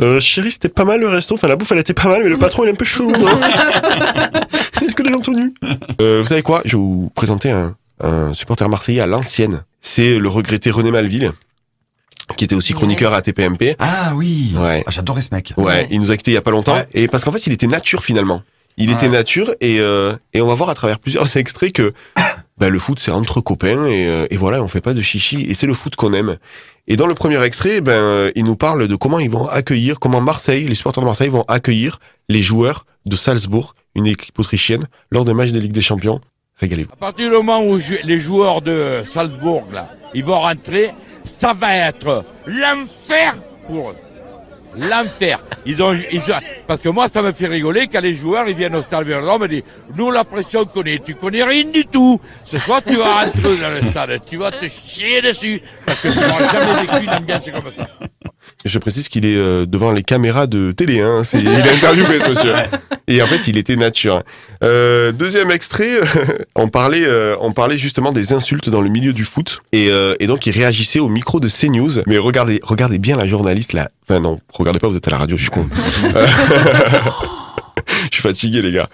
Euh, 0.00 0.20
chérie, 0.20 0.52
c'était 0.52 0.68
pas 0.68 0.84
mal 0.84 1.00
le 1.00 1.08
resto. 1.08 1.34
Enfin, 1.34 1.48
la 1.48 1.56
bouffe, 1.56 1.72
elle 1.72 1.78
était 1.78 1.94
pas 1.94 2.08
mal, 2.08 2.22
mais 2.22 2.28
le 2.28 2.38
patron, 2.38 2.64
il 2.64 2.68
est 2.68 2.72
un 2.72 2.74
peu 2.74 2.84
chaud. 2.84 3.10
non 3.18 3.40
Il 4.82 4.94
que 4.94 5.02
des 5.02 5.10
gens 5.10 5.20
tout 5.20 5.32
nus. 5.32 5.54
Euh, 6.00 6.20
vous 6.22 6.26
savez 6.26 6.42
quoi? 6.42 6.62
Je 6.64 6.72
vais 6.76 6.82
vous 6.82 7.10
présenter 7.14 7.50
un, 7.50 7.74
un 8.02 8.34
supporter 8.34 8.68
marseillais 8.68 9.00
à 9.00 9.06
l'ancienne. 9.06 9.62
C'est 9.80 10.18
le 10.18 10.28
regretté 10.28 10.70
René 10.70 10.90
Malville, 10.90 11.32
qui 12.36 12.44
était 12.44 12.54
aussi 12.54 12.72
chroniqueur 12.74 13.12
à 13.14 13.22
TPMP. 13.22 13.76
Ah 13.78 14.12
oui 14.14 14.52
Ouais. 14.56 14.82
Ah, 14.86 14.90
J'adorais 14.90 15.22
ce 15.22 15.34
mec. 15.34 15.54
Ouais, 15.56 15.86
il 15.90 16.00
nous 16.00 16.10
a 16.10 16.16
quittés 16.16 16.32
il 16.32 16.34
y 16.34 16.38
a 16.38 16.42
pas 16.42 16.50
longtemps. 16.50 16.76
Et 16.92 17.08
parce 17.08 17.24
qu'en 17.24 17.32
fait, 17.32 17.46
il 17.46 17.52
était 17.52 17.66
nature 17.66 18.02
finalement. 18.04 18.42
Il 18.78 18.90
était 18.90 19.08
nature 19.08 19.54
et, 19.62 19.80
euh, 19.80 20.14
et 20.34 20.42
on 20.42 20.46
va 20.46 20.54
voir 20.54 20.68
à 20.68 20.74
travers 20.74 20.98
plusieurs 20.98 21.34
extraits 21.38 21.72
que 21.72 21.94
bah, 22.58 22.70
le 22.70 22.78
foot 22.78 22.98
c'est 22.98 23.10
entre 23.10 23.40
copains 23.40 23.86
et, 23.86 24.06
euh, 24.08 24.26
et 24.30 24.36
voilà, 24.36 24.62
on 24.62 24.68
fait 24.68 24.80
pas 24.80 24.94
de 24.94 25.02
chichi 25.02 25.42
et 25.48 25.54
c'est 25.54 25.66
le 25.66 25.74
foot 25.74 25.96
qu'on 25.96 26.12
aime. 26.12 26.38
Et 26.88 26.96
dans 26.96 27.06
le 27.06 27.14
premier 27.14 27.42
extrait, 27.42 27.80
ben 27.80 27.92
euh, 27.92 28.30
il 28.36 28.44
nous 28.44 28.56
parle 28.56 28.86
de 28.86 28.96
comment 28.96 29.18
ils 29.18 29.30
vont 29.30 29.48
accueillir, 29.48 29.98
comment 29.98 30.20
Marseille, 30.20 30.68
les 30.68 30.74
supporters 30.74 31.02
de 31.02 31.06
Marseille 31.06 31.28
vont 31.28 31.44
accueillir 31.48 31.98
les 32.28 32.40
joueurs 32.40 32.86
de 33.06 33.16
Salzbourg, 33.16 33.74
une 33.94 34.06
équipe 34.06 34.38
autrichienne, 34.38 34.86
lors 35.10 35.24
des 35.24 35.34
matchs 35.34 35.50
de 35.50 35.58
Ligue 35.58 35.72
des 35.72 35.82
Champions. 35.82 36.20
Régalez-vous. 36.58 36.92
À 36.92 36.96
partir 36.96 37.28
du 37.28 37.34
moment 37.34 37.62
où 37.62 37.78
les 38.04 38.20
joueurs 38.20 38.62
de 38.62 39.02
Salzbourg, 39.04 39.64
là, 39.72 39.90
ils 40.14 40.24
vont 40.24 40.40
rentrer, 40.40 40.92
ça 41.24 41.52
va 41.52 41.74
être 41.76 42.24
l'enfer 42.46 43.36
pour 43.66 43.90
eux. 43.90 43.96
L'enfer. 44.78 45.40
Ils 45.64 45.82
ont, 45.82 45.94
ils 46.12 46.20
ont- 46.30 46.34
parce 46.66 46.80
que 46.80 46.88
moi, 46.88 47.08
ça 47.08 47.22
me 47.22 47.32
fait 47.32 47.46
rigoler 47.46 47.86
quand 47.86 48.00
les 48.00 48.14
joueurs, 48.14 48.48
ils 48.48 48.54
viennent 48.56 48.74
au 48.76 48.82
stade 48.82 49.06
Vélodrome 49.06 49.44
et 49.44 49.48
disent, 49.48 49.62
nous, 49.96 50.10
la 50.10 50.24
pression 50.24 50.64
qu'on 50.64 50.82
est, 50.84 51.02
tu 51.04 51.14
connais 51.14 51.42
rien 51.44 51.64
du 51.64 51.84
tout. 51.86 52.20
Ce 52.44 52.58
soir, 52.58 52.80
tu 52.86 52.96
vas 52.96 53.22
rentrer 53.24 53.56
dans 53.56 53.70
le 53.70 53.82
stade, 53.82 54.20
tu 54.28 54.36
vas 54.36 54.50
te 54.50 54.66
chier 54.68 55.22
dessus. 55.22 55.60
Parce 55.84 56.00
que 56.00 56.08
tu 56.08 56.18
n'auras 56.18 56.52
jamais 56.52 56.82
vécu 56.82 57.04
une 57.04 57.10
ambiance 57.10 57.44
comme 57.50 57.72
ça. 57.76 57.88
Je 58.64 58.78
précise 58.78 59.08
qu'il 59.08 59.24
est 59.24 59.36
euh, 59.36 59.64
devant 59.66 59.92
les 59.92 60.02
caméras 60.02 60.46
de 60.46 60.72
télé. 60.72 61.00
Hein. 61.00 61.22
C'est- 61.24 61.38
Il 61.40 61.48
a 61.48 61.72
interviewé 61.72 62.20
ce 62.20 62.28
monsieur. 62.30 62.54
Et 63.08 63.22
en 63.22 63.26
fait, 63.26 63.46
il 63.46 63.56
était 63.56 63.76
nature. 63.76 64.22
Euh, 64.64 65.12
deuxième 65.12 65.50
extrait, 65.50 66.00
on 66.56 66.68
parlait, 66.68 67.04
euh, 67.04 67.36
on 67.40 67.52
parlait 67.52 67.78
justement 67.78 68.12
des 68.12 68.32
insultes 68.32 68.68
dans 68.68 68.80
le 68.80 68.88
milieu 68.88 69.12
du 69.12 69.24
foot. 69.24 69.60
Et, 69.72 69.90
euh, 69.90 70.14
et 70.18 70.26
donc, 70.26 70.46
il 70.46 70.50
réagissait 70.50 70.98
au 70.98 71.08
micro 71.08 71.38
de 71.38 71.48
CNews. 71.48 72.02
Mais 72.06 72.18
regardez, 72.18 72.60
regardez 72.62 72.98
bien 72.98 73.16
la 73.16 73.26
journaliste 73.26 73.72
là. 73.72 73.90
Enfin 74.08 74.20
non, 74.20 74.40
regardez 74.52 74.78
pas, 74.78 74.88
vous 74.88 74.96
êtes 74.96 75.06
à 75.06 75.10
la 75.10 75.18
radio, 75.18 75.36
je 75.36 75.42
suis 75.42 75.50
con. 75.50 75.66
Je 78.10 78.14
suis 78.14 78.22
fatigué 78.22 78.62
les 78.62 78.72
gars. 78.72 78.88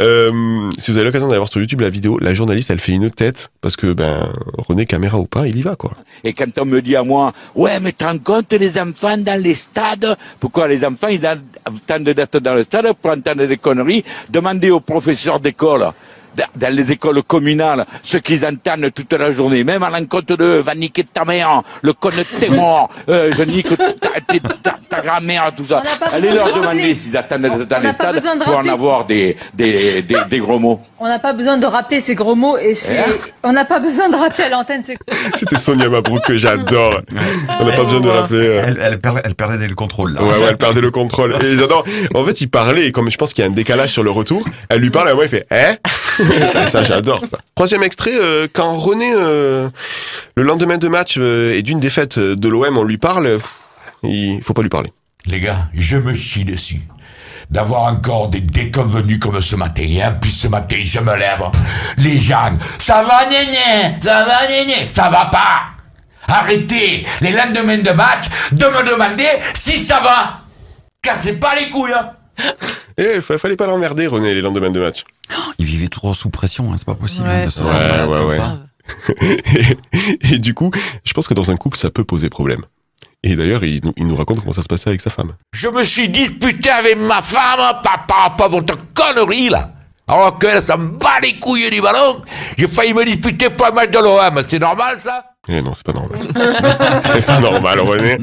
Euh, 0.00 0.70
si 0.78 0.90
vous 0.90 0.98
avez 0.98 1.06
l'occasion 1.06 1.28
d'aller 1.28 1.38
voir 1.38 1.50
sur 1.50 1.60
YouTube 1.60 1.80
la 1.80 1.90
vidéo, 1.90 2.18
la 2.20 2.34
journaliste 2.34 2.70
elle 2.70 2.80
fait 2.80 2.92
une 2.92 3.10
tête 3.10 3.50
parce 3.60 3.76
que 3.76 3.92
ben 3.92 4.32
René 4.58 4.86
caméra 4.86 5.18
ou 5.18 5.26
pas, 5.26 5.46
il 5.46 5.56
y 5.56 5.62
va 5.62 5.74
quoi. 5.74 5.92
Et 6.24 6.32
quand 6.32 6.58
on 6.58 6.64
me 6.64 6.80
dit 6.80 6.96
à 6.96 7.02
moi, 7.02 7.32
ouais, 7.54 7.80
mais 7.80 7.92
tu 7.92 8.04
rends 8.04 8.18
compte 8.18 8.52
les 8.52 8.78
enfants 8.80 9.18
dans 9.18 9.40
les 9.40 9.54
stades? 9.54 10.16
Pourquoi 10.40 10.68
les 10.68 10.84
enfants, 10.84 11.08
ils 11.08 11.26
attendent 11.26 12.04
d'être 12.04 12.40
dans 12.40 12.54
le 12.54 12.64
stade 12.64 12.92
pour 13.00 13.10
entendre 13.10 13.46
des 13.46 13.56
conneries? 13.56 14.04
Demandez 14.30 14.70
aux 14.70 14.80
professeurs 14.80 15.40
d'école, 15.40 15.90
dans- 16.36 16.74
les 16.74 16.90
écoles 16.92 17.22
communales, 17.22 17.84
ce 18.02 18.16
qu'ils 18.18 18.44
entendent 18.46 18.90
toute 18.94 19.12
la 19.12 19.30
journée, 19.32 19.64
même 19.64 19.82
à 19.82 19.90
l'encontre 19.90 20.36
de 20.36 20.44
va 20.64 20.74
niquer 20.74 21.04
ta 21.04 21.24
mère, 21.24 21.62
le 21.82 21.92
con 21.92 22.08
de 22.10 22.22
tes 22.40 22.48
morts, 22.48 22.88
euh, 23.08 23.32
je 23.36 23.42
nique 23.42 23.68
ta, 23.76 24.08
ta, 24.10 24.38
ta- 24.62 24.78
ta 24.88 25.00
grand-mère, 25.02 25.52
tout 25.56 25.64
ça. 25.64 25.82
On 26.10 26.14
Allez 26.16 26.30
leur 26.32 26.52
demander 26.54 26.94
s'ils 26.94 27.16
attendent 27.16 27.42
d'être 27.42 27.64
dans 27.68 27.76
On 27.78 27.80
les 27.80 27.92
stades 27.92 28.22
pour 28.44 28.56
en 28.56 28.66
avoir 28.68 29.04
des, 29.04 29.36
des, 29.54 30.02
des, 30.02 30.16
des 30.30 30.38
gros 30.38 30.58
mots. 30.58 30.80
On 31.00 31.06
n'a 31.08 31.18
pas 31.18 31.32
besoin 31.32 31.58
de 31.58 31.66
rappeler 31.66 32.00
ces 32.00 32.14
gros 32.14 32.34
mots 32.34 32.56
et 32.58 32.74
c'est. 32.74 32.98
Hein 32.98 33.04
On 33.42 33.52
n'a 33.52 33.64
pas 33.64 33.78
besoin 33.78 34.08
de 34.08 34.16
rappeler 34.16 34.44
à 34.44 34.48
l'antenne 34.50 34.82
ces. 34.86 34.96
C'était 35.36 35.56
Sonia 35.56 35.88
Mabrouk 35.88 36.22
que 36.24 36.36
j'adore. 36.36 37.00
On 37.60 37.64
n'a 37.64 37.72
pas 37.72 37.84
besoin 37.84 38.00
de 38.00 38.08
rappeler. 38.08 38.46
euh, 38.46 38.62
Elle, 38.66 38.78
elle 38.82 38.98
perdait, 38.98 39.20
elle 39.24 39.34
perdait 39.34 39.68
le 39.68 39.74
contrôle, 39.74 40.12
là. 40.14 40.22
Ouais, 40.22 40.28
ouais, 40.38 40.46
elle 40.50 40.56
perdait 40.58 40.80
le 40.80 40.90
contrôle. 40.90 41.36
Et 41.42 41.56
j'adore. 41.56 41.84
En 42.14 42.24
fait, 42.24 42.40
il 42.40 42.48
parlait, 42.48 42.86
et 42.86 42.92
comme 42.92 43.10
je 43.10 43.16
pense 43.16 43.32
qu'il 43.34 43.42
y 43.42 43.46
a 43.46 43.50
un 43.50 43.52
décalage 43.54 43.90
sur 43.90 44.02
le 44.02 44.10
retour, 44.10 44.44
elle 44.68 44.80
lui 44.80 44.90
parle, 44.90 45.10
et 45.10 45.14
moi, 45.14 45.24
il 45.24 45.30
fait, 45.30 45.46
hein? 45.50 45.76
ça, 46.52 46.66
ça, 46.66 46.82
j'adore, 46.82 47.22
ça. 47.28 47.38
Troisième 47.54 47.82
extrait, 47.82 48.14
euh, 48.14 48.46
quand 48.52 48.76
René, 48.76 49.12
euh, 49.14 49.68
le 50.36 50.42
lendemain 50.42 50.78
de 50.78 50.88
match 50.88 51.16
euh, 51.18 51.54
et 51.54 51.62
d'une 51.62 51.80
défaite 51.80 52.18
de 52.18 52.48
l'OM, 52.48 52.76
on 52.76 52.84
lui 52.84 52.98
parle, 52.98 53.38
il 54.02 54.42
faut 54.42 54.54
pas 54.54 54.62
lui 54.62 54.68
parler. 54.68 54.92
Les 55.26 55.40
gars, 55.40 55.68
je 55.74 55.96
me 55.96 56.14
chie 56.14 56.44
dessus. 56.44 56.80
D'avoir 57.50 57.92
encore 57.92 58.28
des 58.28 58.40
déconvenus 58.40 59.18
comme 59.18 59.40
ce 59.40 59.56
matin. 59.56 59.82
Et 59.82 60.02
en 60.02 60.14
plus, 60.14 60.30
ce 60.30 60.48
matin, 60.48 60.78
je 60.82 61.00
me 61.00 61.14
lève. 61.14 61.42
Les 61.98 62.18
gens, 62.18 62.54
ça 62.78 63.02
va, 63.02 63.26
néné, 63.28 63.98
ça 64.02 64.24
va, 64.24 64.48
néné, 64.48 64.88
ça 64.88 65.10
va 65.10 65.26
pas. 65.26 65.72
Arrêtez, 66.28 67.04
les 67.20 67.32
lendemains 67.32 67.78
de 67.78 67.90
match, 67.90 68.26
de 68.52 68.64
me 68.64 68.90
demander 68.90 69.26
si 69.54 69.78
ça 69.78 70.00
va. 70.00 70.40
Cassez 71.02 71.34
pas 71.34 71.54
les 71.56 71.68
couilles, 71.68 71.92
hein. 71.92 72.12
Il 72.96 73.20
fallait 73.20 73.56
pas 73.56 73.66
l'emmerder, 73.66 74.06
René, 74.06 74.34
les 74.34 74.40
lendemains 74.40 74.70
de 74.70 74.80
match. 74.80 75.04
Il 75.58 75.64
vivait 75.66 75.88
trop 75.88 76.14
sous 76.14 76.30
pression, 76.30 76.72
hein, 76.72 76.76
c'est 76.76 76.84
pas 76.86 76.94
possible. 76.94 77.26
Ouais, 77.26 77.42
hein, 77.42 77.46
de 77.46 77.50
se- 77.50 77.60
ouais, 77.60 78.04
ouais, 78.06 78.24
ouais. 78.24 78.36
ça. 78.36 78.58
et, 79.22 80.34
et 80.34 80.38
du 80.38 80.54
coup, 80.54 80.70
je 81.04 81.12
pense 81.12 81.28
que 81.28 81.34
dans 81.34 81.50
un 81.50 81.56
couple, 81.56 81.78
ça 81.78 81.90
peut 81.90 82.04
poser 82.04 82.28
problème. 82.28 82.62
Et 83.22 83.36
d'ailleurs, 83.36 83.62
il, 83.62 83.80
nous- 83.84 83.92
il 83.96 84.06
nous 84.06 84.16
raconte 84.16 84.40
comment 84.40 84.52
ça 84.52 84.62
se 84.62 84.68
passait 84.68 84.88
avec 84.90 85.00
sa 85.00 85.10
femme. 85.10 85.34
Je 85.52 85.68
me 85.68 85.84
suis 85.84 86.08
disputé 86.08 86.70
avec 86.70 86.96
ma 86.98 87.22
femme 87.22 87.80
par 87.82 88.22
rapport 88.22 88.46
à 88.46 88.48
votre 88.48 88.76
connerie, 88.92 89.48
là. 89.48 89.70
Alors 90.08 90.36
qu'elle 90.38 90.62
s'en 90.62 90.78
bat 90.78 91.20
les 91.22 91.38
couilles 91.38 91.70
du 91.70 91.80
ballon. 91.80 92.20
J'ai 92.58 92.66
failli 92.66 92.92
me 92.92 93.04
disputer 93.04 93.48
pour 93.50 93.66
le 93.68 93.72
match 93.72 93.90
de 93.90 93.98
l'OM. 93.98 94.42
C'est 94.48 94.58
normal, 94.58 94.98
ça? 94.98 95.24
Eh 95.48 95.62
non, 95.62 95.72
c'est 95.74 95.86
pas 95.86 95.92
normal. 95.92 96.18
c'est 97.06 97.24
pas 97.24 97.38
normal, 97.38 97.80
René. 97.80 98.18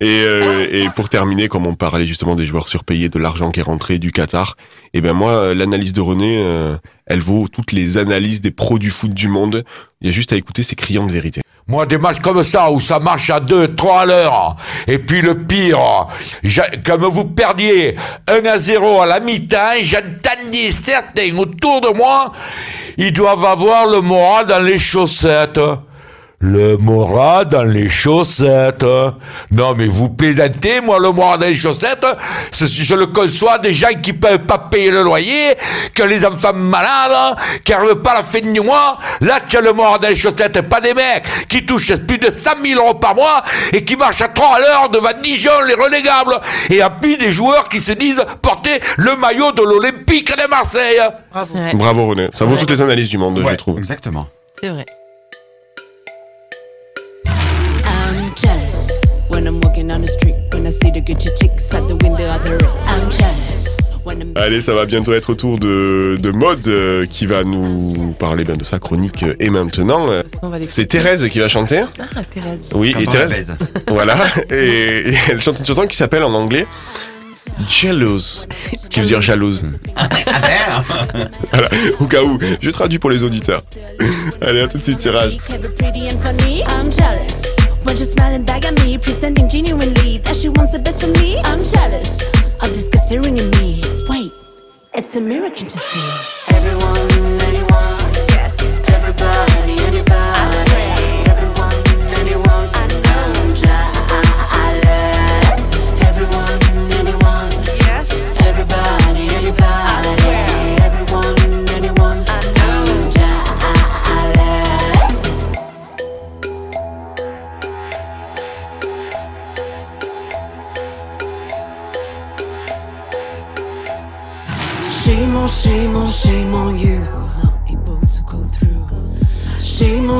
Et, 0.00 0.24
euh, 0.24 0.66
et 0.72 0.88
pour 0.96 1.08
terminer, 1.08 1.46
comme 1.46 1.64
on 1.64 1.76
parlait 1.76 2.06
justement 2.06 2.34
des 2.34 2.44
joueurs 2.44 2.66
surpayés, 2.66 3.08
de 3.08 3.20
l'argent 3.20 3.52
qui 3.52 3.60
est 3.60 3.62
rentré 3.62 3.98
du 3.98 4.10
Qatar, 4.10 4.56
et 4.94 5.00
ben 5.00 5.12
moi, 5.12 5.30
euh, 5.30 5.54
l'analyse 5.54 5.92
de 5.92 6.00
René, 6.00 6.38
euh, 6.40 6.76
elle 7.06 7.20
vaut 7.20 7.46
toutes 7.46 7.70
les 7.70 7.98
analyses 7.98 8.40
des 8.40 8.50
pros 8.50 8.80
du 8.80 8.90
foot 8.90 9.14
du 9.14 9.28
monde. 9.28 9.64
Il 10.00 10.08
y 10.08 10.10
a 10.10 10.12
juste 10.12 10.32
à 10.32 10.36
écouter 10.36 10.64
ces 10.64 10.74
criants 10.74 11.06
de 11.06 11.12
vérité. 11.12 11.42
Moi, 11.68 11.86
des 11.86 11.98
matchs 11.98 12.18
comme 12.18 12.42
ça, 12.42 12.72
où 12.72 12.80
ça 12.80 12.98
marche 12.98 13.30
à 13.30 13.38
2, 13.38 13.76
3 13.76 14.00
à 14.00 14.06
l'heure, 14.06 14.56
et 14.88 14.98
puis 14.98 15.22
le 15.22 15.46
pire, 15.46 15.78
comme 16.84 17.04
vous 17.04 17.24
perdiez 17.24 17.94
1 18.26 18.44
à 18.44 18.58
0 18.58 19.02
à 19.02 19.06
la 19.06 19.20
mi-temps, 19.20 19.80
j'entendais 19.82 20.72
certains 20.72 21.32
autour 21.36 21.80
de 21.80 21.96
moi, 21.96 22.32
ils 22.98 23.12
doivent 23.12 23.44
avoir 23.44 23.86
le 23.86 24.00
moral 24.00 24.46
dans 24.46 24.58
les 24.58 24.80
chaussettes. 24.80 25.60
Le 26.44 26.76
moral 26.76 27.48
dans 27.48 27.62
les 27.62 27.88
chaussettes. 27.88 28.84
Non, 29.52 29.74
mais 29.76 29.86
vous 29.86 30.08
plaisantez, 30.08 30.80
moi, 30.80 30.98
le 30.98 31.12
moral 31.12 31.38
dans 31.38 31.46
les 31.46 31.54
chaussettes, 31.54 32.04
je 32.52 32.94
le 32.94 33.06
conçois 33.06 33.58
des 33.58 33.72
gens 33.72 33.94
qui 34.02 34.12
peuvent 34.12 34.40
pas 34.40 34.58
payer 34.58 34.90
le 34.90 35.04
loyer, 35.04 35.54
que 35.94 36.02
les 36.02 36.24
enfants 36.26 36.52
malades, 36.52 37.36
qui 37.64 37.70
n'arrivent 37.70 38.02
pas 38.02 38.10
à 38.10 38.14
la 38.16 38.24
fin 38.24 38.40
du 38.40 38.60
mois. 38.60 38.98
Là, 39.20 39.38
tu 39.48 39.56
as 39.56 39.60
le 39.60 39.72
moral 39.72 40.00
dans 40.00 40.08
les 40.08 40.16
chaussettes, 40.16 40.60
pas 40.62 40.80
des 40.80 40.94
mecs 40.94 41.24
qui 41.48 41.64
touchent 41.64 41.94
plus 41.94 42.18
de 42.18 42.32
100 42.32 42.50
000 42.60 42.80
euros 42.80 42.94
par 42.94 43.14
mois 43.14 43.44
et 43.72 43.84
qui 43.84 43.94
marchent 43.94 44.22
à 44.22 44.28
3 44.28 44.56
à 44.56 44.60
l'heure 44.60 44.88
devant 44.88 45.10
Dijon, 45.22 45.60
les 45.66 45.74
relégables. 45.74 46.40
Et 46.70 46.82
en 46.82 46.90
plus, 46.90 47.18
des 47.18 47.30
joueurs 47.30 47.68
qui 47.68 47.80
se 47.80 47.92
disent 47.92 48.24
porter 48.42 48.80
le 48.96 49.14
maillot 49.14 49.52
de 49.52 49.62
l'Olympique 49.62 50.36
de 50.36 50.48
Marseille. 50.48 51.00
Bravo. 51.32 51.54
Bravo 51.74 52.06
René. 52.08 52.28
Ça 52.34 52.44
vaut 52.44 52.56
toutes 52.56 52.70
les 52.70 52.82
analyses 52.82 53.10
du 53.10 53.18
monde, 53.18 53.40
je 53.48 53.54
trouve. 53.54 53.78
Exactement. 53.78 54.26
C'est 54.60 54.68
vrai. 54.68 54.86
Allez, 64.34 64.60
ça 64.60 64.74
va 64.74 64.84
bientôt 64.84 65.12
être 65.14 65.30
au 65.30 65.34
tour 65.34 65.58
de, 65.58 66.18
de 66.20 66.30
Maude 66.30 66.66
euh, 66.66 67.06
qui 67.06 67.26
va 67.26 67.44
nous 67.44 68.14
parler 68.18 68.42
ben, 68.44 68.56
de 68.56 68.64
sa 68.64 68.78
chronique. 68.80 69.22
euh, 69.22 69.34
Et 69.38 69.48
maintenant, 69.48 70.10
euh, 70.10 70.22
c'est 70.66 70.86
Thérèse 70.86 71.28
qui 71.30 71.38
va 71.38 71.46
chanter. 71.48 71.84
Ah, 72.00 72.24
Thérèse. 72.28 72.60
Oui, 72.74 72.90
Quand 72.92 73.00
et 73.00 73.06
Thérèse. 73.06 73.54
Voilà. 73.88 74.16
Et, 74.50 75.10
et 75.10 75.14
elle 75.30 75.40
chante 75.40 75.60
une 75.60 75.64
chanson 75.64 75.86
qui 75.86 75.96
s'appelle 75.96 76.24
en 76.24 76.34
anglais 76.34 76.66
Jealous, 77.68 78.46
qui 78.88 79.00
veut 79.00 79.06
dire 79.06 79.20
jalouse. 79.22 79.66
voilà, 81.52 81.68
au 82.00 82.06
cas 82.06 82.22
où, 82.22 82.38
je 82.60 82.70
traduis 82.70 82.98
pour 82.98 83.10
les 83.10 83.22
auditeurs. 83.22 83.62
Allez, 84.40 84.60
à 84.62 84.68
tout 84.68 84.78
de 84.78 84.82
suite, 84.82 84.98
tirage. 84.98 85.36
she 90.42 90.48
wants 90.48 90.72
the 90.72 90.78
best 90.80 91.00
for 91.00 91.06
me. 91.06 91.38
I'm 91.44 91.62
jealous. 91.62 92.18
I'm 92.60 92.70
disgusted 92.70 93.24
in 93.24 93.34
me. 93.50 93.80
Wait, 94.08 94.32
it's 94.92 95.14
a 95.14 95.20
miracle 95.20 95.66
to 95.66 95.70
see. 95.70 96.54
Everyone, 96.56 97.40
anyone. 97.42 97.91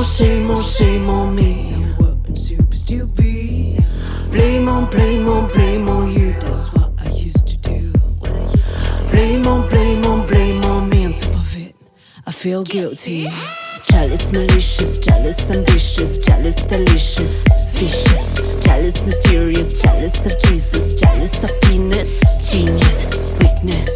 Shame 0.03 0.51
on, 0.51 0.61
shame 0.61 1.09
on, 1.09 1.33
me. 1.33 1.71
What 1.97 2.17
I'm 2.27 2.35
supposed 2.35 2.87
to 2.89 3.07
be. 3.07 3.79
Blame 4.29 4.67
on, 4.67 4.89
blame 4.91 5.27
on, 5.27 5.49
blame 5.51 5.87
on 5.87 6.11
you. 6.11 6.33
That's 6.33 6.71
what 6.73 6.91
I 6.99 7.09
used 7.09 7.47
to 7.47 7.57
do. 7.57 7.93
Blame 9.09 9.47
on, 9.47 9.67
blame 9.69 10.05
on, 10.05 10.27
blame 10.27 10.63
on 10.65 10.89
me. 10.89 11.05
On 11.05 11.13
top 11.13 11.33
of 11.33 11.55
it, 11.57 11.75
I 12.27 12.31
feel 12.31 12.63
guilty. 12.63 13.27
Jealous, 13.89 14.31
malicious, 14.31 14.99
jealous, 14.99 15.49
ambitious, 15.49 16.17
jealous, 16.19 16.57
delicious, 16.63 17.43
vicious, 17.71 18.63
jealous, 18.63 19.05
mysterious, 19.05 19.81
jealous 19.81 20.25
of 20.25 20.39
Jesus, 20.41 20.99
jealous 20.99 21.43
of 21.43 21.49
peanuts, 21.61 22.19
genius, 22.51 23.33
weakness, 23.39 23.92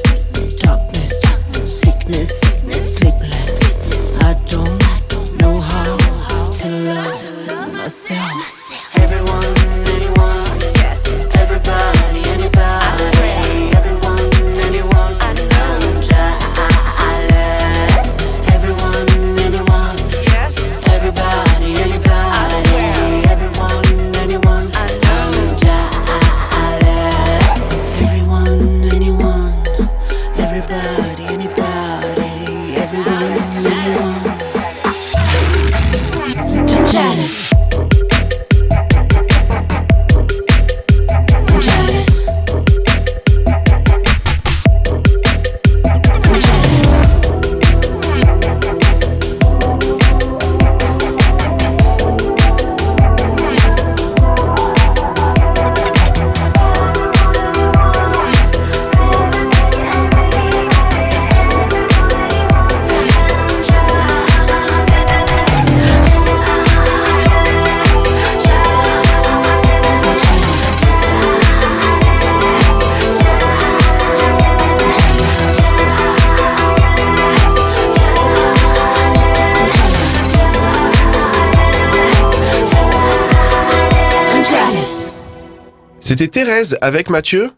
C'était 86.08 86.30
Thérèse 86.30 86.78
avec 86.80 87.10
Mathieu 87.10 87.52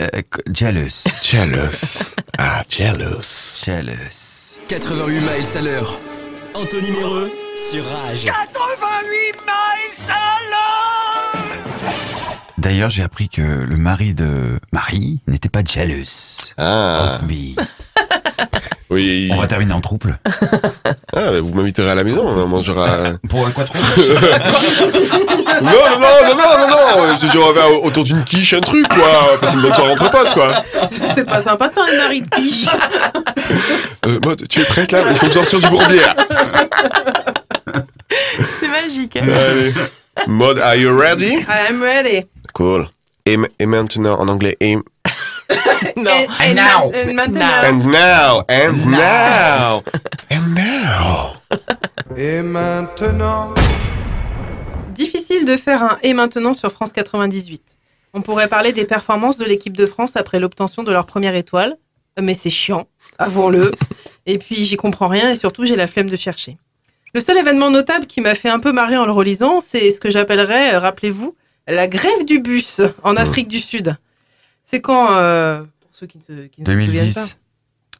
Euh, 0.00 0.08
jealous. 0.52 1.04
Jealous. 1.22 2.14
Ah, 2.40 2.64
jealous. 2.68 3.62
Jealous. 3.64 4.58
88 4.66 5.20
miles 5.20 5.56
à 5.56 5.60
l'heure. 5.60 6.00
Anthony 6.54 6.90
Méreux 6.90 7.30
sur 7.70 7.84
Rage. 7.84 8.24
88 8.24 8.32
miles 9.44 10.08
à 10.08 10.38
l'heure 10.50 11.44
D'ailleurs, 12.58 12.90
j'ai 12.90 13.04
appris 13.04 13.28
que 13.28 13.42
le 13.42 13.76
mari 13.76 14.12
de 14.14 14.58
Marie 14.72 15.20
n'était 15.28 15.48
pas 15.48 15.62
jealous 15.64 16.52
Ah. 16.58 17.14
of 17.14 17.22
me. 17.28 17.54
Oui. 18.90 19.28
On 19.30 19.36
va 19.36 19.46
terminer 19.46 19.74
en 19.74 19.82
trouble. 19.82 20.18
Ah, 21.14 21.40
vous 21.42 21.52
m'inviterez 21.52 21.90
à 21.90 21.94
la 21.94 22.04
maison, 22.04 22.26
on 22.26 22.46
mangera. 22.46 23.12
Pour 23.28 23.46
un 23.46 23.50
non, 25.62 25.70
non, 25.70 25.98
non, 26.00 26.34
non, 26.36 26.36
non, 26.36 26.68
non, 26.68 27.06
non, 27.08 27.16
c'est 27.16 27.30
genre 27.32 27.52
euh, 27.56 27.86
autour 27.86 28.04
d'une 28.04 28.22
quiche, 28.24 28.52
un 28.54 28.60
truc, 28.60 28.86
quoi. 28.88 29.38
Passer 29.40 29.54
une 29.54 29.62
bonne 29.62 29.74
soirée 29.74 29.92
entre 29.92 30.10
potes, 30.10 30.32
quoi. 30.34 30.64
C'est 31.14 31.24
pas 31.24 31.40
sympa 31.40 31.68
de 31.68 31.72
parler 31.74 31.92
de 31.92 31.96
Marie 31.98 32.22
de 32.22 32.28
quiche. 32.28 32.66
Euh, 34.06 34.18
Maud, 34.24 34.46
tu 34.48 34.60
es 34.60 34.64
prête 34.64 34.92
là? 34.92 35.00
Il 35.10 35.16
faut 35.16 35.26
me 35.26 35.32
sortir 35.32 35.60
du 35.60 35.68
bourbière. 35.68 36.14
C'est 38.60 38.68
magique. 38.68 39.16
hein. 39.16 39.26
Allez. 39.50 39.74
Maud, 40.26 40.58
are 40.58 40.76
you 40.76 40.90
ready? 40.98 41.38
I 41.48 41.68
am 41.68 41.82
ready. 41.82 42.26
Cool. 42.54 42.86
Et 43.26 43.66
maintenant, 43.66 44.18
en 44.20 44.28
anglais, 44.28 44.56
et... 44.60 44.76
Non. 45.96 46.10
And 46.40 46.54
now. 46.54 46.92
And 46.94 47.14
maintenant. 47.14 47.64
And 47.64 47.84
now, 47.86 48.44
and 48.48 48.86
now, 48.86 49.82
and 50.30 50.54
now. 50.54 51.34
Et 52.16 52.42
maintenant 52.42 53.54
Difficile 54.98 55.44
de 55.44 55.56
faire 55.56 55.84
un 55.84 55.98
et 56.02 56.12
maintenant 56.12 56.54
sur 56.54 56.72
France 56.72 56.92
98. 56.92 57.62
On 58.14 58.20
pourrait 58.20 58.48
parler 58.48 58.72
des 58.72 58.84
performances 58.84 59.38
de 59.38 59.44
l'équipe 59.44 59.76
de 59.76 59.86
France 59.86 60.16
après 60.16 60.40
l'obtention 60.40 60.82
de 60.82 60.90
leur 60.90 61.06
première 61.06 61.36
étoile, 61.36 61.76
mais 62.20 62.34
c'est 62.34 62.50
chiant, 62.50 62.88
avouons-le. 63.16 63.70
Et 64.26 64.38
puis 64.38 64.64
j'y 64.64 64.76
comprends 64.76 65.06
rien 65.06 65.30
et 65.30 65.36
surtout 65.36 65.64
j'ai 65.64 65.76
la 65.76 65.86
flemme 65.86 66.10
de 66.10 66.16
chercher. 66.16 66.58
Le 67.14 67.20
seul 67.20 67.38
événement 67.38 67.70
notable 67.70 68.06
qui 68.06 68.20
m'a 68.20 68.34
fait 68.34 68.48
un 68.48 68.58
peu 68.58 68.72
marrer 68.72 68.96
en 68.96 69.06
le 69.06 69.12
relisant, 69.12 69.60
c'est 69.60 69.92
ce 69.92 70.00
que 70.00 70.10
j'appellerais, 70.10 70.74
euh, 70.74 70.80
rappelez-vous, 70.80 71.36
la 71.68 71.86
grève 71.86 72.24
du 72.26 72.40
bus 72.40 72.82
en 73.04 73.16
Afrique 73.16 73.46
du 73.46 73.60
Sud. 73.60 73.96
C'est 74.64 74.80
quand, 74.80 75.12
euh, 75.12 75.60
pour 75.60 75.90
ceux 75.92 76.06
qui 76.08 76.18
ne 76.18 76.22
se, 76.24 76.46
qui 76.48 76.60
ne 76.60 76.66
se 76.66 76.72
souviennent 76.72 76.90
2010. 76.90 77.14
pas, 77.14 77.26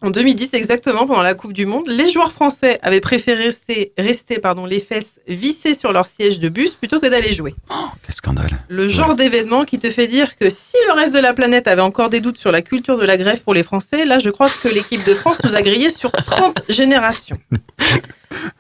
en 0.01 0.11
2010 0.11 0.55
exactement, 0.55 1.07
pendant 1.07 1.23
la 1.23 1.35
Coupe 1.35 1.53
du 1.53 1.67
Monde, 1.67 1.89
les 1.89 2.09
joueurs 2.09 2.33
français 2.33 2.79
avaient 2.83 3.01
préféré 3.01 3.51
rester, 3.99 4.39
pardon, 4.39 4.65
les 4.65 4.81
fesses 4.81 5.21
vissées 5.27 5.75
sur 5.75 5.93
leur 5.93 6.07
siège 6.07 6.39
de 6.39 6.49
bus 6.49 6.75
plutôt 6.75 7.01
que 7.01 7.07
d'aller 7.07 7.33
jouer. 7.33 7.55
Quel 8.05 8.15
scandale. 8.15 8.63
Le 8.69 8.89
genre 8.89 9.15
d'événement 9.15 9.65
qui 9.65 9.79
te 9.79 9.91
fait 9.91 10.07
dire 10.07 10.37
que 10.37 10.51
si 10.51 10.77
le 10.87 10.93
reste 10.93 11.13
de 11.13 11.19
la 11.19 11.35
planète 11.35 11.67
avait 11.67 11.83
encore 11.83 12.11
des 12.11 12.21
doutes 12.21 12.39
sur 12.39 12.53
la 12.53 12.63
culture 12.63 12.97
de 12.97 13.05
la 13.05 13.17
grève 13.17 13.41
pour 13.43 13.55
les 13.55 13.63
Français, 13.63 14.05
là 14.05 14.19
je 14.19 14.31
crois 14.31 14.49
que 14.49 14.69
l'équipe 14.69 15.05
de 15.05 15.15
France 15.15 15.39
nous 15.43 15.57
a 15.57 15.63
grillé 15.63 15.91
sur 15.91 16.13
30 16.13 16.61
générations. 16.69 17.39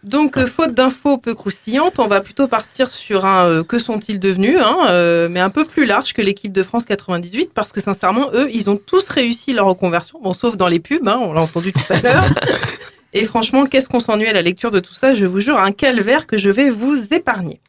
Donc, 0.03 0.37
euh, 0.37 0.47
faute 0.47 0.75
d'infos 0.75 1.19
peu 1.19 1.35
croustillantes, 1.35 1.99
on 1.99 2.07
va 2.07 2.21
plutôt 2.21 2.49
partir 2.49 2.91
sur 2.91 3.25
un 3.25 3.47
euh, 3.47 3.63
que 3.63 3.79
sont-ils 3.79 4.19
devenus, 4.19 4.59
hein, 4.61 4.87
euh, 4.89 5.29
mais 5.31 5.41
un 5.41 5.51
peu 5.51 5.65
plus 5.65 5.85
large 5.85 6.15
que 6.15 6.23
l'équipe 6.23 6.53
de 6.53 6.63
France 6.63 6.85
98, 6.85 7.53
parce 7.53 7.73
que 7.73 7.81
sincèrement, 7.81 8.31
eux, 8.35 8.49
ils 8.51 8.71
ont 8.71 8.77
tous 8.77 9.09
réussi 9.09 9.53
leur 9.53 9.67
reconversion, 9.67 10.21
bon, 10.23 10.35
sauf 10.35 10.57
dans 10.57 10.69
les 10.69 10.81
pubs, 10.81 11.07
hein, 11.07 11.19
on 11.21 11.33
l'a 11.33 11.43
entendu 11.43 11.73
tout 11.73 11.93
à 11.93 12.01
l'heure. 12.01 12.25
Et 13.15 13.25
franchement, 13.25 13.65
qu'est-ce 13.65 13.89
qu'on 13.89 14.01
s'ennuie 14.01 14.27
à 14.27 14.33
la 14.33 14.43
lecture 14.43 14.71
de 14.71 14.81
tout 14.81 14.95
ça? 14.95 15.15
Je 15.15 15.25
vous 15.25 15.41
jure, 15.41 15.59
un 15.59 15.73
calvaire 15.73 16.27
que 16.27 16.37
je 16.37 16.51
vais 16.51 16.71
vous 16.71 17.15
épargner. 17.15 17.61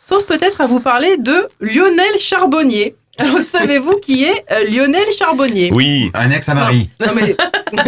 Sauf 0.00 0.24
peut-être 0.24 0.60
à 0.60 0.66
vous 0.66 0.80
parler 0.80 1.16
de 1.16 1.48
Lionel 1.60 2.18
Charbonnier. 2.18 2.96
Alors, 3.18 3.40
savez-vous 3.40 3.98
qui 3.98 4.24
est 4.24 4.44
euh, 4.52 4.64
Lionel 4.70 5.04
Charbonnier? 5.18 5.70
Oui. 5.72 6.10
Un 6.14 6.30
ex 6.30 6.48
à 6.48 6.54
Marie. 6.54 6.88
Non, 6.98 7.12
mais... 7.14 7.36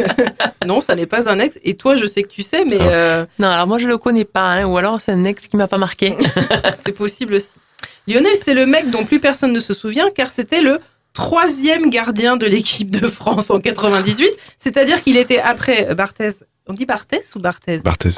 non, 0.66 0.80
ça 0.80 0.94
n'est 0.94 1.06
pas 1.06 1.28
un 1.30 1.38
ex. 1.38 1.58
Et 1.62 1.74
toi, 1.74 1.96
je 1.96 2.04
sais 2.04 2.22
que 2.22 2.28
tu 2.28 2.42
sais, 2.42 2.64
mais 2.64 2.78
euh, 2.80 3.24
Non, 3.38 3.48
alors 3.48 3.66
moi 3.66 3.78
je 3.78 3.86
le 3.86 3.96
connais 3.96 4.24
pas, 4.24 4.52
hein, 4.52 4.64
ou 4.66 4.76
alors 4.76 5.00
c'est 5.00 5.12
un 5.12 5.24
ex 5.24 5.48
qui 5.48 5.56
m'a 5.56 5.66
pas 5.66 5.78
marqué. 5.78 6.14
c'est 6.84 6.92
possible 6.92 7.34
aussi. 7.34 7.48
Lionel, 8.06 8.36
c'est 8.42 8.54
le 8.54 8.66
mec 8.66 8.90
dont 8.90 9.04
plus 9.04 9.18
personne 9.18 9.52
ne 9.52 9.60
se 9.60 9.72
souvient, 9.72 10.10
car 10.10 10.30
c'était 10.30 10.60
le 10.60 10.78
troisième 11.14 11.88
gardien 11.88 12.36
de 12.36 12.44
l'équipe 12.44 12.90
de 12.90 13.08
France 13.08 13.50
en 13.50 13.60
98. 13.60 14.30
C'est-à-dire 14.58 15.02
qu'il 15.02 15.16
était 15.16 15.38
après 15.38 15.94
Barthez. 15.94 16.32
On 16.66 16.74
dit 16.74 16.86
Barthez 16.86 17.20
ou 17.34 17.38
Barthez? 17.38 17.78
Barthez. 17.78 18.16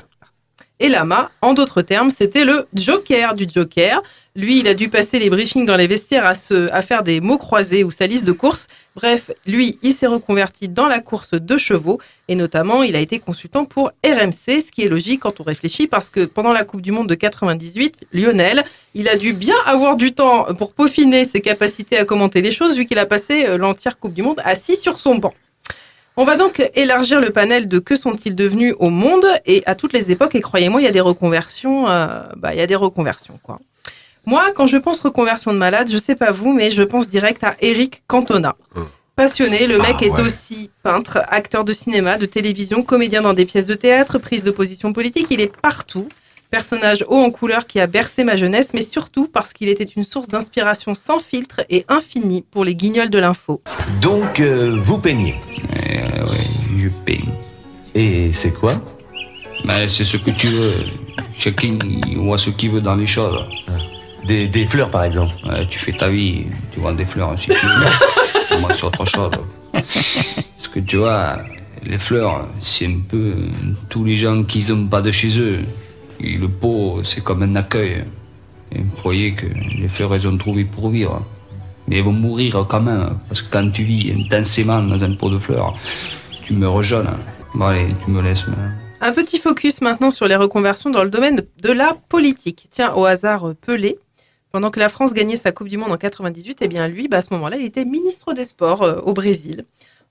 Et 0.79 0.89
Lama, 0.91 1.31
en 1.41 1.55
d'autres 1.55 1.81
termes, 1.81 2.11
c'était 2.11 2.45
le 2.45 2.67
joker 2.75 3.35
du 3.35 3.47
joker. 3.53 4.03
Lui, 4.35 4.61
il 4.61 4.69
a 4.69 4.75
dû 4.75 4.91
passer 4.91 5.19
les 5.19 5.31
briefings 5.31 5.65
dans 5.65 5.77
les 5.77 5.87
vestiaires 5.87 6.27
à, 6.27 6.35
se, 6.35 6.71
à 6.71 6.83
faire 6.83 7.03
des 7.03 7.23
mots 7.23 7.39
croisés 7.39 7.83
ou 7.83 7.91
sa 7.91 8.07
liste 8.07 8.27
de 8.27 8.33
courses. 8.33 8.67
Bref, 8.95 9.31
lui, 9.47 9.79
il 9.81 9.95
s'est 9.95 10.07
reconverti 10.07 10.69
dans 10.69 10.87
la 10.87 11.01
course 11.01 11.31
de 11.33 11.57
chevaux 11.57 11.99
et 12.29 12.35
notamment, 12.35 12.83
il 12.83 12.95
a 12.95 13.01
été 13.01 13.19
consultant 13.19 13.65
pour 13.65 13.93
RMC, 14.05 14.61
ce 14.61 14.71
qui 14.71 14.83
est 14.83 14.91
logique 14.91 15.21
quand 15.21 15.41
on 15.41 15.45
réfléchit 15.45 15.87
parce 15.87 16.11
que 16.11 16.27
pendant 16.27 16.53
la 16.53 16.65
Coupe 16.65 16.83
du 16.83 16.93
Monde 16.93 17.09
de 17.09 17.15
98, 17.15 18.09
Lionel, 18.13 18.63
il 18.93 19.09
a 19.09 19.17
dû 19.17 19.33
bien 19.33 19.57
avoir 19.65 19.97
du 19.97 20.13
temps 20.13 20.45
pour 20.59 20.75
peaufiner 20.75 21.25
ses 21.25 21.41
capacités 21.41 21.97
à 21.97 22.05
commenter 22.05 22.43
les 22.43 22.53
choses 22.53 22.77
vu 22.77 22.85
qu'il 22.85 22.99
a 22.99 23.07
passé 23.07 23.47
euh, 23.47 23.57
l'entière 23.57 23.99
Coupe 23.99 24.13
du 24.13 24.21
Monde 24.21 24.43
assis 24.45 24.77
sur 24.77 24.99
son 24.99 25.15
banc. 25.15 25.33
On 26.17 26.25
va 26.25 26.37
donc 26.37 26.63
élargir 26.75 27.21
le 27.21 27.31
panel 27.31 27.69
de 27.69 27.79
que 27.79 27.95
sont-ils 27.95 28.35
devenus 28.35 28.75
au 28.79 28.89
monde 28.89 29.27
et 29.45 29.63
à 29.67 29.75
toutes 29.75 29.93
les 29.93 30.11
époques. 30.11 30.35
Et 30.35 30.41
croyez-moi, 30.41 30.81
il 30.81 30.85
y 30.85 30.89
a 30.89 30.93
des 30.93 31.01
reconversions. 31.01 31.89
euh, 31.91 32.23
bah, 32.37 32.55
il 32.55 32.59
y 32.59 32.63
a 32.63 32.67
des 32.67 32.75
reconversions, 32.75 33.39
quoi. 33.43 33.61
Moi, 34.25 34.51
quand 34.57 34.67
je 34.67 34.77
pense 34.79 35.01
reconversion 35.01 35.53
de 35.53 35.59
malade, 35.59 35.89
je 35.91 35.99
sais 35.99 36.17
pas 36.17 36.33
vous, 36.33 36.53
mais 36.53 36.71
je 36.71 36.83
pense 36.83 37.09
direct 37.09 37.45
à 37.45 37.55
Eric 37.61 38.03
Cantona. 38.09 38.57
Passionné, 39.15 39.67
le 39.67 39.79
mec 39.79 39.97
Ah, 40.01 40.05
est 40.05 40.11
ouais. 40.11 40.21
aussi 40.23 40.71
peintre, 40.83 41.19
acteur 41.29 41.65
de 41.65 41.73
cinéma, 41.73 42.17
de 42.19 42.27
télévision, 42.27 42.83
comédien 42.83 43.23
dans 43.23 43.35
des 43.35 43.47
pièces 43.47 43.67
de 43.67 43.75
théâtre, 43.75 44.19
prise 44.19 44.43
de 44.43 44.51
position 44.51 44.93
politique. 44.93 45.29
Il 45.31 45.41
est 45.41 45.53
partout. 45.63 46.09
Personnage 46.51 47.05
haut 47.09 47.17
en 47.19 47.31
couleur 47.31 47.67
qui 47.67 47.81
a 47.81 47.87
bercé 47.87 48.23
ma 48.25 48.37
jeunesse, 48.37 48.71
mais 48.73 48.83
surtout 48.83 49.27
parce 49.27 49.53
qu'il 49.53 49.69
était 49.69 49.85
une 49.85 50.05
source 50.05 50.29
d'inspiration 50.29 50.95
sans 50.95 51.19
filtre 51.19 51.61
et 51.71 51.85
infinie 51.89 52.43
pour 52.51 52.65
les 52.65 52.75
guignols 52.75 53.11
de 53.11 53.19
l'info. 53.19 53.63
Donc, 54.01 54.41
euh, 54.41 54.79
vous 54.83 54.99
peignez 54.99 55.35
oui, 56.31 56.39
je 56.79 56.89
peigne. 57.05 57.31
Et 57.95 58.31
c'est 58.33 58.53
quoi? 58.53 58.75
Mais 59.65 59.89
c'est 59.89 60.05
ce 60.05 60.17
que 60.17 60.31
tu 60.31 60.49
veux. 60.49 60.75
Chacun 61.39 61.79
voit 62.17 62.39
ce 62.39 62.51
qu'il 62.51 62.71
veut 62.71 62.81
dans 62.81 62.95
les 62.95 63.07
choses. 63.07 63.39
des, 64.27 64.47
des 64.49 64.67
fleurs, 64.67 64.91
par 64.91 65.05
exemple 65.05 65.33
Ouais, 65.49 65.67
tu 65.69 65.79
fais 65.79 65.93
ta 65.93 66.09
vie, 66.09 66.45
tu 66.73 66.81
vends 66.81 66.93
des 66.93 67.05
fleurs 67.05 67.39
si 67.39 67.49
tu 67.49 67.55
veux. 67.67 68.61
Moi, 68.61 68.71
c'est 68.75 68.85
autre 68.85 69.05
chose. 69.05 69.31
Parce 69.73 70.69
que 70.73 70.81
tu 70.81 70.97
vois, 70.97 71.39
les 71.85 71.99
fleurs, 71.99 72.49
c'est 72.61 72.87
un 72.87 73.01
peu 73.09 73.35
tous 73.89 74.05
les 74.05 74.17
gens 74.17 74.43
qui 74.45 74.65
n'ont 74.71 74.87
pas 74.87 75.03
de 75.03 75.11
chez 75.11 75.39
eux. 75.39 75.59
Et 76.21 76.37
le 76.37 76.49
pot, 76.49 77.01
c'est 77.05 77.23
comme 77.23 77.43
un 77.43 77.57
accueil. 77.57 78.05
Vous 78.75 79.03
voyez 79.03 79.33
que 79.33 79.47
les 79.47 79.89
fleurs, 79.89 80.15
elles 80.15 80.27
ont 80.27 80.37
trouvé 80.37 80.65
pour 80.65 80.91
vivre. 80.91 81.25
Mais 81.89 81.99
elles 81.99 82.05
vont 82.05 82.13
mourir 82.13 82.65
quand 82.69 82.81
même. 82.81 83.11
Parce 83.29 83.43
que 83.43 83.51
quand 83.51 83.71
tu 83.71 83.85
vis 83.85 84.13
intensément 84.13 84.83
dans 84.83 85.03
un 85.05 85.15
pot 85.15 85.31
de 85.31 85.39
fleurs, 85.39 85.79
tu 86.43 86.53
meurs 86.53 86.83
jeune. 86.83 87.09
Bon, 87.55 87.67
allez, 87.67 87.89
tu 88.05 88.11
me 88.11 88.21
laisses. 88.23 88.47
Un 89.01 89.13
petit 89.13 89.39
focus 89.39 89.83
maintenant 89.83 90.11
sur 90.11 90.27
les 90.27 90.37
reconversions 90.37 90.91
dans 90.91 91.05
le 91.05 91.11
domaine 91.11 91.43
de 91.63 91.73
la 91.73 91.97
politique. 92.09 92.67
Tiens, 92.71 92.95
au 92.95 93.05
hasard, 93.05 93.55
Pelé. 93.61 93.99
Pendant 94.53 94.71
que 94.71 94.81
la 94.81 94.89
France 94.89 95.13
gagnait 95.13 95.37
sa 95.37 95.53
Coupe 95.53 95.69
du 95.69 95.77
Monde 95.77 95.93
en 95.93 95.99
98, 95.99 96.59
eh 96.63 96.69
bien 96.69 96.89
lui, 96.89 97.09
bah, 97.09 97.19
à 97.19 97.23
ce 97.23 97.33
moment-là, 97.35 97.57
il 97.59 97.67
était 97.67 97.85
ministre 97.85 98.33
des 98.33 98.47
Sports 98.47 98.83
euh, 98.83 99.01
au 99.05 99.13
Brésil. 99.13 99.67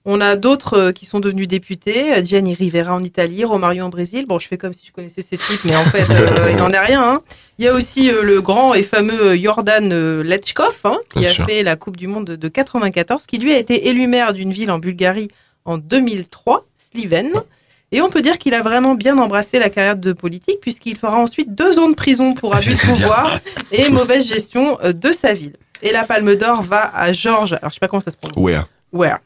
On 0.07 0.21
a 0.21 0.35
d'autres 0.35 0.77
euh, 0.77 0.91
qui 0.91 1.05
sont 1.07 1.19
devenus 1.19 1.47
députés, 1.47 2.13
euh, 2.13 2.23
Gianni 2.23 2.53
Rivera 2.53 2.93
en 2.93 3.01
Italie, 3.01 3.43
Romario 3.43 3.83
en 3.85 3.89
Brésil. 3.89 4.25
Bon, 4.27 4.37
je 4.37 4.47
fais 4.47 4.57
comme 4.57 4.73
si 4.73 4.85
je 4.85 4.91
connaissais 4.91 5.23
ces 5.23 5.37
types, 5.37 5.63
mais 5.65 5.75
en 5.75 5.85
fait, 5.85 6.07
euh, 6.11 6.47
il 6.51 6.57
n'en 6.57 6.69
est 6.71 6.79
rien. 6.79 7.01
hein. 7.03 7.21
Il 7.57 7.65
y 7.65 7.67
a 7.67 7.73
aussi 7.73 8.11
euh, 8.11 8.21
le 8.21 8.39
grand 8.41 8.75
et 8.75 8.83
fameux 8.83 9.35
Jordan 9.35 9.89
euh, 9.91 10.23
Lechkov, 10.23 10.75
hein, 10.83 10.99
qui 11.11 11.19
Bien 11.19 11.29
a 11.31 11.33
sûr. 11.33 11.45
fait 11.45 11.63
la 11.63 11.75
Coupe 11.75 11.97
du 11.97 12.05
Monde 12.07 12.25
de, 12.25 12.35
de 12.35 12.47
94, 12.47 13.25
qui 13.25 13.39
lui 13.39 13.51
a 13.53 13.57
été 13.57 13.87
élu 13.87 14.05
maire 14.05 14.33
d'une 14.33 14.51
ville 14.51 14.69
en 14.69 14.77
Bulgarie 14.77 15.29
en 15.65 15.79
2003, 15.79 16.65
Sliven. 16.75 17.31
Et 17.91 18.01
on 18.01 18.09
peut 18.09 18.21
dire 18.21 18.37
qu'il 18.37 18.53
a 18.53 18.61
vraiment 18.61 18.93
bien 18.93 19.17
embrassé 19.17 19.57
la 19.57 19.69
carrière 19.71 19.95
de 19.95 20.13
politique, 20.13 20.59
puisqu'il 20.61 20.97
fera 20.97 21.17
ensuite 21.17 21.55
deux 21.55 21.79
ans 21.79 21.89
de 21.89 21.95
prison 21.95 22.33
pour 22.35 22.55
abus 22.55 22.73
de 22.73 22.79
pouvoir 22.79 23.39
et 23.71 23.89
mauvaise 23.89 24.27
gestion 24.27 24.77
de 24.83 25.11
sa 25.11 25.33
ville. 25.33 25.55
Et 25.81 25.91
la 25.91 26.03
Palme 26.03 26.35
d'Or 26.35 26.61
va 26.61 26.91
à 26.95 27.11
Georges, 27.11 27.53
alors 27.53 27.69
je 27.69 27.75
sais 27.75 27.79
pas 27.79 27.87
comment 27.87 27.99
ça 28.01 28.11
se 28.11 28.17
prononce. 28.17 28.37
Ouais. 28.37 28.59
Where 28.93 29.17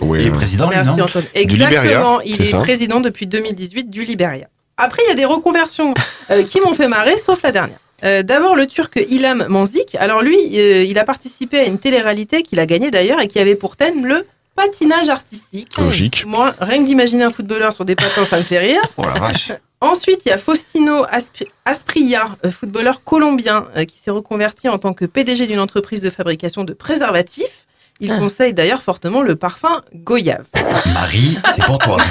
Ouais. 0.00 0.22
Il 0.22 0.28
est 0.28 0.30
président, 0.30 0.68
lui, 0.70 0.76
Merci 0.76 0.96
non 0.98 1.04
Antoine. 1.04 1.24
Du 1.24 1.30
Exactement, 1.40 1.80
Libéria, 1.80 2.18
il 2.24 2.42
est 2.42 2.58
président 2.58 3.00
depuis 3.00 3.26
2018 3.26 3.90
du 3.90 4.02
Libéria. 4.04 4.46
Après, 4.76 5.02
il 5.04 5.08
y 5.08 5.12
a 5.12 5.14
des 5.14 5.24
reconversions 5.26 5.92
euh, 6.30 6.42
qui 6.42 6.60
m'ont 6.60 6.72
fait 6.74 6.88
marrer, 6.88 7.16
sauf 7.18 7.42
la 7.42 7.52
dernière. 7.52 7.78
Euh, 8.02 8.22
D'abord, 8.22 8.56
le 8.56 8.66
Turc 8.66 8.98
Ilham 9.10 9.44
Manzik. 9.48 9.94
Alors 9.96 10.22
lui, 10.22 10.36
euh, 10.58 10.84
il 10.84 10.98
a 10.98 11.04
participé 11.04 11.58
à 11.58 11.64
une 11.64 11.78
télé-réalité 11.78 12.42
qu'il 12.42 12.58
a 12.60 12.64
gagnée 12.66 12.90
d'ailleurs 12.90 13.20
et 13.20 13.28
qui 13.28 13.38
avait 13.38 13.56
pour 13.56 13.76
thème 13.76 14.06
le 14.06 14.26
patinage 14.56 15.08
artistique. 15.10 15.76
Logique. 15.76 16.24
Moi, 16.26 16.54
rien 16.60 16.78
que 16.80 16.86
d'imaginer 16.86 17.24
un 17.24 17.30
footballeur 17.30 17.74
sur 17.74 17.84
des 17.84 17.96
patins, 17.96 18.24
ça 18.24 18.38
me 18.38 18.42
fait 18.42 18.58
rire. 18.58 18.80
Oh 18.96 19.02
la 19.02 19.20
vache. 19.20 19.52
Ensuite, 19.82 20.22
il 20.24 20.28
y 20.30 20.32
a 20.32 20.38
Faustino 20.38 21.04
Aspri- 21.06 21.48
Asprilla, 21.66 22.36
euh, 22.46 22.50
footballeur 22.50 23.02
colombien, 23.04 23.66
qui 23.88 23.98
s'est 23.98 24.10
reconverti 24.10 24.68
en 24.68 24.78
tant 24.78 24.92
que 24.94 25.04
PDG 25.04 25.46
d'une 25.46 25.60
entreprise 25.60 26.00
de 26.00 26.10
fabrication 26.10 26.64
de 26.64 26.72
préservatifs. 26.72 27.66
Il 28.00 28.08
conseille 28.18 28.54
d'ailleurs 28.54 28.82
fortement 28.82 29.22
le 29.22 29.36
parfum 29.36 29.82
Goyave. 29.94 30.44
Marie, 30.94 31.38
c'est 31.54 31.64
pour 31.64 31.78
toi. 31.78 31.98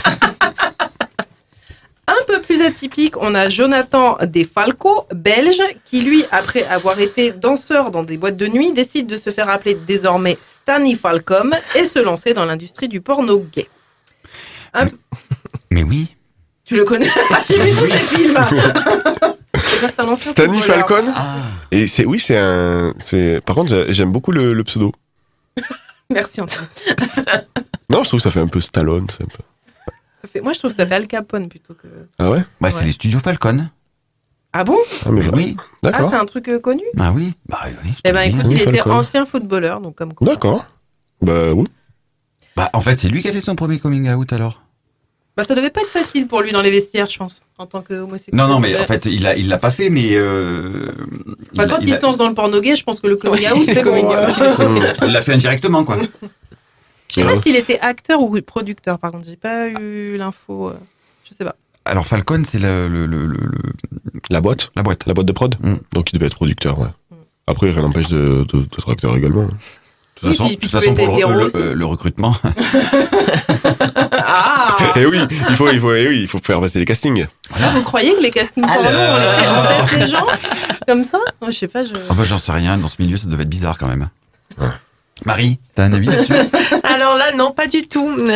Un 2.07 2.25
peu 2.25 2.41
plus 2.41 2.61
atypique, 2.63 3.15
on 3.21 3.35
a 3.35 3.49
Jonathan 3.49 4.17
Defalco, 4.23 5.05
belge, 5.13 5.61
qui 5.85 6.01
lui, 6.01 6.23
après 6.31 6.63
avoir 6.63 6.99
été 6.99 7.31
danseur 7.31 7.91
dans 7.91 8.01
des 8.01 8.17
boîtes 8.17 8.35
de 8.35 8.47
nuit, 8.47 8.73
décide 8.73 9.05
de 9.05 9.15
se 9.17 9.29
faire 9.29 9.47
appeler 9.47 9.75
désormais 9.75 10.35
Stanley 10.63 10.95
Falcom 10.95 11.53
et 11.75 11.85
se 11.85 11.99
lancer 11.99 12.33
dans 12.33 12.45
l'industrie 12.45 12.87
du 12.87 12.99
porno 12.99 13.37
gay. 13.51 13.67
Un- 14.73 14.87
Mais 15.71 15.83
oui. 15.83 16.15
Tu 16.65 16.75
le 16.77 16.83
connais? 16.83 17.09
J'ai 17.47 17.61
vu 17.61 17.71
tous 17.77 17.85
ces 17.85 18.15
films 18.17 18.37
Stanley. 20.31 20.59
Falcon? 20.61 21.05
Et 21.71 21.85
c'est 21.87 22.05
oui, 22.05 22.19
c'est 22.19 22.37
un. 22.37 22.93
C'est 22.99 23.39
par 23.45 23.55
contre, 23.55 23.69
j'ai- 23.69 23.93
j'aime 23.93 24.11
beaucoup 24.11 24.31
le, 24.31 24.53
le 24.53 24.63
pseudo. 24.63 24.91
Merci 26.09 26.41
Antoine. 26.41 26.67
Non, 27.91 28.03
je 28.03 28.09
trouve 28.09 28.19
que 28.19 28.23
ça 28.23 28.29
fait 28.31 28.39
un 28.39 28.47
peu 28.47 28.61
Stallone. 28.61 29.07
c'est 29.09 29.23
un 29.23 29.27
peu- 29.27 29.43
Ça 30.21 30.27
fait- 30.27 30.41
Moi, 30.41 30.53
je 30.53 30.59
trouve 30.59 30.69
que 30.71 30.77
ça 30.77 30.85
fait 30.85 30.93
Al 30.93 31.07
Capone 31.07 31.49
plutôt 31.49 31.73
que. 31.73 31.87
Ah 32.19 32.29
ouais? 32.29 32.43
Bah, 32.61 32.69
c'est 32.69 32.85
les 32.85 32.91
studios 32.91 33.17
Falcon. 33.19 33.67
Ah 34.53 34.63
bon? 34.63 34.77
Ah 35.05 35.09
mais 35.11 35.27
Oui. 35.29 35.55
Ah, 35.59 35.63
D'accord. 35.83 36.09
c'est 36.09 36.15
un 36.15 36.25
truc 36.25 36.47
euh, 36.49 36.59
connu? 36.59 36.83
Bah 36.93 37.11
oui. 37.13 37.33
Bah 37.47 37.61
oui. 37.83 37.91
Eh 38.03 38.11
ben, 38.11 38.21
écoute, 38.21 38.41
Oui, 38.45 38.55
il 38.55 38.61
était 38.61 38.81
ancien 38.81 39.25
footballeur, 39.25 39.81
donc 39.81 39.95
comme 39.95 40.13
quoi. 40.13 40.27
D'accord. 40.27 40.67
Bah 41.21 41.51
oui. 41.53 41.65
Bah, 42.55 42.69
en 42.73 42.81
fait, 42.81 42.97
c'est 42.97 43.09
lui 43.09 43.21
qui 43.21 43.27
a 43.29 43.31
fait 43.31 43.41
son 43.41 43.55
premier 43.55 43.79
coming 43.79 44.09
out 44.11 44.31
alors. 44.33 44.61
Bah, 45.39 45.45
ça 45.45 45.55
devait 45.55 45.69
pas 45.69 45.79
être 45.79 45.87
facile 45.89 46.27
pour 46.27 46.41
lui 46.41 46.51
dans 46.51 46.61
les 46.61 46.69
vestiaires, 46.69 47.09
je 47.09 47.17
pense, 47.17 47.43
en 47.57 47.65
tant 47.65 47.81
qu'homosexuel. 47.81 48.35
Non, 48.35 48.47
non, 48.47 48.59
mais 48.59 48.77
en 48.77 48.83
fait, 48.83 49.05
il 49.05 49.25
a, 49.25 49.37
il 49.37 49.47
l'a 49.47 49.57
pas 49.57 49.71
fait, 49.71 49.89
mais. 49.89 50.09
Euh, 50.11 50.91
Bah, 51.53 51.65
quand 51.65 51.77
il, 51.81 51.93
a- 51.93 51.97
se 51.97 52.01
lance 52.01 52.17
dans 52.17 52.27
le 52.27 52.33
porno 52.35 52.59
gay, 52.59 52.75
je 52.75 52.83
pense 52.83 52.99
que 52.99 53.07
le 53.07 53.15
coming 53.15 53.47
out, 53.49 53.63
c'est 53.73 53.81
coming 53.83 54.05
out, 54.05 54.15
euh, 54.59 54.93
il 55.03 55.11
l'a 55.13 55.21
fait 55.21 55.33
indirectement, 55.33 55.85
quoi. 55.85 55.97
Je 57.07 57.13
sais 57.13 57.23
pas 57.23 57.39
s'il 57.41 57.55
était 57.55 57.79
acteur 57.79 58.21
ou 58.21 58.37
producteur, 58.41 58.99
par 58.99 59.11
contre, 59.11 59.25
j'ai 59.25 59.37
pas 59.37 59.69
eu 59.69 60.17
l'info. 60.17 60.67
euh, 60.69 60.73
Je 61.29 61.33
sais 61.33 61.45
pas. 61.45 61.55
Alors, 61.85 62.05
Falcon, 62.05 62.43
c'est 62.45 62.59
le, 62.59 62.89
le, 62.89 63.05
le, 63.05 63.25
le- 63.25 63.37
le- 63.37 64.21
La 64.29 64.41
boîte. 64.41 64.71
la 64.75 64.83
boîte. 64.83 65.05
La 65.07 65.13
boîte 65.13 65.25
de 65.27 65.31
prod. 65.31 65.55
Mm. 65.61 65.75
Donc 65.93 66.11
il 66.11 66.15
devait 66.19 66.27
être 66.27 66.35
producteur, 66.35 66.77
ouais. 66.79 66.89
Après, 67.47 67.69
rien 67.71 67.81
n'empêche 67.81 68.09
de- 68.09 68.45
de- 68.51 68.59
d'être 68.63 68.89
acteur 68.91 69.15
également. 69.15 69.43
De 69.43 69.49
toute 69.49 70.23
Oui, 70.23 70.29
façon, 70.31 70.45
puis- 70.47 70.55
de 70.55 70.59
puis 70.59 70.69
toute 70.69 70.79
façon 70.81 70.93
pour 70.93 71.73
le 71.75 71.85
recrutement. 71.85 72.35
Ah 74.41 74.77
Et 74.95 75.05
oui, 75.05 75.17
il 75.49 75.55
faut, 75.55 75.69
il 75.69 75.79
faut, 75.79 75.93
eh 75.93 76.07
oui, 76.07 76.21
il 76.21 76.27
faut 76.27 76.39
faire 76.39 76.61
passer 76.61 76.79
les 76.79 76.85
castings. 76.85 77.27
Ah, 77.53 77.71
Vous 77.75 77.83
croyez 77.83 78.13
que 78.15 78.21
les 78.21 78.29
castings 78.29 78.65
porno, 78.65 78.79
on, 78.81 78.83
les- 78.87 79.47
on 79.47 79.67
teste 79.87 79.99
les 79.99 80.07
gens 80.07 80.25
comme 80.87 81.03
ça? 81.03 81.19
Moi, 81.41 81.51
je 81.51 81.57
sais 81.57 81.67
pas. 81.67 81.83
Je... 81.83 81.91
Ah 82.09 82.13
bah, 82.13 82.23
j'en 82.23 82.37
sais 82.37 82.51
rien, 82.51 82.77
dans 82.77 82.87
ce 82.87 82.95
milieu, 82.99 83.17
ça 83.17 83.27
devait 83.27 83.43
être 83.43 83.49
bizarre 83.49 83.77
quand 83.77 83.87
même. 83.87 84.09
Marie, 85.25 85.59
t'as 85.75 85.83
un 85.83 85.93
avis 85.93 86.07
là-dessus? 86.07 86.33
Alors 86.83 87.17
là, 87.17 87.33
non, 87.33 87.51
pas 87.51 87.67
du 87.67 87.87
tout. 87.87 88.17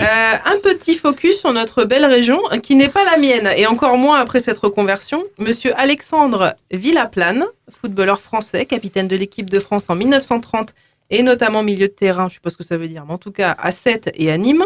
Euh, 0.00 0.34
un 0.44 0.58
petit 0.62 0.94
focus 0.94 1.40
sur 1.40 1.52
notre 1.52 1.82
belle 1.82 2.06
région, 2.06 2.40
qui 2.62 2.76
n'est 2.76 2.88
pas 2.88 3.04
la 3.04 3.16
mienne, 3.18 3.50
et 3.56 3.66
encore 3.66 3.96
moins 3.98 4.20
après 4.20 4.38
cette 4.38 4.58
reconversion. 4.58 5.24
Monsieur 5.38 5.72
Alexandre 5.76 6.54
Villaplane, 6.70 7.44
footballeur 7.80 8.20
français, 8.20 8.64
capitaine 8.64 9.08
de 9.08 9.16
l'équipe 9.16 9.50
de 9.50 9.58
France 9.58 9.86
en 9.88 9.96
1930, 9.96 10.72
et 11.10 11.22
notamment 11.22 11.62
milieu 11.62 11.88
de 11.88 11.92
terrain, 11.92 12.28
je 12.28 12.34
sais 12.34 12.40
pas 12.40 12.50
ce 12.50 12.56
que 12.56 12.64
ça 12.64 12.76
veut 12.76 12.88
dire, 12.88 13.04
mais 13.06 13.12
en 13.12 13.18
tout 13.18 13.32
cas 13.32 13.54
à 13.58 13.72
7 13.72 14.10
et 14.14 14.30
à 14.30 14.38
Nîmes. 14.38 14.64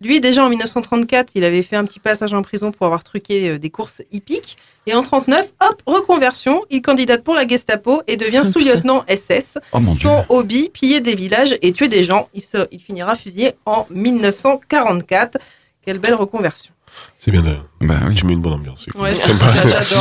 Lui, 0.00 0.20
déjà 0.20 0.44
en 0.44 0.48
1934, 0.48 1.32
il 1.34 1.44
avait 1.44 1.62
fait 1.62 1.76
un 1.76 1.84
petit 1.84 2.00
passage 2.00 2.34
en 2.34 2.42
prison 2.42 2.72
pour 2.72 2.84
avoir 2.84 3.04
truqué 3.04 3.48
euh, 3.48 3.58
des 3.58 3.70
courses 3.70 4.02
hippiques. 4.10 4.58
Et 4.86 4.94
en 4.94 5.02
39, 5.02 5.52
hop, 5.60 5.82
reconversion, 5.86 6.62
il 6.68 6.82
candidate 6.82 7.22
pour 7.22 7.34
la 7.34 7.46
Gestapo 7.46 8.02
et 8.06 8.16
devient 8.16 8.42
Oh, 8.44 8.50
sous-lieutenant 8.50 9.04
SS. 9.08 9.58
Oh 9.72 9.80
mon 9.80 9.94
dieu. 9.94 10.02
Son 10.02 10.24
hobby, 10.28 10.68
piller 10.68 11.00
des 11.00 11.14
villages 11.14 11.56
et 11.62 11.72
tuer 11.72 11.88
des 11.88 12.04
gens. 12.04 12.28
Il, 12.34 12.42
se, 12.42 12.66
il 12.72 12.80
finira 12.80 13.14
fusillé 13.14 13.52
en 13.66 13.86
1944. 13.88 15.38
Quelle 15.86 15.98
belle 15.98 16.14
reconversion. 16.14 16.74
C'est 17.20 17.30
bien 17.30 17.40
de. 17.42 17.56
Bah 17.80 17.94
oui. 18.06 18.14
Tu 18.14 18.26
mets 18.26 18.34
une 18.34 18.42
bonne 18.42 18.52
ambiance. 18.52 18.86
cool. 18.92 19.00
Ouais, 19.00 19.14
Sympa. 19.14 19.46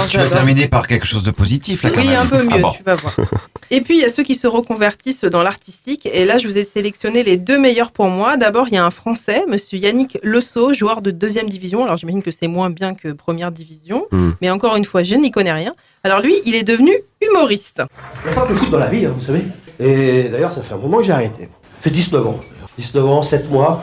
Tu 0.09 0.17
vas 0.17 0.27
terminer 0.29 0.67
par 0.67 0.87
quelque 0.87 1.05
chose 1.05 1.23
de 1.23 1.31
positif 1.31 1.83
là 1.83 1.89
quand 1.91 2.01
Oui, 2.01 2.07
même. 2.07 2.19
un 2.19 2.25
peu 2.25 2.43
mieux, 2.43 2.49
Ah 2.55 2.57
bon. 2.57 2.71
tu 2.71 2.83
vas 2.83 2.95
voir. 2.95 3.15
Et 3.71 3.79
puis, 3.81 3.95
il 3.97 4.01
y 4.01 4.03
a 4.03 4.09
ceux 4.09 4.23
qui 4.23 4.35
se 4.35 4.45
reconvertissent 4.45 5.23
dans 5.23 5.41
l'artistique. 5.41 6.05
Et 6.11 6.25
là, 6.25 6.37
je 6.37 6.47
vous 6.47 6.57
ai 6.57 6.65
sélectionné 6.65 7.23
les 7.23 7.37
deux 7.37 7.57
meilleurs 7.57 7.91
pour 7.91 8.07
moi. 8.09 8.35
D'abord, 8.35 8.67
il 8.67 8.73
y 8.73 8.77
a 8.77 8.85
un 8.85 8.91
Français, 8.91 9.43
monsieur 9.47 9.77
Yannick 9.77 10.17
Lesso, 10.21 10.73
joueur 10.73 11.01
de 11.01 11.11
deuxième 11.11 11.47
division. 11.49 11.83
Alors, 11.85 11.97
j'imagine 11.97 12.21
que 12.21 12.31
c'est 12.31 12.47
moins 12.49 12.69
bien 12.69 12.93
que 12.93 13.13
première 13.13 13.51
division. 13.53 14.05
Hmm. 14.11 14.31
Mais 14.41 14.49
encore 14.49 14.75
une 14.75 14.85
fois, 14.85 15.03
je 15.03 15.15
n'y 15.15 15.31
connais 15.31 15.53
rien. 15.53 15.73
Alors, 16.03 16.19
lui, 16.19 16.35
il 16.45 16.55
est 16.55 16.63
devenu 16.63 16.91
humoriste. 17.21 17.81
Il 18.25 18.31
n'y 18.31 18.37
a 18.37 18.41
pas 18.41 18.45
que 18.45 18.49
le 18.49 18.55
foot 18.55 18.69
dans 18.69 18.79
la 18.79 18.89
vie, 18.89 19.05
hein, 19.05 19.13
vous 19.17 19.25
savez. 19.25 19.43
Et 19.79 20.29
d'ailleurs, 20.29 20.51
ça 20.51 20.61
fait 20.61 20.73
un 20.73 20.77
moment 20.77 20.97
que 20.97 21.03
j'ai 21.03 21.13
arrêté. 21.13 21.43
Ça 21.43 21.83
fait 21.83 21.89
19 21.89 22.27
ans. 22.27 22.39
19 22.77 23.05
ans, 23.05 23.23
7 23.23 23.49
mois. 23.49 23.81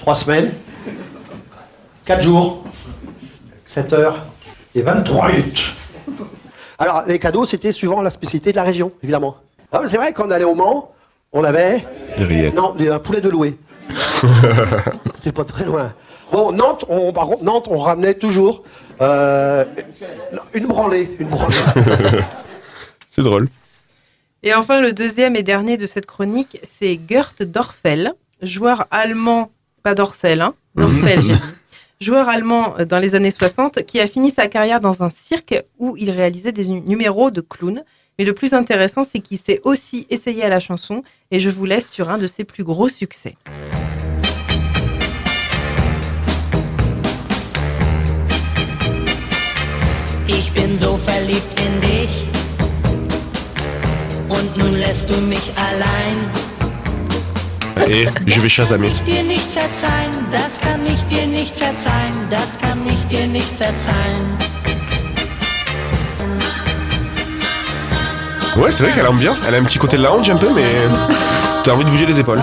3 0.00 0.14
semaines. 0.14 0.52
4 2.04 2.22
jours. 2.22 2.64
7 3.66 3.92
heures. 3.92 4.26
Et 4.74 4.82
23 4.82 5.30
minutes. 5.30 5.74
Alors, 6.78 7.04
les 7.06 7.18
cadeaux, 7.18 7.44
c'était 7.44 7.72
suivant 7.72 8.00
la 8.02 8.10
spécialité 8.10 8.52
de 8.52 8.56
la 8.56 8.62
région, 8.62 8.92
évidemment. 9.02 9.36
Ah, 9.72 9.82
c'est 9.86 9.96
vrai, 9.96 10.12
quand 10.12 10.26
on 10.26 10.30
allait 10.30 10.44
au 10.44 10.54
Mans, 10.54 10.92
on 11.32 11.44
avait. 11.44 11.84
Rillettes. 12.16 12.54
Non, 12.54 12.74
un 12.78 12.98
poulet 12.98 13.20
de 13.20 13.28
loué. 13.28 13.58
C'était 15.14 15.32
pas 15.32 15.44
très 15.44 15.64
loin. 15.64 15.92
Bon, 16.32 16.52
Nantes, 16.52 16.84
on, 16.88 17.12
par 17.12 17.26
contre, 17.26 17.44
Nantes, 17.44 17.66
on 17.68 17.78
ramenait 17.78 18.14
toujours 18.14 18.62
euh, 19.00 19.64
une 20.54 20.66
branlée. 20.66 21.10
Une 21.18 21.28
branlée. 21.28 21.56
C'est 23.10 23.22
drôle. 23.22 23.48
Et 24.42 24.54
enfin, 24.54 24.80
le 24.80 24.92
deuxième 24.92 25.36
et 25.36 25.42
dernier 25.42 25.76
de 25.76 25.86
cette 25.86 26.06
chronique, 26.06 26.58
c'est 26.62 26.98
Gert 27.08 27.34
Dorfel, 27.40 28.14
joueur 28.40 28.86
allemand, 28.90 29.50
pas 29.82 29.94
Dorcel, 29.94 30.40
hein, 30.40 30.54
Dorfel, 30.74 31.22
j'ai 31.22 31.28
dit. 31.34 31.40
Joueur 32.00 32.28
allemand 32.30 32.74
euh, 32.78 32.84
dans 32.86 32.98
les 32.98 33.14
années 33.14 33.30
60 33.30 33.82
qui 33.84 34.00
a 34.00 34.08
fini 34.08 34.30
sa 34.30 34.48
carrière 34.48 34.80
dans 34.80 35.02
un 35.02 35.10
cirque 35.10 35.62
où 35.78 35.96
il 35.98 36.10
réalisait 36.10 36.52
des 36.52 36.66
nu- 36.66 36.80
numéros 36.80 37.30
de 37.30 37.40
clown. 37.42 37.82
Mais 38.18 38.24
le 38.24 38.32
plus 38.34 38.54
intéressant, 38.54 39.02
c'est 39.04 39.20
qu'il 39.20 39.38
s'est 39.38 39.60
aussi 39.64 40.06
essayé 40.10 40.44
à 40.44 40.48
la 40.48 40.60
chanson 40.60 41.02
et 41.30 41.40
je 41.40 41.50
vous 41.50 41.64
laisse 41.66 41.90
sur 41.90 42.08
un 42.10 42.18
de 42.18 42.26
ses 42.26 42.44
plus 42.44 42.64
gros 42.64 42.88
succès. 42.88 43.36
Ich 50.26 50.50
bin 50.52 50.76
so 50.78 50.96
verliebt 51.06 51.60
in 51.60 51.80
dich. 51.80 52.26
Und 54.28 54.56
nun 54.56 54.74
lässt 54.76 55.08
du 55.10 55.16
mich 55.22 55.50
allein. 55.56 56.16
Et 57.88 58.06
je 58.26 58.40
vais 58.40 58.48
chasamer. 58.48 58.90
Ouais, 68.56 68.72
c'est 68.72 68.82
vrai 68.82 68.92
qu'elle 68.92 69.06
a 69.06 69.10
l'ambiance. 69.10 69.40
Elle 69.46 69.54
a 69.54 69.58
un 69.58 69.64
petit 69.64 69.78
côté 69.78 69.96
lounge 69.96 70.28
un 70.28 70.36
peu, 70.36 70.48
mais 70.54 70.72
t'as 71.64 71.72
envie 71.72 71.84
de 71.84 71.90
bouger 71.90 72.06
les 72.06 72.18
épaules. 72.18 72.42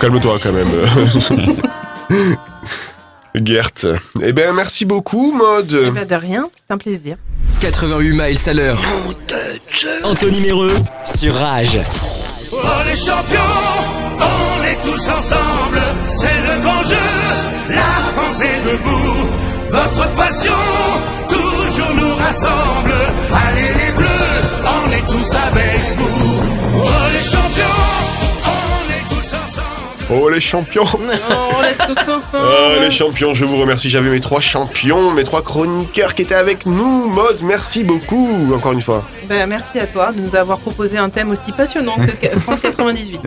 Calme-toi 0.00 0.36
quand 0.42 0.52
même. 0.52 0.68
Gert. 3.44 3.86
Eh 4.22 4.32
ben, 4.32 4.52
merci 4.54 4.84
beaucoup, 4.84 5.32
Mode. 5.32 5.78
Eh 5.88 5.90
ben, 5.90 6.06
de 6.06 6.14
rien, 6.14 6.48
c'est 6.54 6.72
un 6.72 6.78
plaisir. 6.78 7.16
88 7.60 8.12
miles 8.12 8.38
à 8.46 8.52
l'heure. 8.52 8.78
Anthony 10.04 10.40
Méreux 10.40 10.74
sur 11.04 11.34
Rage. 11.34 11.80
Oh 12.52 12.56
les 12.86 12.96
champions, 12.96 13.40
on 14.20 14.64
est 14.64 14.80
tous 14.82 15.08
ensemble, 15.10 15.80
c'est 16.10 16.26
le 16.26 16.60
grand 16.62 16.82
jeu, 16.84 16.96
la 17.70 18.12
France 18.14 18.40
est 18.40 18.70
debout, 18.70 19.28
votre 19.70 20.14
passion 20.14 20.52
toujours 21.28 21.94
nous 21.96 22.14
rassemble, 22.14 22.94
allez 23.32 23.84
les 23.84 23.92
bleus, 23.92 24.06
on 24.64 24.92
est 24.92 25.06
tous 25.10 25.34
avec 25.34 25.96
vous, 25.96 26.35
Oh, 30.08 30.28
les 30.28 30.40
champions. 30.40 30.84
on 30.94 31.64
est 31.64 31.74
tous 31.86 31.98
ensemble. 32.00 32.22
Ah, 32.34 32.80
les 32.80 32.90
champions, 32.92 33.34
je 33.34 33.44
vous 33.44 33.56
remercie. 33.56 33.90
J'avais 33.90 34.08
mes 34.08 34.20
trois 34.20 34.40
champions, 34.40 35.10
mes 35.10 35.24
trois 35.24 35.42
chroniqueurs 35.42 36.14
qui 36.14 36.22
étaient 36.22 36.34
avec 36.36 36.64
nous. 36.64 37.08
Mode, 37.08 37.40
merci 37.42 37.82
beaucoup, 37.82 38.52
encore 38.54 38.72
une 38.72 38.82
fois. 38.82 39.04
Ben, 39.28 39.48
merci 39.48 39.80
à 39.80 39.86
toi 39.86 40.12
de 40.12 40.20
nous 40.20 40.36
avoir 40.36 40.58
proposé 40.58 40.96
un 40.98 41.08
thème 41.10 41.30
aussi 41.30 41.50
passionnant 41.52 41.96
que 41.96 42.38
France 42.40 42.60
98. 42.60 43.20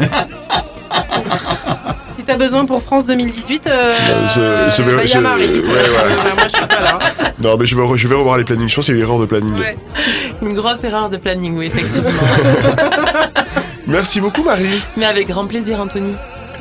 si 2.16 2.24
t'as 2.24 2.38
besoin 2.38 2.66
pour 2.66 2.82
France 2.82 3.06
2018, 3.06 3.68
euh, 3.68 3.96
je- 4.28 4.78
je 4.78 4.90
vais- 4.90 4.96
bah, 4.96 5.02
a 5.02 5.06
je- 5.06 5.18
Marie. 5.20 5.48
ouais, 5.48 5.60
ouais. 5.66 6.34
Moi, 6.36 6.44
je 6.50 6.58
suis 6.58 6.66
pas 6.66 6.80
là. 6.82 7.00
Non, 7.44 7.58
mais 7.58 7.66
je 7.66 7.76
vais, 7.76 7.82
re- 7.84 7.98
je 7.98 8.08
vais 8.08 8.16
revoir 8.16 8.38
les 8.38 8.46
plannings. 8.46 8.70
Je 8.70 8.76
pense 8.76 8.86
qu'il 8.86 8.96
y 8.96 8.98
a 8.98 9.02
eu 9.02 9.04
erreur 9.04 9.20
de 9.20 9.26
planning. 9.26 9.54
Une 10.42 10.54
grosse 10.54 10.82
erreur 10.86 11.10
de 11.10 11.18
planning, 11.18 11.58
oui, 11.58 11.66
effectivement. 11.68 12.10
Merci 13.86 14.22
beaucoup, 14.22 14.44
Marie. 14.44 14.82
Mais 14.96 15.06
avec 15.06 15.28
grand 15.28 15.46
plaisir, 15.46 15.80
Anthony. 15.82 16.14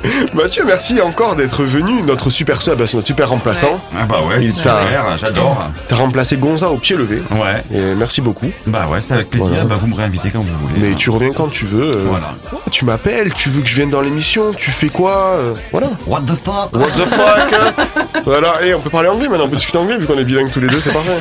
Mathieu, 0.34 0.64
merci 0.66 1.00
encore 1.00 1.36
d'être 1.36 1.64
venu. 1.64 2.02
Notre 2.02 2.30
super 2.30 2.62
sub, 2.62 2.82
c'est 2.84 2.94
notre 2.94 3.06
super 3.06 3.28
remplaçant. 3.30 3.80
Ah 3.98 4.06
bah 4.06 4.20
ouais, 4.28 4.42
super, 4.50 5.16
j'adore. 5.18 5.68
T'as 5.88 5.96
remplacé 5.96 6.36
Gonza 6.36 6.70
au 6.70 6.76
pied 6.78 6.96
levé. 6.96 7.22
Ouais. 7.32 7.62
Et 7.74 7.94
merci 7.94 8.20
beaucoup. 8.20 8.50
Bah 8.66 8.86
ouais, 8.90 9.00
c'est 9.00 9.14
avec 9.14 9.30
plaisir. 9.30 9.48
Voilà. 9.48 9.64
Bah 9.64 9.76
vous 9.80 9.86
me 9.86 9.94
réinvitez 9.94 10.30
quand 10.30 10.40
vous 10.40 10.68
voulez. 10.68 10.80
Mais 10.90 10.94
tu 10.94 11.10
reviens 11.10 11.32
quand 11.32 11.48
tu 11.48 11.64
veux. 11.66 11.90
euh, 11.96 12.04
Voilà. 12.08 12.32
tu 12.70 12.84
m'appelles, 12.84 13.32
tu 13.34 13.48
veux 13.50 13.60
que 13.62 13.68
je 13.68 13.74
vienne 13.74 13.90
dans 13.90 14.00
l'émission, 14.00 14.52
tu 14.56 14.70
fais 14.70 14.88
quoi 14.88 15.34
euh, 15.38 15.54
Voilà. 15.72 15.88
What 16.06 16.20
the 16.22 16.34
fuck? 16.34 16.74
What 16.74 16.90
the 16.96 17.06
fuck 17.06 17.52
hein 17.52 17.84
Voilà, 18.24 18.62
et 18.64 18.74
on 18.74 18.80
peut 18.80 18.90
parler 18.90 19.08
anglais 19.08 19.28
maintenant, 19.28 19.44
on 19.46 19.48
peut 19.48 19.56
discuter 19.56 19.78
anglais 19.78 19.98
vu 19.98 20.06
qu'on 20.06 20.18
est 20.18 20.24
bilingues 20.24 20.50
tous 20.50 20.60
les 20.60 20.68
deux, 20.68 20.80
c'est 20.80 20.92
parfait. 20.92 21.18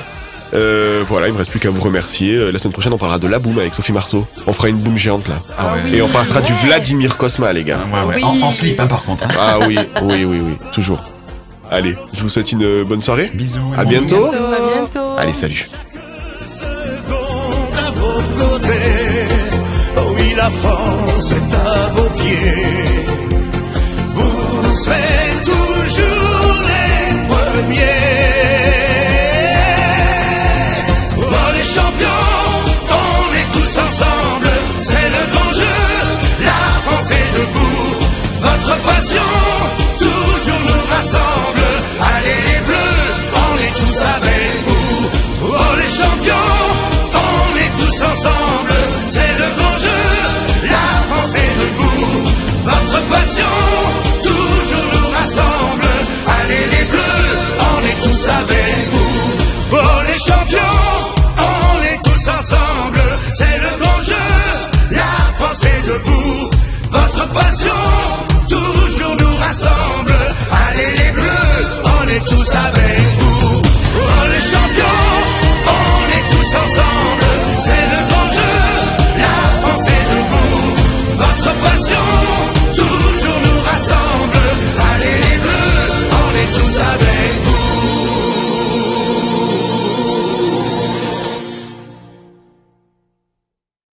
Euh, 0.54 1.04
voilà, 1.08 1.28
il 1.28 1.34
me 1.34 1.38
reste 1.38 1.52
plus 1.52 1.60
qu'à 1.60 1.70
vous 1.70 1.82
remercier. 1.82 2.36
Euh, 2.36 2.52
la 2.52 2.60
semaine 2.60 2.74
prochaine, 2.74 2.94
on 2.94 2.98
parlera 2.98 3.20
de 3.20 3.28
la 3.28 3.40
boum 3.40 3.58
avec 3.60 3.74
Sophie 3.74 3.92
Marceau. 3.92 4.26
On 4.46 4.54
fera 4.54 4.70
une 4.70 4.78
boum 4.78 4.98
géante 4.98 5.28
là. 5.28 5.36
Ah 5.58 5.76
Et 5.92 6.02
on 6.02 6.10
passera 6.10 6.42
du 6.42 6.54
Vladimir 6.54 7.18
Cosma, 7.18 7.54
les 7.54 7.64
gars. 7.64 7.80
Ah 7.94 8.06
en, 8.26 8.52
slip, 8.52 8.80
hein, 8.80 8.88
par 8.88 9.04
contre. 9.04 9.26
Hein. 9.26 9.32
Ah 9.40 9.60
oui, 9.68 9.78
oui, 10.02 10.26
oui, 10.26 10.40
oui, 10.42 10.58
toujours. 10.72 11.04
Allez, 11.70 11.96
je 12.14 12.22
vous 12.22 12.30
souhaite 12.30 12.52
une 12.52 12.64
euh, 12.64 12.86
bonne 12.86 13.02
soirée. 13.02 13.30
Bisous. 13.34 13.74
À 13.78 13.84
bientôt. 13.84 14.26
À 14.26 14.74
bientôt. 14.74 15.18
Allez, 15.18 15.34
salut. 15.34 15.68
Oh, 17.10 17.14
la 20.38 20.50
France 20.52 21.32
est 21.32 21.56
à 21.56 21.90
vos 21.94 22.10
pieds. 22.12 22.86
Vous 24.16 24.76
serez 24.84 25.44
toujours 25.44 26.56
les 26.72 27.28
premiers. 27.28 28.07